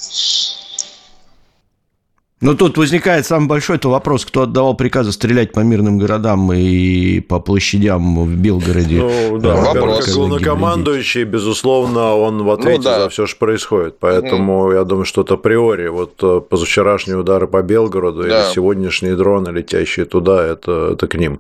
Ну, 2.45 2.53
тут 2.53 2.77
возникает 2.77 3.25
самый 3.25 3.47
большой-то 3.47 3.89
вопрос, 3.89 4.23
кто 4.23 4.43
отдавал 4.43 4.75
приказы 4.75 5.11
стрелять 5.11 5.51
по 5.51 5.61
мирным 5.61 5.97
городам 5.97 6.53
и 6.53 7.19
по 7.19 7.39
площадям 7.39 8.23
в 8.23 8.35
Белгороде. 8.35 9.01
Ну, 9.01 9.39
да, 9.39 9.55
вопрос. 9.55 10.13
Главнокомандующий, 10.13 11.23
безусловно, 11.23 12.15
он 12.15 12.43
в 12.43 12.51
ответе 12.51 12.77
ну, 12.77 12.83
да. 12.83 12.99
за 12.99 13.09
все, 13.09 13.25
что 13.25 13.39
происходит. 13.39 13.95
Поэтому, 13.99 14.69
mm. 14.69 14.75
я 14.75 14.83
думаю, 14.83 15.05
что-то 15.05 15.33
априори, 15.33 15.87
вот 15.87 16.19
э, 16.21 16.39
позавчерашние 16.47 17.17
удары 17.17 17.47
по 17.47 17.63
Белгороду 17.63 18.21
да. 18.21 18.27
или 18.27 18.53
сегодняшние 18.53 19.15
дроны, 19.15 19.49
летящие 19.49 20.05
туда, 20.05 20.45
это, 20.45 20.91
это 20.93 21.07
к 21.07 21.15
ним. 21.15 21.39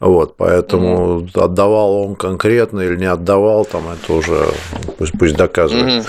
Вот, 0.00 0.36
поэтому 0.36 1.20
mm. 1.20 1.40
отдавал 1.40 1.92
он 1.92 2.16
конкретно 2.16 2.80
или 2.80 2.96
не 2.96 3.06
отдавал, 3.06 3.64
там 3.64 3.84
это 3.88 4.12
уже 4.14 4.48
пусть, 4.98 5.12
пусть 5.16 5.36
доказывает. 5.36 6.04
Mm. 6.04 6.06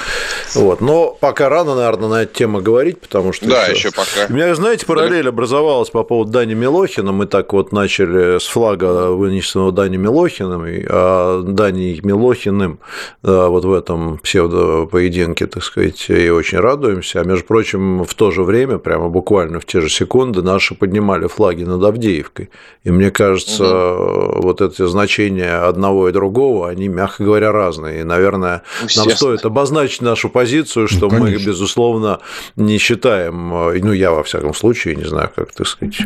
Вот, 0.55 0.81
но 0.81 1.15
пока 1.19 1.47
рано, 1.47 1.75
наверное, 1.75 2.09
на 2.09 2.23
эту 2.23 2.33
тему 2.33 2.59
говорить, 2.59 2.99
потому 2.99 3.33
что... 3.33 3.47
Да, 3.47 3.67
еще 3.67 3.91
пока 3.91 4.30
у 4.31 4.33
меня, 4.33 4.55
знаете, 4.55 4.85
параллель 4.85 5.27
образовалась 5.27 5.89
по 5.89 6.03
поводу 6.03 6.31
Дани 6.31 6.53
Милохина. 6.53 7.11
Мы 7.11 7.25
так 7.25 7.51
вот 7.51 7.73
начали 7.73 8.39
с 8.39 8.45
флага, 8.45 9.11
вынесенного 9.11 9.73
Дани 9.73 9.97
Милохиным, 9.97 10.63
а 10.89 11.41
Дани 11.41 11.99
Милохиным 12.01 12.79
вот 13.23 13.65
в 13.65 13.73
этом 13.73 14.19
псевдопоединке, 14.19 15.47
так 15.47 15.63
сказать, 15.63 16.09
и 16.09 16.29
очень 16.29 16.59
радуемся. 16.59 17.19
А 17.19 17.23
между 17.25 17.45
прочим, 17.45 18.05
в 18.05 18.13
то 18.13 18.31
же 18.31 18.43
время, 18.43 18.77
прямо 18.77 19.09
буквально 19.09 19.59
в 19.59 19.65
те 19.65 19.81
же 19.81 19.89
секунды, 19.89 20.41
наши 20.41 20.75
поднимали 20.75 21.27
флаги 21.27 21.63
над 21.63 21.83
Авдеевкой. 21.83 22.49
И 22.85 22.91
мне 22.91 23.11
кажется, 23.11 23.95
угу. 23.95 24.41
вот 24.43 24.61
это 24.61 24.87
значение 24.87 25.55
одного 25.55 26.07
и 26.07 26.13
другого, 26.13 26.69
они, 26.69 26.87
мягко 26.87 27.25
говоря, 27.25 27.51
разные. 27.51 28.01
И, 28.01 28.03
наверное, 28.03 28.63
нам 28.95 29.09
стоит 29.09 29.45
обозначить 29.45 30.01
нашу 30.01 30.29
позицию, 30.29 30.87
что 30.87 31.09
ну, 31.09 31.19
мы, 31.19 31.31
безусловно, 31.31 32.21
не 32.55 32.77
считаем, 32.77 33.49
ну, 33.49 33.91
я 33.91 34.10
во 34.15 34.23
всяком 34.23 34.53
случае, 34.53 34.95
не 34.95 35.05
знаю, 35.05 35.29
как, 35.35 35.51
так 35.53 35.67
сказать, 35.67 35.97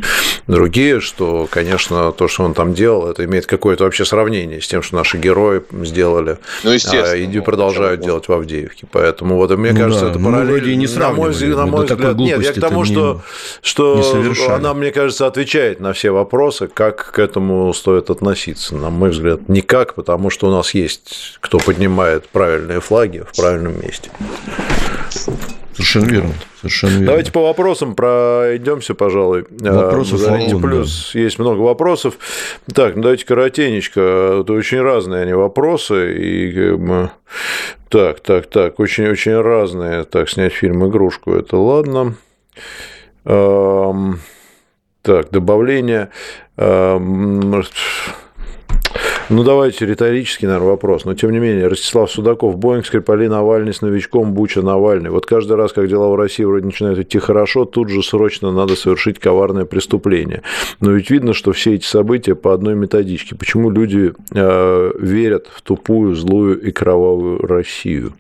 другие, 0.48 1.00
что, 1.00 1.48
конечно, 1.50 2.12
то, 2.12 2.28
что 2.28 2.44
он 2.44 2.54
там 2.54 2.74
делал, 2.74 3.10
это 3.10 3.26
имеет 3.26 3.46
какое-то 3.46 3.84
вообще 3.84 4.06
сравнение 4.06 4.62
с 4.62 4.68
тем, 4.68 4.82
что 4.82 4.96
наши 4.96 5.18
герои 5.18 5.62
сделали 5.84 6.38
ну, 6.64 6.72
а, 6.72 7.16
и 7.16 7.40
продолжают 7.40 8.02
ну, 8.02 8.06
делать 8.06 8.28
в 8.28 8.34
Авдеевке. 8.34 8.88
Поэтому 8.92 9.38
вот 9.38 9.52
мне 9.58 9.72
ну, 9.72 9.80
кажется, 9.80 10.06
да, 10.06 10.12
это 10.12 10.20
параллель. 10.20 10.78
Не 10.78 10.88
на 10.88 11.12
мой, 11.12 11.36
на 11.36 11.66
мой 11.66 11.86
взгляд, 11.86 12.16
нет, 12.18 12.42
я 12.42 12.54
к 12.54 12.60
тому, 12.60 12.86
что, 12.86 13.22
что 13.62 14.02
она, 14.50 14.74
мне 14.74 14.92
кажется, 14.92 15.28
отвечает 15.28 15.80
на 15.80 15.94
все 15.94 16.12
вопросы, 16.12 16.68
как 16.68 17.12
к 17.12 17.20
этому 17.20 17.74
стоит 17.74 18.10
относиться. 18.10 18.76
На 18.76 18.90
мой 18.90 19.10
взгляд, 19.10 19.48
никак, 19.50 19.96
потому 19.96 20.30
что 20.30 20.48
у 20.48 20.52
нас 20.52 20.74
есть 20.74 21.38
кто 21.40 21.60
поднимает 21.60 22.28
правильные 22.30 22.82
флаги 22.82 23.24
в 23.32 23.36
правильном 23.36 23.80
месте. 23.82 24.10
Совершенно 25.76 26.06
верно. 26.06 26.34
Совершенно 26.58 26.92
верно. 26.92 27.06
Давайте 27.06 27.32
по 27.32 27.42
вопросам 27.42 27.96
пройдемся, 27.96 28.96
пожалуй. 28.96 29.46
Вопросов 29.50 30.20
Зарите 30.20 30.58
плюс. 30.58 31.12
Да. 31.14 31.20
Есть 31.20 31.38
много 31.38 31.60
вопросов. 31.60 32.18
Так, 32.74 32.96
ну 32.96 33.02
давайте 33.02 33.26
коротенечко. 33.26 34.42
Это 34.42 34.54
очень 34.54 34.80
разные 34.82 35.24
они 35.24 35.34
вопросы. 35.34 36.16
И 36.18 36.80
так, 37.90 38.22
так, 38.22 38.48
так, 38.48 38.80
очень-очень 38.80 39.40
разные. 39.42 40.06
Так, 40.06 40.30
снять 40.30 40.54
фильм 40.54 40.88
«Игрушку»– 40.88 41.34
это 41.36 41.58
ладно. 41.58 42.16
Так, 45.02 45.30
добавление. 45.30 46.10
Ну, 49.28 49.44
давайте 49.44 49.88
риторический, 49.88 50.46
наверное, 50.46 50.70
вопрос. 50.70 51.04
Но, 51.04 51.16
тем 51.16 51.32
не 51.32 51.40
менее, 51.40 51.68
Ростислав 51.68 52.12
Судаков, 52.12 52.58
Боинг, 52.58 52.86
Скрипали, 52.86 53.26
Навальный 53.26 53.74
с 53.74 53.82
новичком, 53.82 54.34
Буча, 54.34 54.62
Навальный. 54.62 55.10
Вот 55.10 55.26
каждый 55.26 55.58
раз, 55.58 55.74
как 55.74 55.88
дела 55.88 56.10
в 56.10 56.16
России 56.16 56.44
вроде 56.44 56.68
начинают 56.68 57.00
идти 57.00 57.18
хорошо, 57.18 57.66
тут 57.66 57.90
же 57.90 58.04
срочно 58.04 58.52
надо 58.52 58.76
совершить 58.76 59.18
коварное 59.18 59.66
преступление. 59.66 60.44
Но 60.80 60.92
ведь 60.92 61.10
видно, 61.10 61.34
что 61.34 61.54
все 61.54 61.74
эти 61.74 61.86
события 61.86 62.36
по 62.36 62.54
одной 62.54 62.76
методичке. 62.76 63.36
Почему 63.36 63.72
люди 63.72 64.14
э, 64.32 64.92
верят 65.00 65.48
в 65.52 65.62
тупую, 65.64 66.16
злую 66.16 66.62
и 66.62 66.72
кровавую 66.72 67.40
Россию? 67.40 68.14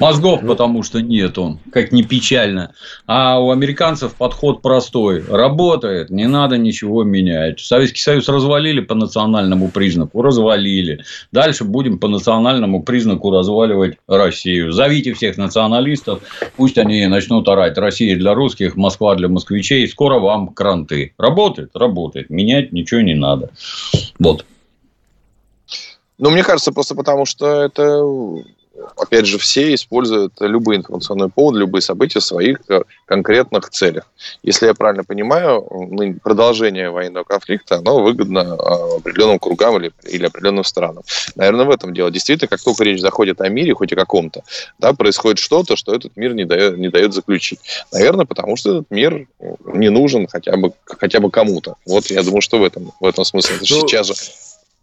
Мозгов, 0.00 0.42
потому 0.46 0.82
что 0.82 1.00
нет 1.00 1.38
он, 1.38 1.58
как 1.72 1.92
ни 1.92 2.02
печально. 2.02 2.72
А 3.06 3.40
у 3.40 3.50
американцев 3.50 4.14
подход 4.14 4.62
простой. 4.62 5.24
Работает, 5.28 6.10
не 6.10 6.28
надо 6.28 6.56
ничего 6.56 7.02
менять. 7.02 7.60
Советский 7.60 8.00
Союз 8.00 8.28
развалили 8.28 8.80
по 8.80 8.94
национальному 8.94 9.68
признаку, 9.70 10.22
развалили. 10.22 11.04
Дальше 11.32 11.64
будем 11.64 11.98
по 11.98 12.08
национальному 12.08 12.82
признаку 12.82 13.30
разваливать 13.30 13.96
Россию. 14.06 14.72
Зовите 14.72 15.14
всех 15.14 15.36
националистов, 15.36 16.22
пусть 16.56 16.78
они 16.78 17.06
начнут 17.06 17.48
орать. 17.48 17.76
Россия 17.78 18.16
для 18.16 18.34
русских, 18.34 18.76
Москва 18.76 19.14
для 19.16 19.28
москвичей. 19.28 19.88
Скоро 19.88 20.20
вам 20.20 20.48
кранты. 20.48 21.14
Работает? 21.18 21.70
Работает. 21.74 22.30
Менять 22.30 22.72
ничего 22.72 23.00
не 23.00 23.14
надо. 23.14 23.50
Вот. 24.18 24.44
Ну, 26.18 26.30
мне 26.30 26.42
кажется, 26.42 26.72
просто 26.72 26.94
потому 26.94 27.26
что 27.26 27.62
это 27.62 28.02
опять 28.96 29.26
же, 29.26 29.38
все 29.38 29.74
используют 29.74 30.34
любые 30.40 30.78
информационные 30.78 31.28
поводы, 31.28 31.60
любые 31.60 31.82
события 31.82 32.20
в 32.20 32.24
своих 32.24 32.58
э, 32.68 32.82
конкретных 33.06 33.70
целях. 33.70 34.06
Если 34.42 34.66
я 34.66 34.74
правильно 34.74 35.04
понимаю, 35.04 35.62
продолжение 36.22 36.90
военного 36.90 37.24
конфликта, 37.24 37.76
оно 37.76 38.02
выгодно 38.02 38.40
э, 38.40 38.96
определенным 38.98 39.38
кругам 39.38 39.76
или, 39.78 39.92
или 40.04 40.26
определенным 40.26 40.64
странам. 40.64 41.02
Наверное, 41.36 41.64
в 41.64 41.70
этом 41.70 41.94
дело. 41.94 42.10
Действительно, 42.10 42.48
как 42.48 42.62
только 42.62 42.84
речь 42.84 43.00
заходит 43.00 43.40
о 43.40 43.48
мире, 43.48 43.74
хоть 43.74 43.92
и 43.92 43.94
каком-то, 43.94 44.42
да, 44.78 44.92
происходит 44.92 45.38
что-то, 45.38 45.76
что 45.76 45.94
этот 45.94 46.16
мир 46.16 46.34
не 46.34 46.44
дает, 46.44 46.78
не 46.78 46.88
дает 46.88 47.14
заключить. 47.14 47.60
Наверное, 47.92 48.26
потому 48.26 48.56
что 48.56 48.78
этот 48.78 48.90
мир 48.90 49.26
не 49.64 49.90
нужен 49.90 50.26
хотя 50.26 50.56
бы, 50.56 50.72
хотя 50.84 51.20
бы 51.20 51.30
кому-то. 51.30 51.74
Вот 51.86 52.06
я 52.06 52.22
думаю, 52.22 52.40
что 52.40 52.58
в 52.58 52.64
этом, 52.64 52.92
в 53.00 53.06
этом 53.06 53.24
смысле. 53.24 53.56
Это 53.56 53.64
ну, 53.70 53.80
сейчас 53.80 54.06
же 54.06 54.14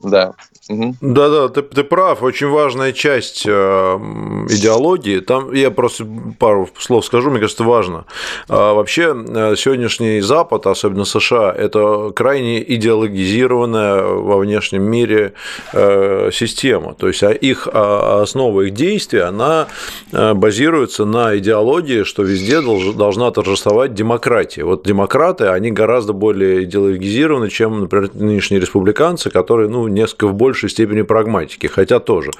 да. 0.02 0.34
Да, 0.68 1.30
да, 1.30 1.48
ты, 1.50 1.62
ты 1.62 1.84
прав. 1.84 2.24
Очень 2.24 2.48
важная 2.48 2.92
часть 2.92 3.44
э, 3.46 3.52
идеологии. 3.52 5.20
Там 5.20 5.54
я 5.54 5.70
просто 5.70 6.08
пару 6.40 6.68
слов 6.80 7.06
скажу, 7.06 7.30
мне 7.30 7.40
кажется, 7.40 7.64
важно. 7.64 8.06
А, 8.50 8.74
вообще, 8.74 9.16
э, 9.16 9.56
сегодняшний 9.56 10.22
Запад, 10.22 10.66
особенно 10.66 11.06
США, 11.06 11.54
это 11.56 12.12
крайне 12.16 12.64
идеологизированная 12.76 14.04
во 14.06 14.38
внешнем 14.40 14.82
мире 14.82 15.34
э, 15.72 16.32
система. 16.34 16.96
То 16.96 17.10
есть 17.10 17.22
а 17.22 17.32
их 17.32 17.68
а, 17.72 18.24
основа 18.24 18.62
их 18.62 18.74
действия, 18.74 19.26
она 19.26 19.68
базируется 20.12 21.06
на 21.06 21.38
идеологии, 21.38 22.04
что 22.04 22.24
везде 22.24 22.62
должна 22.62 23.30
торжествовать 23.30 23.94
демократия. 23.94 24.64
Вот 24.64 24.84
демократы, 24.84 25.46
они 25.46 25.70
гораздо 25.70 26.14
более 26.14 26.64
идеологизированы, 26.64 27.50
чем, 27.50 27.82
например, 27.82 28.10
нынешние 28.16 28.60
республиканцы, 28.60 29.30
которые, 29.30 29.70
ну, 29.70 29.85
несколько 29.88 30.28
в 30.28 30.34
большей 30.34 30.70
степени 30.70 31.02
прагматики, 31.02 31.68
хотя 31.68 32.00
тоже. 32.00 32.32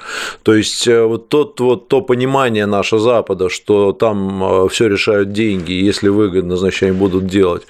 То 0.42 0.54
есть 0.54 0.86
э, 0.88 1.04
вот, 1.04 1.28
тот, 1.28 1.60
вот 1.60 1.88
то 1.88 2.00
понимание 2.00 2.66
наше 2.66 2.98
Запада, 2.98 3.48
что 3.48 3.92
там 3.92 4.42
э, 4.42 4.68
все 4.68 4.88
решают 4.88 5.32
деньги, 5.32 5.72
если 5.72 6.08
выгодно, 6.08 6.56
значит, 6.56 6.84
они 6.84 6.92
будут 6.92 7.26
делать, 7.26 7.62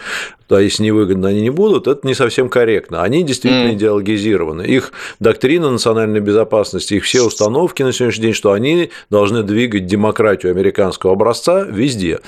а 0.49 0.61
если 0.61 0.85
невыгодно 0.85 1.29
они 1.29 1.41
не 1.41 1.51
будут, 1.51 1.89
это 1.89 2.07
не 2.07 2.15
совсем 2.15 2.49
корректно. 2.49 3.03
Они 3.03 3.23
действительно 3.23 3.71
mm. 3.71 3.75
идеологизированы. 3.75 4.63
Их 4.63 4.93
доктрина 5.19 5.71
национальной 5.71 6.21
безопасности, 6.21 6.95
их 6.95 7.05
все 7.05 7.23
установки 7.23 7.83
на 7.83 7.93
сегодняшний 7.93 8.27
день, 8.27 8.33
что 8.33 8.53
они 8.53 8.91
должны 9.11 9.43
двигать 9.43 9.87
демократию 9.87 10.53
американского 10.53 11.15
образца 11.15 11.63
везде. 11.63 12.21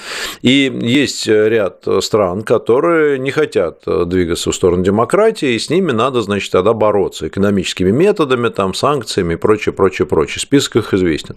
И 0.43 0.73
есть 0.83 1.27
ряд 1.29 1.85
стран, 2.01 2.43
которые 2.43 3.19
не 3.19 3.31
хотят 3.31 3.83
двигаться 3.87 4.51
в 4.51 4.55
сторону 4.55 4.83
демократии, 4.83 5.55
и 5.55 5.59
с 5.59 5.71
ними 5.71 5.93
надо, 5.93 6.23
значит, 6.23 6.51
тогда 6.51 6.73
бороться 6.73 7.29
экономическими 7.39 7.91
методами, 7.91 8.49
там, 8.49 8.75
санкциями 8.75 9.35
и 9.35 9.37
прочее, 9.37 9.73
прочее, 9.73 10.07
прочее. 10.07 10.41
Список 10.41 10.77
их 10.77 10.95
известен. 10.95 11.37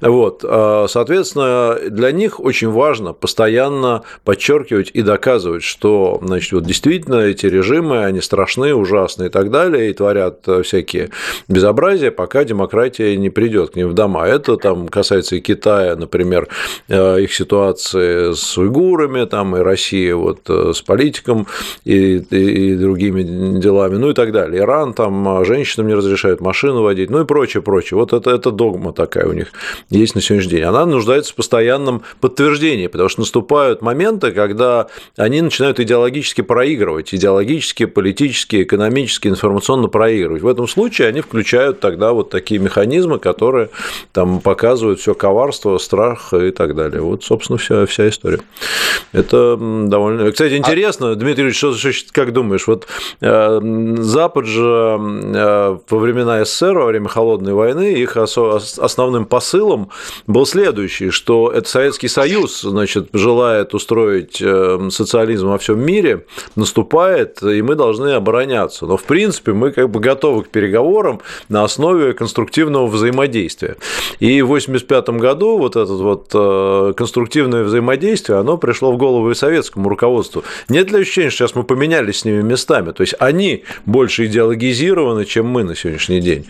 Вот. 0.00 0.44
А, 0.44 0.86
соответственно, 0.88 1.76
для 1.90 2.12
них 2.12 2.40
очень 2.40 2.70
важно 2.70 3.12
постоянно 3.12 4.02
подчеркивать 4.24 4.90
и 4.94 5.02
доказывать, 5.02 5.62
что 5.62 6.20
значит, 6.22 6.52
вот 6.52 6.64
действительно 6.64 7.16
эти 7.16 7.46
режимы, 7.46 8.04
они 8.04 8.20
страшны, 8.20 8.74
ужасны 8.74 9.26
и 9.26 9.28
так 9.28 9.50
далее, 9.50 9.90
и 9.90 9.92
творят 9.92 10.40
э, 10.46 10.62
всякие 10.62 11.10
безобразия, 11.48 12.10
пока 12.10 12.44
демократия 12.44 13.16
не 13.16 13.30
придет 13.30 13.70
к 13.70 13.76
ним 13.76 13.88
в 13.88 13.94
дома. 13.94 14.26
Это 14.26 14.56
там 14.56 14.88
касается 14.88 15.36
и 15.36 15.40
Китая, 15.40 15.96
например, 15.96 16.48
э, 16.88 17.22
их 17.22 17.34
ситуации 17.34 18.32
с 18.34 18.56
уйгурами, 18.56 19.24
там 19.24 19.56
и 19.56 19.60
Россия 19.60 20.14
вот 20.14 20.40
э, 20.48 20.72
с 20.74 20.80
политиком 20.82 21.46
и, 21.84 22.18
и, 22.18 22.72
и 22.72 22.76
другими 22.76 23.22
делами, 23.58 23.96
ну 23.96 24.10
и 24.10 24.14
так 24.14 24.32
далее. 24.32 24.62
Иран 24.62 24.94
там 24.94 25.39
женщинам 25.44 25.88
не 25.88 25.94
разрешают 25.94 26.40
машину 26.40 26.82
водить, 26.82 27.10
ну 27.10 27.22
и 27.22 27.24
прочее, 27.24 27.62
прочее. 27.62 27.98
Вот 27.98 28.12
это, 28.12 28.30
это 28.30 28.50
догма 28.50 28.92
такая 28.92 29.26
у 29.26 29.32
них 29.32 29.52
есть 29.88 30.14
на 30.14 30.20
сегодняшний 30.20 30.52
день. 30.52 30.62
Она 30.64 30.86
нуждается 30.86 31.32
в 31.32 31.36
постоянном 31.36 32.02
подтверждении, 32.20 32.86
потому 32.86 33.08
что 33.08 33.20
наступают 33.20 33.82
моменты, 33.82 34.32
когда 34.32 34.88
они 35.16 35.42
начинают 35.42 35.80
идеологически 35.80 36.40
проигрывать, 36.42 37.14
идеологически, 37.14 37.86
политически, 37.86 38.62
экономически, 38.62 39.28
информационно 39.28 39.88
проигрывать. 39.88 40.42
В 40.42 40.48
этом 40.48 40.68
случае 40.68 41.08
они 41.08 41.20
включают 41.20 41.80
тогда 41.80 42.12
вот 42.12 42.30
такие 42.30 42.60
механизмы, 42.60 43.18
которые 43.18 43.70
там 44.12 44.40
показывают 44.40 45.00
все 45.00 45.14
коварство, 45.14 45.78
страх 45.78 46.32
и 46.32 46.50
так 46.50 46.74
далее. 46.74 47.00
Вот, 47.00 47.24
собственно, 47.24 47.58
вся, 47.58 47.86
вся 47.86 48.08
история. 48.08 48.40
Это 49.12 49.56
довольно... 49.56 50.30
Кстати, 50.30 50.54
интересно, 50.54 51.12
а... 51.12 51.14
Дмитрий 51.14 51.44
Ильич, 51.44 51.56
что, 51.56 51.74
как 52.12 52.32
думаешь, 52.32 52.66
вот 52.66 52.86
э, 53.20 53.60
Запад 53.98 54.46
же 54.46 54.98
во 55.32 55.98
времена 55.98 56.44
СССР, 56.44 56.76
во 56.76 56.86
время 56.86 57.08
Холодной 57.08 57.52
войны, 57.52 57.92
их 57.92 58.16
основным 58.16 59.26
посылом 59.26 59.90
был 60.26 60.46
следующий, 60.46 61.10
что 61.10 61.50
это 61.50 61.68
Советский 61.68 62.08
Союз, 62.08 62.62
значит, 62.62 63.08
желает 63.12 63.74
устроить 63.74 64.40
э, 64.42 64.88
социализм 64.90 65.48
во 65.48 65.58
всем 65.58 65.78
мире, 65.78 66.00
мире 66.00 66.24
наступает, 66.56 67.42
и 67.42 67.62
мы 67.62 67.74
должны 67.74 68.10
обороняться. 68.10 68.86
Но, 68.86 68.96
в 68.96 69.04
принципе, 69.04 69.52
мы 69.52 69.72
как 69.72 69.90
бы 69.90 70.00
готовы 70.00 70.44
к 70.44 70.48
переговорам 70.48 71.20
на 71.48 71.64
основе 71.64 72.12
конструктивного 72.12 72.86
взаимодействия. 72.86 73.76
И 74.20 74.42
в 74.42 74.50
1985 74.50 75.20
году 75.20 75.58
вот 75.58 75.76
это 75.76 75.92
вот 75.92 76.30
э, 76.34 76.92
конструктивное 76.96 77.64
взаимодействие, 77.64 78.38
оно 78.38 78.56
пришло 78.56 78.92
в 78.92 78.96
голову 78.96 79.30
и 79.30 79.34
советскому 79.34 79.88
руководству. 79.88 80.42
Нет 80.68 80.90
ли 80.90 81.00
ощущения, 81.00 81.30
что 81.30 81.38
сейчас 81.38 81.54
мы 81.54 81.64
поменялись 81.64 82.20
с 82.20 82.24
ними 82.24 82.42
местами? 82.42 82.92
То 82.92 83.02
есть 83.02 83.14
они 83.18 83.64
больше 83.84 84.26
идеологизированы, 84.26 85.19
чем 85.24 85.46
мы 85.46 85.64
на 85.64 85.74
сегодняшний 85.74 86.20
день. 86.20 86.46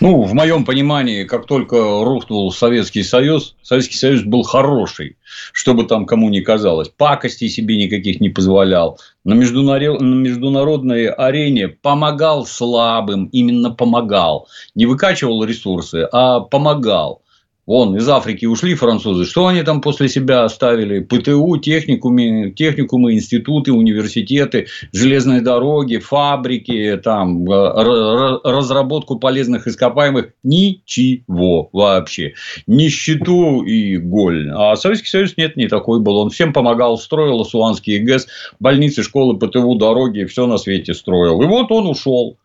Ну, 0.00 0.22
в 0.22 0.34
моем 0.34 0.64
понимании, 0.64 1.24
как 1.24 1.46
только 1.46 1.76
рухнул 2.04 2.52
Советский 2.52 3.02
Союз, 3.02 3.54
Советский 3.62 3.96
Союз 3.96 4.22
был 4.22 4.42
хороший, 4.42 5.16
чтобы 5.52 5.84
там 5.84 6.06
кому 6.06 6.28
ни 6.28 6.40
казалось. 6.40 6.88
Пакостей 6.88 7.48
себе 7.48 7.76
никаких 7.76 8.20
не 8.20 8.28
позволял. 8.28 8.98
На, 9.24 9.34
международной 9.34 11.06
арене 11.08 11.68
помогал 11.68 12.46
слабым, 12.46 13.26
именно 13.26 13.70
помогал. 13.70 14.48
Не 14.74 14.86
выкачивал 14.86 15.44
ресурсы, 15.44 16.08
а 16.12 16.40
помогал. 16.40 17.21
Вон, 17.64 17.96
из 17.96 18.08
Африки 18.08 18.44
ушли 18.44 18.74
французы. 18.74 19.24
Что 19.24 19.46
они 19.46 19.62
там 19.62 19.80
после 19.80 20.08
себя 20.08 20.42
оставили? 20.42 20.98
ПТУ, 20.98 21.58
техникумы, 21.58 22.52
техникумы 22.56 23.14
институты, 23.14 23.72
университеты, 23.72 24.66
железные 24.92 25.42
дороги, 25.42 25.98
фабрики, 25.98 27.00
там, 27.02 27.48
э, 27.48 28.40
разработку 28.42 29.16
полезных 29.16 29.68
ископаемых. 29.68 30.32
Ничего 30.42 31.68
вообще. 31.72 32.34
Нищету 32.66 33.62
и 33.62 33.96
голь. 33.96 34.50
А 34.50 34.74
Советский 34.74 35.08
Союз 35.08 35.36
нет, 35.36 35.56
не 35.56 35.68
такой 35.68 36.00
был. 36.00 36.16
Он 36.16 36.30
всем 36.30 36.52
помогал, 36.52 36.98
строил 36.98 37.42
Асуанский 37.42 38.00
ГЭС, 38.00 38.26
больницы, 38.58 39.04
школы, 39.04 39.38
ПТУ, 39.38 39.76
дороги, 39.76 40.24
все 40.24 40.46
на 40.48 40.58
свете 40.58 40.94
строил. 40.94 41.40
И 41.40 41.46
вот 41.46 41.70
он 41.70 41.86
ушел. 41.86 42.38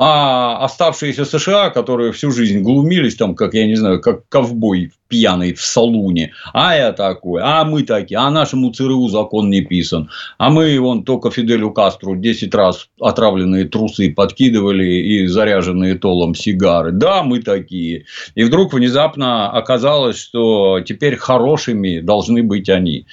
А 0.00 0.64
оставшиеся 0.64 1.24
США, 1.24 1.70
которые 1.70 2.12
всю 2.12 2.30
жизнь 2.30 2.60
глумились, 2.60 3.16
там, 3.16 3.34
как, 3.34 3.54
я 3.54 3.66
не 3.66 3.74
знаю, 3.74 4.00
как 4.00 4.28
ковбой 4.28 4.92
пьяный 5.08 5.54
в 5.54 5.60
салуне, 5.60 6.32
а 6.52 6.76
я 6.76 6.92
такой, 6.92 7.40
а 7.42 7.64
мы 7.64 7.82
такие, 7.82 8.18
а 8.18 8.30
нашему 8.30 8.72
ЦРУ 8.72 9.08
закон 9.08 9.50
не 9.50 9.62
писан, 9.62 10.10
а 10.36 10.50
мы 10.50 10.78
вон 10.78 11.02
только 11.02 11.30
Фиделю 11.30 11.72
Кастру 11.72 12.14
10 12.14 12.54
раз 12.54 12.88
отравленные 13.00 13.64
трусы 13.64 14.12
подкидывали 14.12 14.84
и 14.84 15.26
заряженные 15.26 15.96
толом 15.96 16.34
сигары. 16.34 16.92
Да, 16.92 17.22
мы 17.22 17.40
такие. 17.40 18.04
И 18.34 18.44
вдруг 18.44 18.74
внезапно 18.74 19.50
оказалось, 19.50 20.18
что 20.20 20.80
теперь 20.80 21.16
хорошими 21.16 22.00
должны 22.00 22.42
быть 22.42 22.68
они. 22.68 23.06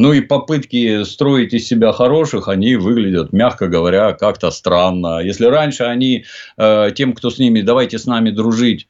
Ну 0.00 0.14
и 0.14 0.22
попытки 0.22 1.04
строить 1.04 1.52
из 1.52 1.68
себя 1.68 1.92
хороших, 1.92 2.48
они 2.48 2.76
выглядят, 2.76 3.34
мягко 3.34 3.68
говоря, 3.68 4.14
как-то 4.14 4.50
странно. 4.50 5.20
Если 5.22 5.44
раньше 5.44 5.84
они 5.84 6.24
э, 6.56 6.90
тем, 6.94 7.12
кто 7.12 7.28
с 7.28 7.38
ними, 7.38 7.60
давайте 7.60 7.98
с 7.98 8.06
нами 8.06 8.30
дружить, 8.30 8.88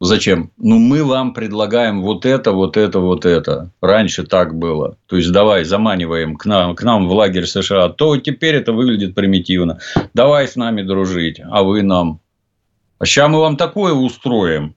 Зачем? 0.00 0.50
Ну, 0.58 0.78
мы 0.78 1.02
вам 1.02 1.34
предлагаем 1.34 2.02
вот 2.02 2.24
это, 2.24 2.52
вот 2.52 2.76
это, 2.76 3.00
вот 3.00 3.24
это. 3.24 3.70
Раньше 3.80 4.22
так 4.22 4.54
было. 4.54 4.96
То 5.06 5.16
есть, 5.16 5.32
давай, 5.32 5.64
заманиваем 5.64 6.36
к 6.36 6.46
нам, 6.46 6.76
к 6.76 6.82
нам 6.84 7.08
в 7.08 7.12
лагерь 7.12 7.46
США. 7.46 7.88
То 7.88 8.16
теперь 8.18 8.54
это 8.54 8.72
выглядит 8.72 9.14
примитивно. 9.14 9.80
Давай 10.12 10.46
с 10.46 10.54
нами 10.54 10.82
дружить, 10.82 11.40
а 11.42 11.64
вы 11.64 11.82
нам. 11.82 12.20
А 12.98 13.06
сейчас 13.06 13.28
мы 13.28 13.40
вам 13.40 13.56
такое 13.56 13.92
устроим. 13.92 14.76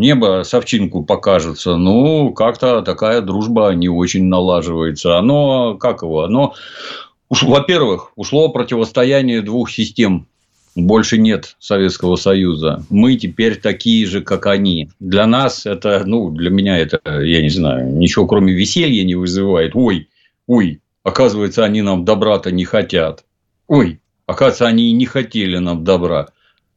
Небо 0.00 0.44
совчинку 0.44 1.02
покажется. 1.04 1.76
Ну, 1.76 2.32
как-то 2.32 2.80
такая 2.80 3.20
дружба 3.20 3.74
не 3.74 3.90
очень 3.90 4.24
налаживается. 4.24 5.18
Оно, 5.18 5.76
как 5.76 6.00
его, 6.00 6.24
оно, 6.24 6.54
во-первых, 7.28 8.12
ушло 8.16 8.48
противостояние 8.48 9.42
двух 9.42 9.70
систем 9.70 10.26
больше 10.74 11.18
нет 11.18 11.56
Советского 11.58 12.16
Союза. 12.16 12.82
Мы 12.88 13.16
теперь 13.16 13.56
такие 13.56 14.06
же, 14.06 14.22
как 14.22 14.46
они. 14.46 14.88
Для 15.00 15.26
нас 15.26 15.66
это, 15.66 16.02
ну, 16.06 16.30
для 16.30 16.48
меня 16.48 16.78
это, 16.78 17.00
я 17.20 17.42
не 17.42 17.50
знаю, 17.50 17.92
ничего 17.92 18.26
кроме 18.26 18.54
веселья 18.54 19.04
не 19.04 19.16
вызывает. 19.16 19.72
Ой, 19.74 20.08
ой, 20.46 20.80
оказывается, 21.02 21.62
они 21.62 21.82
нам 21.82 22.06
добра-то 22.06 22.50
не 22.50 22.64
хотят. 22.64 23.26
Ой, 23.66 24.00
оказывается, 24.24 24.66
они 24.66 24.88
и 24.88 24.92
не 24.92 25.04
хотели 25.04 25.58
нам 25.58 25.84
добра. 25.84 26.28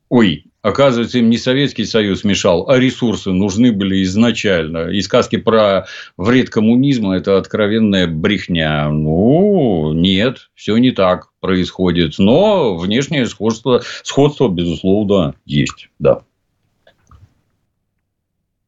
Ой, 0.09 0.45
Оказывается, 0.64 1.20
им 1.20 1.30
не 1.30 1.38
Советский 1.38 1.84
Союз 1.84 2.24
мешал, 2.24 2.70
а 2.70 2.80
ресурсы 2.80 3.32
нужны 3.32 3.74
были 3.74 4.01
изначально. 4.03 4.89
И 4.91 5.01
сказки 5.01 5.36
про 5.36 5.88
вред 6.16 6.49
коммунизма– 6.49 7.16
это 7.18 7.38
откровенная 7.38 8.07
брехня. 8.07 8.89
Ну, 8.89 9.91
нет, 9.93 10.49
все 10.55 10.78
не 10.78 10.91
так 10.91 11.28
происходит. 11.41 12.16
Но 12.18 12.78
внешнее 12.78 13.26
сходство, 13.26 13.84
сходство 14.03 14.47
безусловно, 14.47 15.36
есть. 15.45 15.89
Да. 15.99 16.22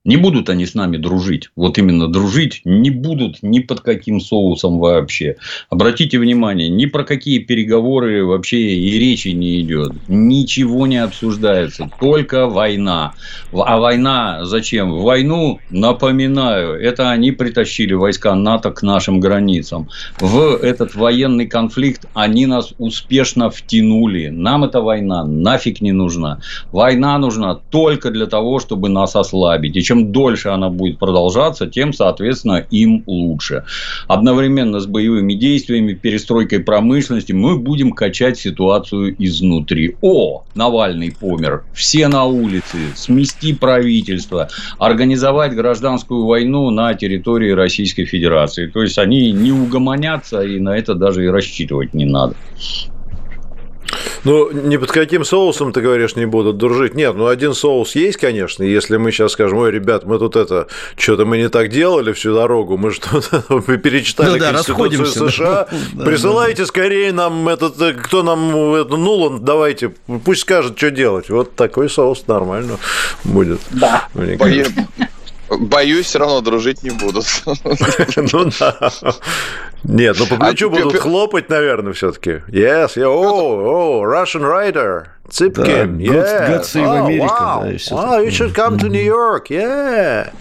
Не 0.06 0.18
будут 0.18 0.50
они 0.50 0.68
с 0.68 0.76
нами 0.76 0.98
дружить. 0.98 1.50
Вот 1.56 1.80
именно 1.80 2.08
дружить 2.08 2.62
не 2.64 2.92
будут 2.92 3.42
ни 3.42 3.58
под 3.60 3.82
каким 3.82 4.20
соусом 4.20 4.78
вообще. 4.78 5.38
Обратите 5.72 6.20
внимание, 6.20 6.70
ни 6.70 6.86
про 6.86 7.04
какие 7.04 7.40
переговоры 7.40 8.24
вообще 8.24 8.76
и 8.76 9.00
речи 9.00 9.30
не 9.30 9.60
идет. 9.62 9.94
Ничего 10.08 10.86
не 10.86 10.98
обсуждается. 10.98 11.90
Только 12.00 12.46
война. 12.46 13.14
А 13.52 13.80
война 13.80 14.46
зачем? 14.46 14.96
Войну, 15.00 15.60
напоминаю, 15.72 16.80
это 16.80 17.10
они 17.10 17.32
притащили 17.32 17.94
войска 17.94 18.36
НАТО 18.36 18.70
к 18.70 18.84
нашим 18.84 19.20
границам. 19.20 19.90
В 20.20 20.56
этот 20.62 20.94
военный 20.94 21.48
конфликт 21.48 22.06
они 22.14 22.46
нас 22.46 22.76
успешно 22.78 23.50
втянули. 23.50 24.28
Нам 24.28 24.66
эта 24.66 24.82
война 24.82 25.24
нафиг 25.24 25.82
не 25.82 25.94
нужна. 25.94 26.42
Война 26.72 27.18
нужна 27.18 27.56
только 27.56 28.12
для 28.12 28.28
того, 28.28 28.60
чтобы 28.60 28.90
нас 28.90 29.16
ослабить. 29.16 29.76
И 29.76 29.82
чем 29.82 29.95
чем 29.96 30.12
дольше 30.12 30.50
она 30.50 30.70
будет 30.70 31.00
продолжаться, 31.00 31.68
тем, 31.68 31.94
соответственно, 31.94 32.66
им 32.70 33.04
лучше. 33.08 33.64
Одновременно 34.08 34.80
с 34.80 34.88
боевыми 34.88 35.34
действиями, 35.34 35.94
перестройкой 35.94 36.60
промышленности 36.60 37.32
мы 37.32 37.58
будем 37.58 37.92
качать 37.92 38.38
ситуацию 38.38 39.16
изнутри. 39.18 39.96
О, 40.02 40.44
Навальный 40.54 41.12
помер. 41.12 41.64
Все 41.74 42.08
на 42.08 42.26
улице. 42.26 42.78
Смести 42.96 43.54
правительство. 43.54 44.50
Организовать 44.80 45.54
гражданскую 45.54 46.26
войну 46.26 46.70
на 46.70 46.94
территории 46.94 47.52
Российской 47.52 48.06
Федерации. 48.06 48.68
То 48.68 48.82
есть, 48.82 48.98
они 48.98 49.32
не 49.32 49.52
угомонятся, 49.52 50.42
и 50.42 50.60
на 50.60 50.78
это 50.78 50.96
даже 50.96 51.26
и 51.26 51.28
рассчитывать 51.28 51.94
не 51.94 52.06
надо. 52.06 52.36
Ну, 54.24 54.52
ни 54.52 54.78
под 54.78 54.92
каким 54.92 55.24
соусом, 55.24 55.72
ты 55.72 55.82
говоришь, 55.82 56.16
не 56.16 56.26
будут 56.26 56.58
дружить. 56.58 56.96
Нет, 56.96 57.16
ну, 57.16 57.28
один 57.28 57.54
соус 57.54 57.96
есть, 57.96 58.18
конечно. 58.18 58.64
Если 58.64 58.98
мы 58.98 59.12
сейчас 59.12 59.34
скажем, 59.34 59.60
ой, 59.60 59.72
ребят, 59.72 60.06
мы 60.06 60.18
тут 60.18 60.36
это, 60.36 60.68
что-то 60.98 61.26
мы 61.26 61.38
не 61.38 61.50
так 61.50 61.70
делали 61.70 62.12
всю 62.14 62.34
дорогу, 62.34 62.78
мы 62.78 62.92
что-то 62.92 63.62
перечитали 63.78 64.32
ну, 64.32 64.40
да, 64.40 64.52
Конституцию 64.54 65.30
США, 65.30 65.68
да. 65.94 66.06
присылайте 66.06 66.64
да, 66.64 66.68
скорее 66.68 67.12
нам 67.12 67.48
этот, 67.48 67.76
кто 68.04 68.24
нам 68.24 68.74
это, 68.74 68.98
Нулан, 68.98 69.46
давайте, 69.46 69.94
пусть 70.24 70.42
скажет, 70.42 70.78
что 70.78 70.92
делать. 70.92 71.30
Вот 71.30 71.56
такой 71.56 71.90
соус 71.90 72.26
нормально 72.28 72.78
будет. 73.24 73.60
Да. 73.72 74.08
Боюсь, 75.50 76.08
все 76.08 76.20
равно 76.20 76.42
дружить 76.42 76.84
не 76.84 76.90
будут. 76.90 77.26
Ну 78.34 78.50
да. 78.60 78.92
Нет, 79.88 80.18
ну 80.20 80.26
по 80.26 80.36
а 80.36 80.50
плечу 80.50 80.70
будут 80.70 80.98
хлопать, 80.98 81.50
наверное, 81.50 81.94
все-таки. 81.94 82.42
Yes, 82.48 82.96
yeah, 82.96 83.06
oh, 83.06 84.02
oh, 84.02 84.04
Russian 84.04 84.42
writer. 84.42 85.10
Цыпкин, 85.30 85.98
yeah. 85.98 86.52
God 86.52 86.66
save 86.66 86.86
America. 86.86 87.94
Wow, 87.94 88.20
you 88.20 88.32
should 88.32 88.54
come 88.54 88.78
to 88.78 88.90
New 88.90 89.02
York, 89.02 89.50
yeah. 89.50 90.32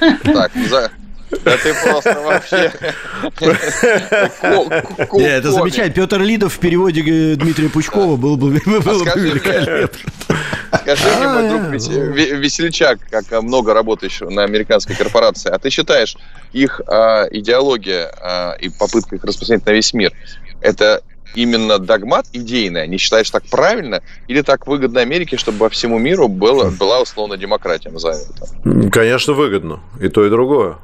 Так, 0.00 0.52
за, 0.68 0.90
да 1.30 1.56
ты 1.56 1.74
просто 1.74 2.20
вообще... 2.20 2.72
Не, 5.12 5.28
это 5.28 5.50
замечательно. 5.50 5.94
Петр 5.94 6.20
Лидов 6.20 6.54
в 6.54 6.58
переводе 6.58 7.00
э, 7.00 7.36
Дмитрия 7.36 7.68
Пучкова 7.68 8.16
был 8.16 8.36
бы 8.36 8.46
а 8.66 9.18
великолепно. 9.18 10.12
Скажи 10.82 11.08
мне, 11.16 11.28
мой 11.28 11.48
друг 11.48 11.62
Весельчак, 11.72 13.00
как 13.10 13.42
много 13.42 13.74
работаешь 13.74 14.20
на 14.20 14.44
американской 14.44 14.94
корпорации, 14.94 15.50
а 15.50 15.58
ты 15.58 15.70
считаешь, 15.70 16.16
их 16.52 16.80
а, 16.86 17.26
идеология 17.30 18.10
а, 18.20 18.52
и 18.60 18.68
попытка 18.68 19.16
их 19.16 19.24
распространять 19.24 19.66
на 19.66 19.70
весь 19.70 19.92
мир, 19.94 20.12
это 20.60 21.02
именно 21.34 21.78
догмат 21.78 22.26
идейный, 22.32 22.86
не 22.88 22.98
считаешь 22.98 23.30
так 23.30 23.44
правильно, 23.44 24.02
или 24.26 24.42
так 24.42 24.66
выгодно 24.66 25.00
Америке, 25.00 25.36
чтобы 25.36 25.58
по 25.58 25.68
всему 25.68 25.98
миру 25.98 26.28
было, 26.28 26.70
была 26.70 27.00
условно 27.00 27.36
демократия 27.36 27.90
назовем 27.90 28.90
Конечно, 28.90 29.34
выгодно. 29.34 29.80
И 30.00 30.08
то, 30.08 30.24
и 30.26 30.30
другое. 30.30 30.78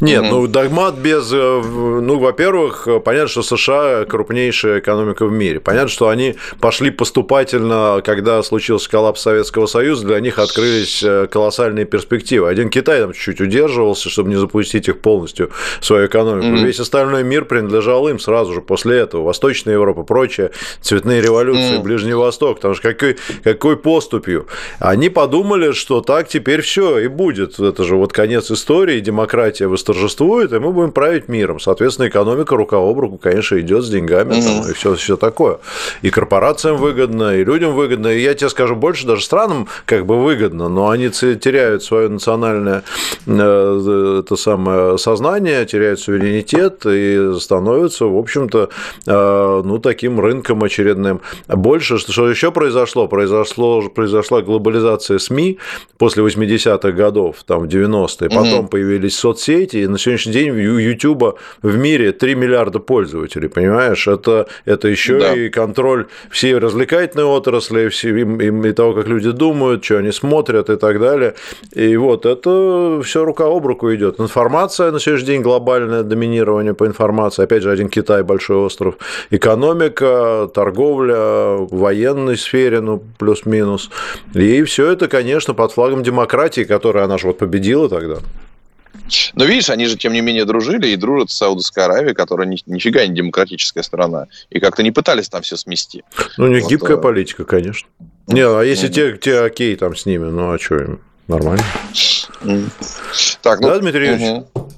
Нет, 0.00 0.22
угу. 0.22 0.30
ну 0.30 0.46
догмат 0.46 0.96
без, 0.96 1.32
э, 1.32 1.36
ну, 1.36 2.18
во-первых, 2.18 2.86
понятно, 3.04 3.28
что 3.28 3.42
США 3.42 4.04
крупнейшая 4.04 4.80
экономика 4.80 5.26
в 5.26 5.32
мире. 5.32 5.60
Понятно, 5.60 5.88
что 5.88 6.08
они 6.08 6.36
пошли 6.60 6.90
поступательно, 6.90 8.02
когда 8.04 8.42
случился 8.42 8.90
коллапс 8.90 9.22
Советского 9.22 9.66
Союза, 9.66 10.06
для 10.06 10.20
них 10.20 10.38
открылись 10.38 11.02
э, 11.02 11.26
колоссальные 11.30 11.84
перспективы. 11.84 12.48
Один 12.48 12.68
Китай 12.68 13.00
там 13.00 13.12
чуть-чуть 13.12 13.40
удерживался, 13.40 14.10
чтобы 14.10 14.28
не 14.28 14.36
запустить 14.36 14.88
их 14.88 15.00
полностью 15.00 15.50
в 15.80 15.84
свою 15.84 16.06
экономику. 16.06 16.48
Угу. 16.48 16.66
Весь 16.66 16.80
остальной 16.80 17.24
мир 17.24 17.44
принадлежал 17.44 18.06
им 18.08 18.18
сразу 18.18 18.52
же 18.52 18.60
после 18.60 18.98
этого. 18.98 19.24
Восточная 19.24 19.74
Европа, 19.74 20.02
прочее, 20.02 20.50
цветные 20.80 21.20
революции, 21.20 21.76
угу. 21.76 21.84
Ближний 21.84 22.14
Восток. 22.14 22.56
Потому 22.56 22.74
что 22.74 22.92
какой, 22.92 23.16
какой 23.42 23.76
поступью? 23.76 24.46
Они 24.78 25.08
подумали, 25.08 25.72
что 25.72 26.00
так 26.00 26.28
теперь 26.28 26.60
все 26.60 26.98
и 26.98 27.08
будет. 27.08 27.58
Это 27.58 27.84
же 27.84 27.96
вот 27.96 28.12
конец 28.12 28.50
истории, 28.50 29.00
демократия 29.00 29.53
демократия 29.54 29.66
восторжествует, 29.66 30.52
и 30.52 30.58
мы 30.58 30.72
будем 30.72 30.92
править 30.92 31.28
миром. 31.28 31.60
Соответственно, 31.60 32.08
экономика 32.08 32.56
рука 32.56 32.76
об 32.76 32.98
руку, 32.98 33.18
конечно, 33.18 33.58
идет 33.60 33.84
с 33.84 33.88
деньгами 33.88 34.40
там, 34.40 34.70
и 34.70 34.72
все, 34.74 34.94
все 34.94 35.16
такое. 35.16 35.58
И 36.02 36.10
корпорациям 36.10 36.76
выгодно, 36.76 37.36
и 37.36 37.44
людям 37.44 37.74
выгодно. 37.74 38.08
И 38.08 38.20
я 38.20 38.34
тебе 38.34 38.50
скажу 38.50 38.76
больше, 38.76 39.06
даже 39.06 39.22
странам 39.22 39.68
как 39.86 40.06
бы 40.06 40.22
выгодно, 40.22 40.68
но 40.68 40.90
они 40.90 41.10
теряют 41.10 41.82
свое 41.82 42.08
национальное 42.08 42.82
э, 43.26 44.20
это 44.24 44.36
самое 44.36 44.98
сознание, 44.98 45.64
теряют 45.66 46.00
суверенитет 46.00 46.86
и 46.86 47.34
становятся, 47.38 48.06
в 48.06 48.16
общем-то, 48.16 48.68
э, 49.06 49.62
ну, 49.64 49.78
таким 49.78 50.20
рынком 50.20 50.62
очередным. 50.62 51.20
Больше, 51.48 51.98
что 51.98 52.28
еще 52.28 52.50
произошло? 52.50 53.08
Произошло, 53.08 53.82
произошла 53.88 54.42
глобализация 54.42 55.18
СМИ 55.18 55.58
после 55.98 56.24
80-х 56.24 56.90
годов, 56.92 57.36
там, 57.46 57.60
в 57.60 57.66
90-е, 57.66 58.28
потом 58.30 58.68
появились 58.68 59.16
соцсети, 59.16 59.43
соцсети, 59.44 59.78
и 59.78 59.86
на 59.86 59.98
сегодняшний 59.98 60.32
день 60.32 60.50
у 60.50 60.78
YouTube 60.78 61.38
в 61.62 61.76
мире 61.76 62.12
3 62.12 62.34
миллиарда 62.34 62.78
пользователей, 62.78 63.48
понимаешь? 63.48 64.08
Это, 64.08 64.46
это 64.64 64.88
еще 64.88 65.18
да. 65.18 65.34
и 65.34 65.48
контроль 65.48 66.06
всей 66.30 66.58
развлекательной 66.58 67.24
отрасли, 67.24 67.88
и, 67.88 68.68
и 68.68 68.72
того, 68.72 68.94
как 68.94 69.06
люди 69.06 69.30
думают, 69.30 69.84
что 69.84 69.98
они 69.98 70.12
смотрят 70.12 70.70
и 70.70 70.76
так 70.76 71.00
далее. 71.00 71.34
И 71.72 71.96
вот 71.96 72.26
это 72.26 73.00
все 73.04 73.24
рука 73.24 73.44
об 73.46 73.66
руку 73.66 73.92
идет. 73.94 74.20
Информация 74.20 74.90
на 74.90 75.00
сегодняшний 75.00 75.34
день 75.34 75.42
глобальное 75.42 76.02
доминирование 76.02 76.74
по 76.74 76.86
информации. 76.86 77.44
Опять 77.44 77.62
же, 77.62 77.70
один 77.70 77.88
Китай 77.88 78.22
большой 78.22 78.56
остров. 78.56 78.94
Экономика, 79.30 80.50
торговля, 80.54 81.56
в 81.56 81.68
военной 81.70 82.36
сфере, 82.36 82.80
ну, 82.80 83.02
плюс-минус. 83.18 83.90
И 84.34 84.62
все 84.62 84.92
это, 84.92 85.08
конечно, 85.08 85.54
под 85.54 85.72
флагом 85.72 86.02
демократии, 86.02 86.64
которая 86.64 87.04
она 87.04 87.18
же 87.18 87.28
вот 87.28 87.38
победила 87.38 87.88
тогда. 87.88 88.18
Но 89.34 89.44
видишь, 89.44 89.70
они 89.70 89.86
же, 89.86 89.96
тем 89.96 90.12
не 90.12 90.20
менее, 90.20 90.44
дружили 90.44 90.88
и 90.88 90.96
дружат 90.96 91.30
с 91.30 91.36
Саудовской 91.36 91.84
Аравией, 91.84 92.14
которая 92.14 92.46
ни, 92.46 92.58
нифига 92.66 93.06
не 93.06 93.14
демократическая 93.14 93.82
страна. 93.82 94.26
И 94.50 94.60
как-то 94.60 94.82
не 94.82 94.90
пытались 94.90 95.28
там 95.28 95.42
все 95.42 95.56
смести. 95.56 96.04
Ну, 96.36 96.46
у 96.46 96.48
них 96.48 96.62
вот, 96.62 96.70
гибкая 96.70 96.96
а... 96.96 97.00
политика, 97.00 97.44
конечно. 97.44 97.88
Не, 98.26 98.46
а 98.46 98.62
если 98.62 98.88
те, 98.88 99.16
те 99.16 99.40
окей 99.40 99.76
там 99.76 99.94
с 99.94 100.06
ними, 100.06 100.24
ну 100.24 100.52
а 100.52 100.58
что 100.58 100.76
им? 100.76 101.00
Нормально. 101.28 101.64
Так, 103.42 103.60
ну, 103.60 103.68
да, 103.68 103.78
Дмитрий 103.78 104.08
Юрьевич? 104.08 104.44
Угу. 104.54 104.72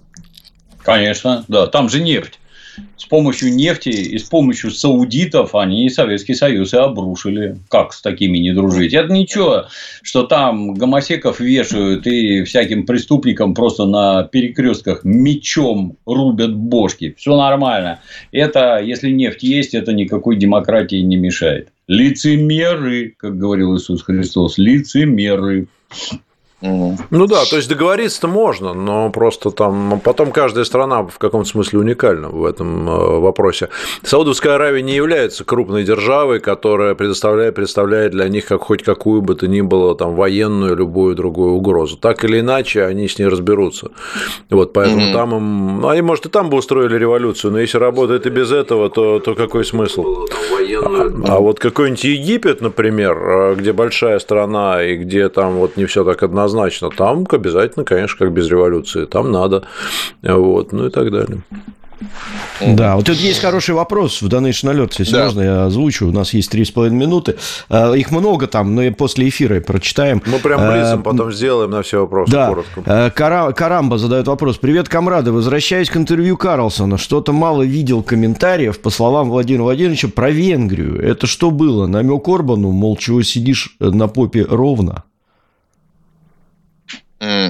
Конечно, 0.82 1.44
да. 1.48 1.66
Там 1.66 1.88
же 1.88 2.00
нефть 2.00 2.38
с 2.96 3.04
помощью 3.04 3.54
нефти 3.54 3.88
и 3.88 4.18
с 4.18 4.24
помощью 4.24 4.70
саудитов 4.70 5.54
они 5.54 5.88
Советский 5.90 6.34
Союз 6.34 6.74
и 6.74 6.76
обрушили. 6.76 7.56
Как 7.68 7.92
с 7.92 8.02
такими 8.02 8.38
не 8.38 8.52
дружить? 8.52 8.94
Это 8.94 9.12
ничего, 9.12 9.66
что 10.02 10.24
там 10.24 10.74
гомосеков 10.74 11.40
вешают 11.40 12.06
и 12.06 12.42
всяким 12.44 12.86
преступникам 12.86 13.54
просто 13.54 13.86
на 13.86 14.24
перекрестках 14.24 15.04
мечом 15.04 15.96
рубят 16.06 16.54
бошки. 16.54 17.14
Все 17.16 17.36
нормально. 17.36 18.00
Это, 18.32 18.80
если 18.82 19.10
нефть 19.10 19.42
есть, 19.42 19.74
это 19.74 19.92
никакой 19.92 20.36
демократии 20.36 21.00
не 21.02 21.16
мешает. 21.16 21.68
Лицемеры, 21.86 23.14
как 23.16 23.38
говорил 23.38 23.76
Иисус 23.76 24.02
Христос, 24.02 24.58
лицемеры. 24.58 25.68
Ну 26.62 27.26
да, 27.26 27.44
то 27.44 27.56
есть 27.56 27.68
договориться-то 27.68 28.28
можно, 28.28 28.72
но 28.72 29.10
просто 29.10 29.50
там 29.50 30.00
потом 30.02 30.32
каждая 30.32 30.64
страна 30.64 31.02
в 31.02 31.18
каком-то 31.18 31.48
смысле 31.48 31.80
уникальна 31.80 32.30
в 32.30 32.46
этом 32.46 32.88
э, 32.88 33.18
вопросе. 33.18 33.68
Саудовская 34.02 34.54
Аравия 34.54 34.80
не 34.80 34.94
является 34.94 35.44
крупной 35.44 35.84
державой, 35.84 36.40
которая 36.40 36.94
предоставляет, 36.94 37.54
представляет 37.54 38.12
для 38.12 38.28
них 38.28 38.46
как 38.46 38.62
хоть 38.62 38.82
какую 38.82 39.20
бы 39.20 39.34
то 39.34 39.46
ни 39.46 39.60
было 39.60 39.94
там 39.94 40.14
военную 40.14 40.76
любую 40.76 41.14
другую 41.14 41.52
угрозу. 41.52 41.98
Так 41.98 42.24
или 42.24 42.40
иначе, 42.40 42.84
они 42.84 43.06
с 43.06 43.18
ней 43.18 43.26
разберутся. 43.26 43.90
Вот 44.48 44.72
поэтому 44.72 45.08
mm-hmm. 45.08 45.12
там 45.12 45.36
им, 45.36 45.80
ну 45.82 45.88
они 45.88 46.00
может 46.00 46.24
и 46.24 46.30
там 46.30 46.48
бы 46.48 46.56
устроили 46.56 46.96
революцию, 46.96 47.52
но 47.52 47.60
если 47.60 47.76
работает 47.76 48.26
и 48.26 48.30
без 48.30 48.50
этого, 48.50 48.88
то, 48.88 49.20
то 49.20 49.34
какой 49.34 49.64
смысл? 49.66 50.26
А, 50.82 51.34
а 51.36 51.38
вот 51.38 51.58
какой-нибудь 51.58 52.04
Египет, 52.04 52.62
например, 52.62 53.18
э, 53.18 53.54
где 53.56 53.74
большая 53.74 54.18
страна 54.20 54.82
и 54.82 54.96
где 54.96 55.28
там 55.28 55.56
вот 55.56 55.76
не 55.76 55.84
все 55.84 56.02
так 56.02 56.22
однозначно 56.22 56.45
однозначно. 56.46 56.90
Там 56.90 57.26
обязательно, 57.30 57.84
конечно, 57.84 58.18
как 58.18 58.32
без 58.32 58.48
революции, 58.48 59.04
там 59.04 59.32
надо. 59.32 59.64
Вот, 60.22 60.72
ну 60.72 60.86
и 60.86 60.90
так 60.90 61.10
далее. 61.10 61.42
Да, 62.60 62.96
вот 62.96 63.06
тут 63.06 63.16
есть 63.16 63.40
хороший 63.40 63.74
вопрос 63.74 64.20
в 64.20 64.28
Donation 64.28 64.72
Alert, 64.72 64.92
если 64.98 65.12
да. 65.14 65.24
можно, 65.24 65.40
я 65.40 65.64
озвучу. 65.64 66.08
У 66.08 66.12
нас 66.12 66.34
есть 66.34 66.50
три 66.50 66.64
с 66.64 66.70
половиной 66.70 66.98
минуты. 66.98 67.36
А, 67.70 67.92
их 67.94 68.10
много 68.10 68.46
там, 68.46 68.74
но 68.74 68.90
после 68.92 69.28
эфира 69.28 69.60
прочитаем. 69.60 70.22
Мы 70.26 70.38
прям 70.38 70.60
а, 70.60 70.72
близом 70.72 71.02
потом 71.02 71.32
сделаем 71.32 71.70
на 71.70 71.82
все 71.82 72.00
вопросы 72.00 72.32
да. 72.32 72.48
коротко. 72.48 72.82
А, 72.84 73.10
Кара... 73.10 73.52
Карамба 73.52 73.96
задает 73.96 74.26
вопрос. 74.26 74.58
Привет, 74.58 74.88
комрады. 74.88 75.32
Возвращаясь 75.32 75.88
к 75.88 75.96
интервью 75.96 76.36
Карлсона, 76.36 76.98
что-то 76.98 77.32
мало 77.32 77.62
видел 77.62 78.02
комментариев, 78.02 78.78
по 78.80 78.90
словам 78.90 79.30
Владимира 79.30 79.64
Владимировича, 79.64 80.08
про 80.08 80.30
Венгрию. 80.30 81.02
Это 81.02 81.26
что 81.26 81.50
было? 81.50 81.86
Намек 81.86 82.28
Орбану, 82.28 82.72
мол, 82.72 82.96
чего 82.96 83.22
сидишь 83.22 83.76
на 83.80 84.06
попе 84.08 84.44
ровно? 84.48 85.04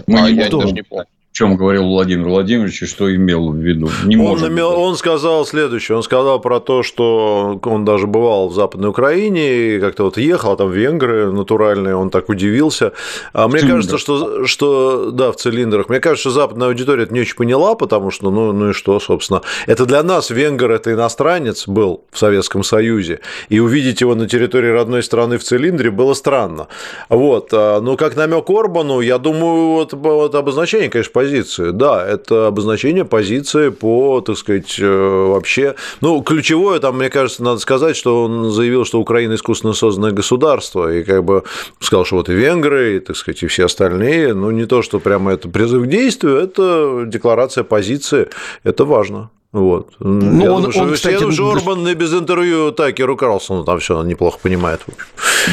Мы 0.07 0.21
а 0.21 0.29
я 0.29 0.49
даже 0.49 0.73
не 0.73 0.83
помню 0.83 1.07
чем 1.37 1.57
говорил 1.59 1.85
Владимир 1.85 2.29
Владимирович 2.29 2.81
и 2.81 2.87
что 2.87 3.15
имел 3.15 3.51
в 3.51 3.57
виду. 3.57 3.91
Не 4.07 4.17
он, 4.17 4.39
имел, 4.49 4.71
он 4.81 4.97
сказал 4.97 5.45
следующее. 5.45 5.95
Он 5.95 6.03
сказал 6.03 6.41
про 6.41 6.61
то, 6.61 6.83
что 6.83 7.61
он 7.63 7.85
даже 7.85 8.07
бывал 8.07 8.49
в 8.49 8.55
Западной 8.55 8.89
Украине, 8.89 9.75
и 9.75 9.79
как-то 9.79 10.05
вот 10.05 10.17
ехал, 10.17 10.53
а 10.53 10.57
там 10.57 10.71
венгры 10.71 11.31
натуральные, 11.31 11.95
он 11.95 12.09
так 12.09 12.31
удивился. 12.31 12.95
А 13.35 13.49
мне 13.49 13.61
кажется, 13.61 13.99
что, 13.99 14.47
что 14.47 15.11
да, 15.11 15.31
в 15.31 15.37
цилиндрах. 15.37 15.91
Мне 15.91 16.01
кажется, 16.01 16.31
что 16.31 16.41
западная 16.41 16.69
аудитория 16.69 17.03
это 17.03 17.13
не 17.13 17.21
очень 17.21 17.37
поняла, 17.37 17.75
потому 17.75 18.11
что, 18.11 18.31
ну, 18.31 18.53
ну 18.53 18.71
и 18.71 18.73
что, 18.73 18.99
собственно. 18.99 19.43
Это 19.67 19.85
для 19.85 20.03
нас 20.03 20.31
венгр– 20.31 20.71
это 20.73 20.95
иностранец 20.95 21.69
был 21.69 22.05
в 22.13 22.19
Советском 22.19 22.65
Союзе, 22.65 23.21
и 23.51 23.61
увидеть 23.61 24.01
его 24.01 24.15
на 24.15 24.27
территории 24.27 24.71
родной 24.71 25.03
страны 25.03 25.37
в 25.37 25.43
цилиндре 25.43 25.91
было 25.91 26.15
странно. 26.15 26.69
Вот. 27.11 27.53
Ну, 27.53 27.99
как 27.99 28.17
намек 28.17 28.49
Орбану, 28.49 29.01
я 29.01 29.19
думаю, 29.19 29.73
вот, 29.73 29.93
вот 29.93 30.35
обозначение, 30.35 30.89
конечно, 30.89 31.13
позиции. 31.27 31.71
Да, 31.71 32.07
это 32.07 32.47
обозначение 32.47 33.05
позиции 33.05 33.71
по, 33.71 34.21
так 34.21 34.37
сказать, 34.37 34.79
э, 34.79 35.27
вообще... 35.29 35.75
Ну, 36.01 36.23
ключевое 36.23 36.79
там, 36.79 36.99
мне 36.99 37.11
кажется, 37.11 37.43
надо 37.43 37.59
сказать, 37.59 37.97
что 37.97 38.25
он 38.25 38.51
заявил, 38.51 38.85
что 38.85 39.01
Украина 39.01 39.35
искусственно 39.35 39.73
созданное 39.73 40.13
государство, 40.13 40.93
и 40.93 41.03
как 41.03 41.25
бы 41.25 41.43
сказал, 41.81 42.05
что 42.05 42.17
вот 42.17 42.29
и 42.29 42.33
венгры, 42.33 42.97
и, 42.97 43.01
так 43.01 43.17
сказать, 43.17 43.43
и 43.43 43.47
все 43.47 43.65
остальные, 43.65 44.35
ну, 44.35 44.51
не 44.51 44.67
то, 44.67 44.83
что 44.83 45.01
прямо 45.01 45.33
это 45.33 45.49
призыв 45.49 45.85
к 45.85 45.87
действию, 45.87 46.37
это 46.37 47.05
декларация 47.07 47.65
позиции, 47.65 48.29
это 48.65 48.85
важно. 48.85 49.31
Вот. 49.53 49.95
Ну, 50.01 50.43
я 50.43 50.53
он, 50.53 50.63
думаю, 50.63 50.81
он, 50.81 50.95
кстати, 50.95 51.15
я 51.15 51.21
думаю, 51.21 51.51
Орбан 51.51 51.89
и 51.89 51.95
без 51.95 52.13
интервью 52.13 52.73
Такеру 52.73 53.17
Карлсону 53.17 53.65
там 53.65 53.79
все 53.79 54.03
неплохо 54.03 54.39
понимает. 54.43 54.81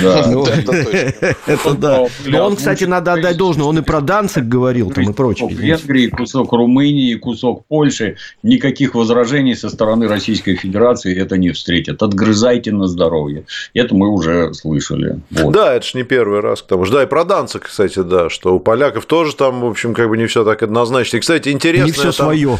Да, 0.02 0.26
ну, 0.32 0.46
это 0.46 1.74
да. 1.76 2.08
Но 2.26 2.46
он, 2.46 2.56
кстати, 2.56 2.84
надо 2.86 3.14
отдать 3.14 3.38
должное, 3.38 3.66
он 3.66 3.78
и 3.78 3.82
про 3.82 4.02
Данцик 4.02 4.46
говорил 4.46 4.92
там 4.92 5.10
и 5.10 5.14
прочее. 5.14 5.50
Венгрии, 5.50 6.08
кусок 6.08 6.52
Румынии, 6.52 7.16
кусок 7.16 7.66
Польши, 7.68 8.18
никаких 8.42 8.96
возражений 8.96 9.56
со 9.56 9.70
стороны 9.70 10.08
Российской 10.08 10.56
Федерации 10.56 11.18
это 11.18 11.38
не 11.38 11.52
встретят. 11.52 12.02
Отгрызайте 12.02 12.72
на 12.72 12.88
здоровье. 12.88 13.46
Это 13.74 13.96
мы 13.96 14.10
уже 14.10 14.54
слышали. 14.54 15.20
Да, 15.30 15.76
это 15.76 15.86
ж 15.86 15.94
не 15.94 16.04
первый 16.04 16.40
раз 16.40 16.62
к 16.62 16.68
тому 16.68 16.86
же. 16.86 16.92
Да, 16.92 17.04
и 17.04 17.06
про 17.06 17.24
Данцик, 17.24 17.64
кстати, 17.64 18.00
да, 18.00 18.30
что 18.30 18.56
у 18.56 18.60
поляков 18.60 19.06
тоже 19.06 19.36
там, 19.36 19.62
в 19.62 19.66
общем, 19.66 19.94
как 19.94 20.10
бы 20.10 20.18
не 20.18 20.26
все 20.26 20.44
так 20.44 20.64
однозначно. 20.64 21.18
И, 21.18 21.20
кстати, 21.20 21.50
интересно. 21.50 21.86
Не 21.86 21.92
все 21.92 22.12
свое. 22.12 22.58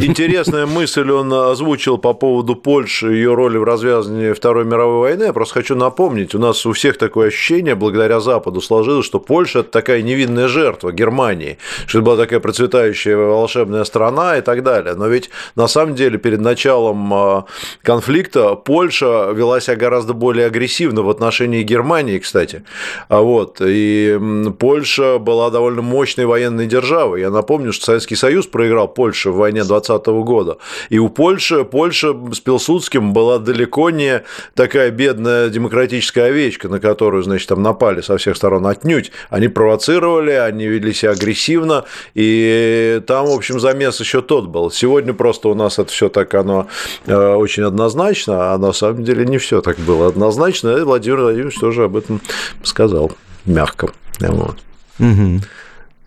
Интересная 0.00 0.66
мысль 0.76 1.10
он 1.10 1.32
озвучил 1.32 1.96
по 1.96 2.12
поводу 2.12 2.54
Польши, 2.54 3.08
ее 3.08 3.34
роли 3.34 3.56
в 3.56 3.64
развязывании 3.64 4.34
Второй 4.34 4.66
мировой 4.66 5.00
войны. 5.00 5.24
Я 5.24 5.32
просто 5.32 5.54
хочу 5.54 5.74
напомнить, 5.74 6.34
у 6.34 6.38
нас 6.38 6.66
у 6.66 6.72
всех 6.72 6.98
такое 6.98 7.28
ощущение, 7.28 7.74
благодаря 7.74 8.20
Западу 8.20 8.60
сложилось, 8.60 9.06
что 9.06 9.18
Польша– 9.18 9.58
это 9.60 9.70
такая 9.70 10.02
невинная 10.02 10.48
жертва 10.48 10.92
Германии, 10.92 11.56
что 11.86 11.98
это 11.98 12.04
была 12.04 12.16
такая 12.16 12.40
процветающая 12.40 13.16
волшебная 13.16 13.84
страна 13.84 14.36
и 14.36 14.42
так 14.42 14.62
далее. 14.62 14.94
Но 14.94 15.06
ведь 15.06 15.30
на 15.54 15.66
самом 15.66 15.94
деле 15.94 16.18
перед 16.18 16.40
началом 16.40 17.14
а, 17.14 17.44
конфликта 17.82 18.54
Польша 18.54 19.30
вела 19.32 19.60
себя 19.60 19.76
гораздо 19.76 20.12
более 20.12 20.46
агрессивно 20.46 21.02
в 21.02 21.08
отношении 21.08 21.62
Германии, 21.62 22.18
кстати. 22.18 22.64
А 23.08 23.22
вот. 23.22 23.62
И 23.64 24.20
Польша 24.58 25.18
была 25.18 25.50
довольно 25.50 25.80
мощной 25.80 26.26
военной 26.26 26.66
державой. 26.66 27.22
Я 27.22 27.30
напомню, 27.30 27.72
что 27.72 27.86
Советский 27.86 28.16
Союз 28.16 28.46
проиграл 28.46 28.88
Польше 28.88 29.30
в 29.30 29.36
войне 29.36 29.64
20 29.64 30.06
года. 30.06 30.58
И 30.88 30.98
у 30.98 31.08
Польши, 31.08 31.64
Польша 31.64 32.14
с 32.32 32.40
Пилсудским 32.40 33.12
была 33.12 33.38
далеко 33.38 33.90
не 33.90 34.22
такая 34.54 34.90
бедная 34.90 35.48
демократическая 35.48 36.24
овечка, 36.24 36.68
на 36.68 36.80
которую, 36.80 37.22
значит, 37.22 37.48
там 37.48 37.62
напали 37.62 38.00
со 38.00 38.16
всех 38.16 38.36
сторон 38.36 38.66
отнюдь. 38.66 39.12
Они 39.30 39.48
провоцировали, 39.48 40.32
они 40.32 40.66
вели 40.66 40.92
себя 40.92 41.12
агрессивно, 41.12 41.84
и 42.14 43.00
там, 43.06 43.26
в 43.26 43.32
общем, 43.32 43.60
замес 43.60 44.00
еще 44.00 44.22
тот 44.22 44.46
был. 44.46 44.70
Сегодня 44.70 45.14
просто 45.14 45.48
у 45.48 45.54
нас 45.54 45.78
это 45.78 45.90
все 45.90 46.08
так, 46.08 46.34
оно 46.34 46.68
э, 47.06 47.34
очень 47.34 47.62
однозначно, 47.62 48.52
а 48.52 48.58
на 48.58 48.72
самом 48.72 49.04
деле 49.04 49.24
не 49.24 49.38
все 49.38 49.60
так 49.60 49.78
было 49.78 50.08
однозначно, 50.08 50.76
и 50.76 50.82
Владимир 50.82 51.20
Владимирович 51.20 51.58
тоже 51.58 51.84
об 51.84 51.96
этом 51.96 52.20
сказал 52.62 53.12
мягко. 53.44 53.90
Вот. 54.20 54.56
Угу. 54.98 55.40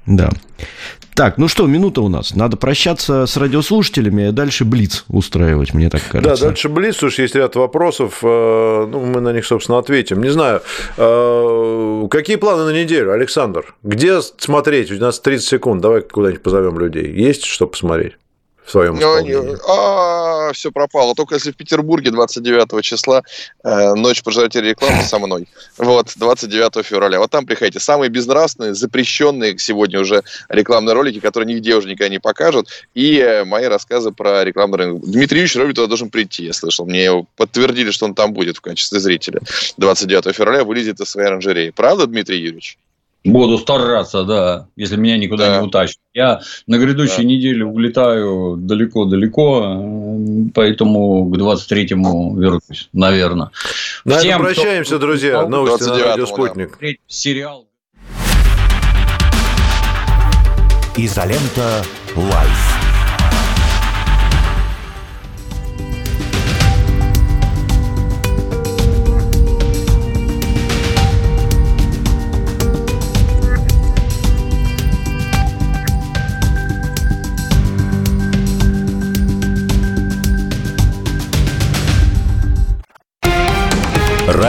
Да. 0.07 0.29
Так, 1.19 1.37
ну 1.37 1.49
что, 1.49 1.67
минута 1.67 1.99
у 1.99 2.07
нас. 2.07 2.33
Надо 2.33 2.55
прощаться 2.55 3.25
с 3.25 3.35
радиослушателями, 3.35 4.29
а 4.29 4.31
дальше 4.31 4.63
Блиц 4.63 5.03
устраивать, 5.09 5.73
мне 5.73 5.89
так 5.89 6.01
кажется. 6.09 6.41
Да, 6.41 6.47
дальше 6.47 6.69
Блиц, 6.69 6.95
что 6.95 7.07
есть 7.07 7.35
ряд 7.35 7.57
вопросов, 7.57 8.19
э, 8.23 8.87
ну, 8.89 9.01
мы 9.01 9.19
на 9.19 9.33
них, 9.33 9.45
собственно, 9.45 9.79
ответим. 9.79 10.23
Не 10.23 10.29
знаю, 10.29 10.61
э, 10.95 12.07
какие 12.09 12.37
планы 12.37 12.63
на 12.63 12.69
неделю, 12.69 13.11
Александр? 13.11 13.75
Где 13.83 14.21
смотреть? 14.21 14.93
У 14.93 14.95
нас 14.95 15.19
30 15.19 15.45
секунд, 15.45 15.81
давай 15.81 16.03
куда-нибудь 16.03 16.41
позовем 16.41 16.79
людей. 16.79 17.11
Есть 17.11 17.43
что 17.43 17.67
посмотреть? 17.67 18.13
В 18.69 18.71
своем 18.71 18.99
исполнении? 18.99 19.57
А, 19.67 20.53
все 20.53 20.71
пропало. 20.71 21.15
Только 21.15 21.35
если 21.35 21.51
в 21.51 21.55
Петербурге 21.55 22.11
29 22.11 22.83
числа 22.83 23.23
э, 23.63 23.93
ночь 23.95 24.21
пожирателей 24.23 24.69
рекламы 24.69 25.03
со 25.03 25.17
мной. 25.19 25.47
Вот, 25.77 26.13
29 26.15 26.85
февраля. 26.85 27.19
Вот 27.19 27.31
там 27.31 27.45
приходите. 27.45 27.79
Самые 27.79 28.09
безнравственные, 28.09 28.75
запрещенные 28.75 29.57
сегодня 29.57 29.99
уже 29.99 30.23
рекламные 30.49 30.93
ролики, 30.93 31.19
которые 31.19 31.53
нигде 31.53 31.75
уже 31.75 31.89
никогда 31.89 32.09
не 32.09 32.19
покажут. 32.19 32.67
И 32.93 33.17
э, 33.17 33.43
мои 33.43 33.65
рассказы 33.65 34.11
про 34.11 34.43
рекламный 34.43 34.77
рынок. 34.77 35.01
Дмитрий 35.01 35.39
Юрьевич 35.39 35.55
Робин 35.55 35.73
туда 35.73 35.87
должен 35.87 36.09
прийти, 36.09 36.45
я 36.45 36.53
слышал. 36.53 36.85
Мне 36.85 37.25
подтвердили, 37.37 37.89
что 37.89 38.05
он 38.05 38.13
там 38.13 38.33
будет 38.33 38.57
в 38.57 38.61
качестве 38.61 38.99
зрителя. 38.99 39.41
29 39.77 40.35
февраля 40.35 40.63
вылезет 40.63 40.99
из 40.99 41.09
своей 41.09 41.27
оранжереи. 41.27 41.71
Правда, 41.71 42.05
Дмитрий 42.05 42.37
Юрьевич? 42.37 42.77
Буду 43.25 43.57
стараться, 43.57 44.23
да, 44.23 44.67
если 44.77 44.95
меня 44.95 45.17
никуда 45.17 45.47
да. 45.47 45.57
не 45.59 45.67
утащат. 45.67 45.97
Я 46.13 46.39
на 46.67 46.77
грядущей 46.77 47.17
да. 47.17 47.23
неделе 47.23 47.65
улетаю 47.65 48.55
далеко-далеко, 48.57 50.51
поэтому 50.55 51.29
к 51.29 51.37
23-му 51.37 52.37
вернусь, 52.37 52.89
наверное. 52.93 53.51
На 54.05 54.19
Всем, 54.19 54.41
этом 54.41 54.43
прощаемся, 54.43 54.95
кто... 54.95 54.99
друзья. 54.99 55.45
Новости 55.45 55.83
на 55.83 55.99
радио 55.99 56.25
«Спутник». 56.25 56.77
Да. 56.79 56.87
Сериал. 57.07 57.67
Изолента 60.95 61.83
«Live». 62.15 62.78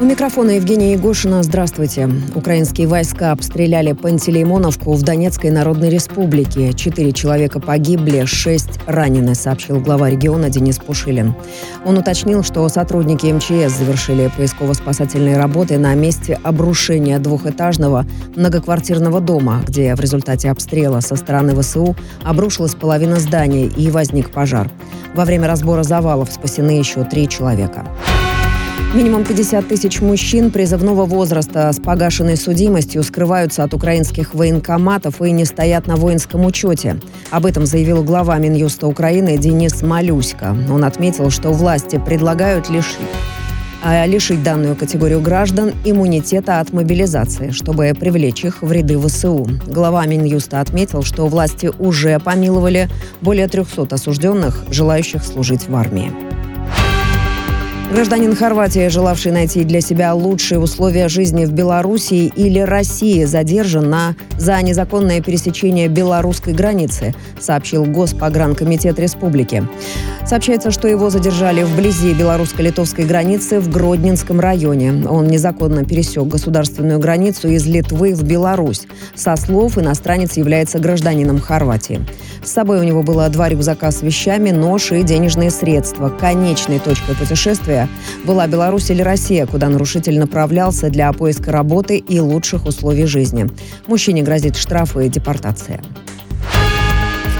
У 0.00 0.04
микрофона 0.04 0.52
Евгения 0.52 0.94
Егошина. 0.94 1.42
Здравствуйте. 1.42 2.08
Украинские 2.34 2.86
войска 2.86 3.32
обстреляли 3.32 3.92
Пантелеймоновку 3.92 4.94
в 4.94 5.02
Донецкой 5.02 5.50
Народной 5.50 5.90
Республике. 5.90 6.72
Четыре 6.72 7.12
человека 7.12 7.60
погибли, 7.60 8.24
шесть 8.24 8.80
ранены, 8.86 9.34
сообщил 9.34 9.78
глава 9.78 10.08
региона 10.08 10.48
Денис 10.48 10.78
Пушилин. 10.78 11.34
Он 11.84 11.98
уточнил, 11.98 12.42
что 12.42 12.66
сотрудники 12.70 13.26
МЧС 13.26 13.76
завершили 13.76 14.30
поисково-спасательные 14.38 15.36
работы 15.36 15.76
на 15.76 15.92
месте 15.94 16.40
обрушения 16.44 17.18
двухэтажного 17.18 18.06
многоквартирного 18.36 19.20
дома, 19.20 19.62
где 19.68 19.94
в 19.94 20.00
результате 20.00 20.50
обстрела 20.50 21.00
со 21.00 21.14
стороны 21.14 21.54
ВСУ 21.60 21.94
обрушилась 22.24 22.74
половина 22.74 23.20
здания 23.20 23.66
и 23.66 23.90
возник 23.90 24.30
пожар. 24.30 24.70
Во 25.14 25.26
время 25.26 25.46
разбора 25.46 25.82
завалов 25.82 26.32
спасены 26.32 26.70
еще 26.70 27.04
три 27.04 27.28
человека. 27.28 27.86
Минимум 28.92 29.24
50 29.24 29.68
тысяч 29.68 30.00
мужчин 30.00 30.50
призывного 30.50 31.04
возраста 31.04 31.70
с 31.72 31.78
погашенной 31.78 32.36
судимостью 32.36 33.04
скрываются 33.04 33.62
от 33.62 33.72
украинских 33.72 34.34
военкоматов 34.34 35.22
и 35.22 35.30
не 35.30 35.44
стоят 35.44 35.86
на 35.86 35.94
воинском 35.94 36.44
учете. 36.44 36.98
Об 37.30 37.46
этом 37.46 37.66
заявил 37.66 38.02
глава 38.02 38.36
Минюста 38.38 38.88
Украины 38.88 39.38
Денис 39.38 39.80
Малюська. 39.82 40.56
Он 40.68 40.84
отметил, 40.84 41.30
что 41.30 41.50
власти 41.50 42.02
предлагают 42.04 42.68
лишить 42.68 42.98
а 43.82 44.04
лишить 44.06 44.42
данную 44.42 44.76
категорию 44.76 45.22
граждан 45.22 45.72
иммунитета 45.84 46.60
от 46.60 46.72
мобилизации, 46.72 47.50
чтобы 47.50 47.94
привлечь 47.98 48.44
их 48.44 48.60
в 48.60 48.70
ряды 48.70 48.98
ВСУ. 48.98 49.48
Глава 49.66 50.04
Минюста 50.04 50.60
отметил, 50.60 51.02
что 51.02 51.26
власти 51.28 51.70
уже 51.78 52.18
помиловали 52.18 52.90
более 53.22 53.48
300 53.48 53.94
осужденных, 53.94 54.64
желающих 54.70 55.24
служить 55.24 55.66
в 55.66 55.74
армии. 55.74 56.29
Гражданин 57.92 58.36
Хорватии, 58.36 58.86
желавший 58.86 59.32
найти 59.32 59.64
для 59.64 59.80
себя 59.80 60.14
лучшие 60.14 60.60
условия 60.60 61.08
жизни 61.08 61.44
в 61.44 61.52
Белоруссии 61.52 62.32
или 62.36 62.60
России, 62.60 63.24
задержан 63.24 63.90
на, 63.90 64.14
за 64.38 64.62
незаконное 64.62 65.20
пересечение 65.20 65.88
белорусской 65.88 66.52
границы, 66.52 67.16
сообщил 67.40 67.84
Госпогранкомитет 67.84 69.00
Республики. 69.00 69.64
Сообщается, 70.24 70.70
что 70.70 70.86
его 70.86 71.10
задержали 71.10 71.64
вблизи 71.64 72.14
белорусско-литовской 72.14 73.04
границы 73.04 73.58
в 73.58 73.68
Гродненском 73.68 74.38
районе. 74.38 75.08
Он 75.08 75.26
незаконно 75.26 75.84
пересек 75.84 76.28
государственную 76.28 77.00
границу 77.00 77.48
из 77.48 77.66
Литвы 77.66 78.14
в 78.14 78.22
Беларусь. 78.22 78.86
Со 79.16 79.34
слов 79.34 79.78
иностранец 79.78 80.36
является 80.36 80.78
гражданином 80.78 81.40
Хорватии. 81.40 82.06
С 82.44 82.52
собой 82.52 82.78
у 82.78 82.84
него 82.84 83.02
было 83.02 83.28
два 83.28 83.48
рюкзака 83.48 83.90
с 83.90 84.02
вещами, 84.02 84.50
нож 84.50 84.92
и 84.92 85.02
денежные 85.02 85.50
средства. 85.50 86.08
Конечной 86.08 86.78
точкой 86.78 87.16
путешествия 87.16 87.79
условия 87.80 87.88
была 88.24 88.46
Беларусь 88.46 88.90
или 88.90 89.02
Россия, 89.02 89.46
куда 89.46 89.68
нарушитель 89.68 90.18
направлялся 90.18 90.90
для 90.90 91.12
поиска 91.12 91.52
работы 91.52 91.96
и 91.96 92.20
лучших 92.20 92.66
условий 92.66 93.06
жизни. 93.06 93.48
Мужчине 93.86 94.22
грозит 94.22 94.56
штраф 94.56 94.96
и 94.96 95.08
депортация. 95.08 95.80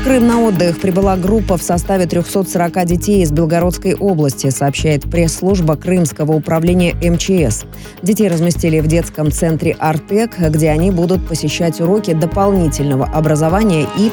Крым 0.03 0.27
на 0.27 0.41
отдых 0.41 0.81
прибыла 0.81 1.17
группа 1.17 1.59
в 1.59 1.63
составе 1.63 2.07
340 2.07 2.87
детей 2.87 3.23
из 3.23 3.33
Белгородской 3.33 3.95
области, 3.95 4.49
сообщает 4.49 5.03
пресс-служба 5.03 5.77
Крымского 5.77 6.33
управления 6.33 6.95
МЧС. 6.95 7.65
Детей 8.03 8.29
разместили 8.29 8.81
в 8.81 8.87
детском 8.87 9.31
центре 9.31 9.77
«Артек», 9.79 10.39
где 10.39 10.71
они 10.71 10.91
будут 10.91 11.29
посещать 11.29 11.83
уроки 11.83 12.15
дополнительного 12.15 13.05
образования 13.05 13.87
и 13.99 14.11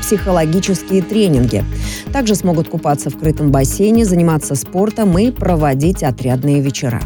психологические 0.00 1.02
тренинги. 1.02 1.62
Также 2.10 2.34
смогут 2.34 2.70
купаться 2.70 3.10
в 3.10 3.18
крытом 3.18 3.50
бассейне, 3.50 4.06
заниматься 4.06 4.54
спортом 4.54 5.18
и 5.18 5.30
проводить 5.30 6.02
отрядные 6.02 6.60
вечера. 6.60 7.02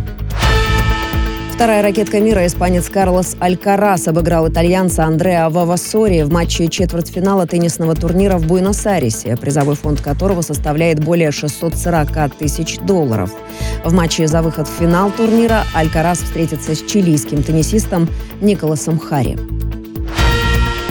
Вторая 1.62 1.84
ракетка 1.84 2.18
мира 2.18 2.44
испанец 2.44 2.88
Карлос 2.88 3.36
Алькарас 3.38 4.08
обыграл 4.08 4.48
итальянца 4.48 5.04
Андреа 5.04 5.48
Вавасори 5.48 6.22
в 6.22 6.32
матче 6.32 6.66
четвертьфинала 6.66 7.46
теннисного 7.46 7.94
турнира 7.94 8.36
в 8.36 8.48
Буэнос-Айресе, 8.48 9.36
призовой 9.36 9.76
фонд 9.76 10.00
которого 10.00 10.40
составляет 10.40 10.98
более 10.98 11.30
640 11.30 12.34
тысяч 12.34 12.80
долларов. 12.80 13.30
В 13.84 13.92
матче 13.92 14.26
за 14.26 14.42
выход 14.42 14.66
в 14.66 14.72
финал 14.72 15.12
турнира 15.12 15.62
Алькарас 15.72 16.18
встретится 16.18 16.74
с 16.74 16.82
чилийским 16.82 17.44
теннисистом 17.44 18.08
Николасом 18.40 18.98
Харри. 18.98 19.38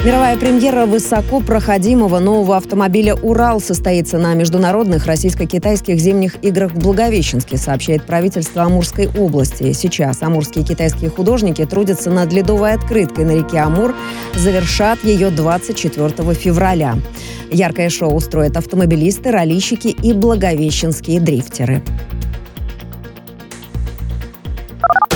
Мировая 0.04 0.36
премьера 0.36 0.88
высоко 0.88 1.42
проходимого 1.42 2.18
нового 2.18 2.58
автомобиля 2.58 3.14
«Урал» 3.14 3.62
состоится 3.62 4.18
на 4.18 4.34
международных 4.34 5.06
российско-китайских 5.06 6.00
зимних 6.00 6.44
играх 6.44 6.72
в 6.72 6.80
Благовещенске, 6.80 7.58
сообщает 7.58 8.08
правительство 8.08 8.64
Амурской 8.64 9.10
области. 9.16 9.74
Сейчас 9.74 10.24
амурские 10.24 10.66
китайские 10.66 11.12
художники 11.12 11.64
трудятся 11.66 12.10
над 12.10 12.34
ледовой 12.34 12.74
открыткой 12.74 13.26
на 13.26 13.36
реке 13.38 13.60
Амур, 13.60 13.96
завершат 14.34 15.04
ее 15.04 15.30
24 15.30 16.34
февраля. 16.34 16.96
Яркое 17.52 17.90
шоу 17.90 18.16
устроят 18.16 18.58
автомобилисты, 18.58 19.30
раллищики 19.30 19.90
и 19.90 20.14
благовещенские 20.14 21.20
дрифтеры. 21.20 21.84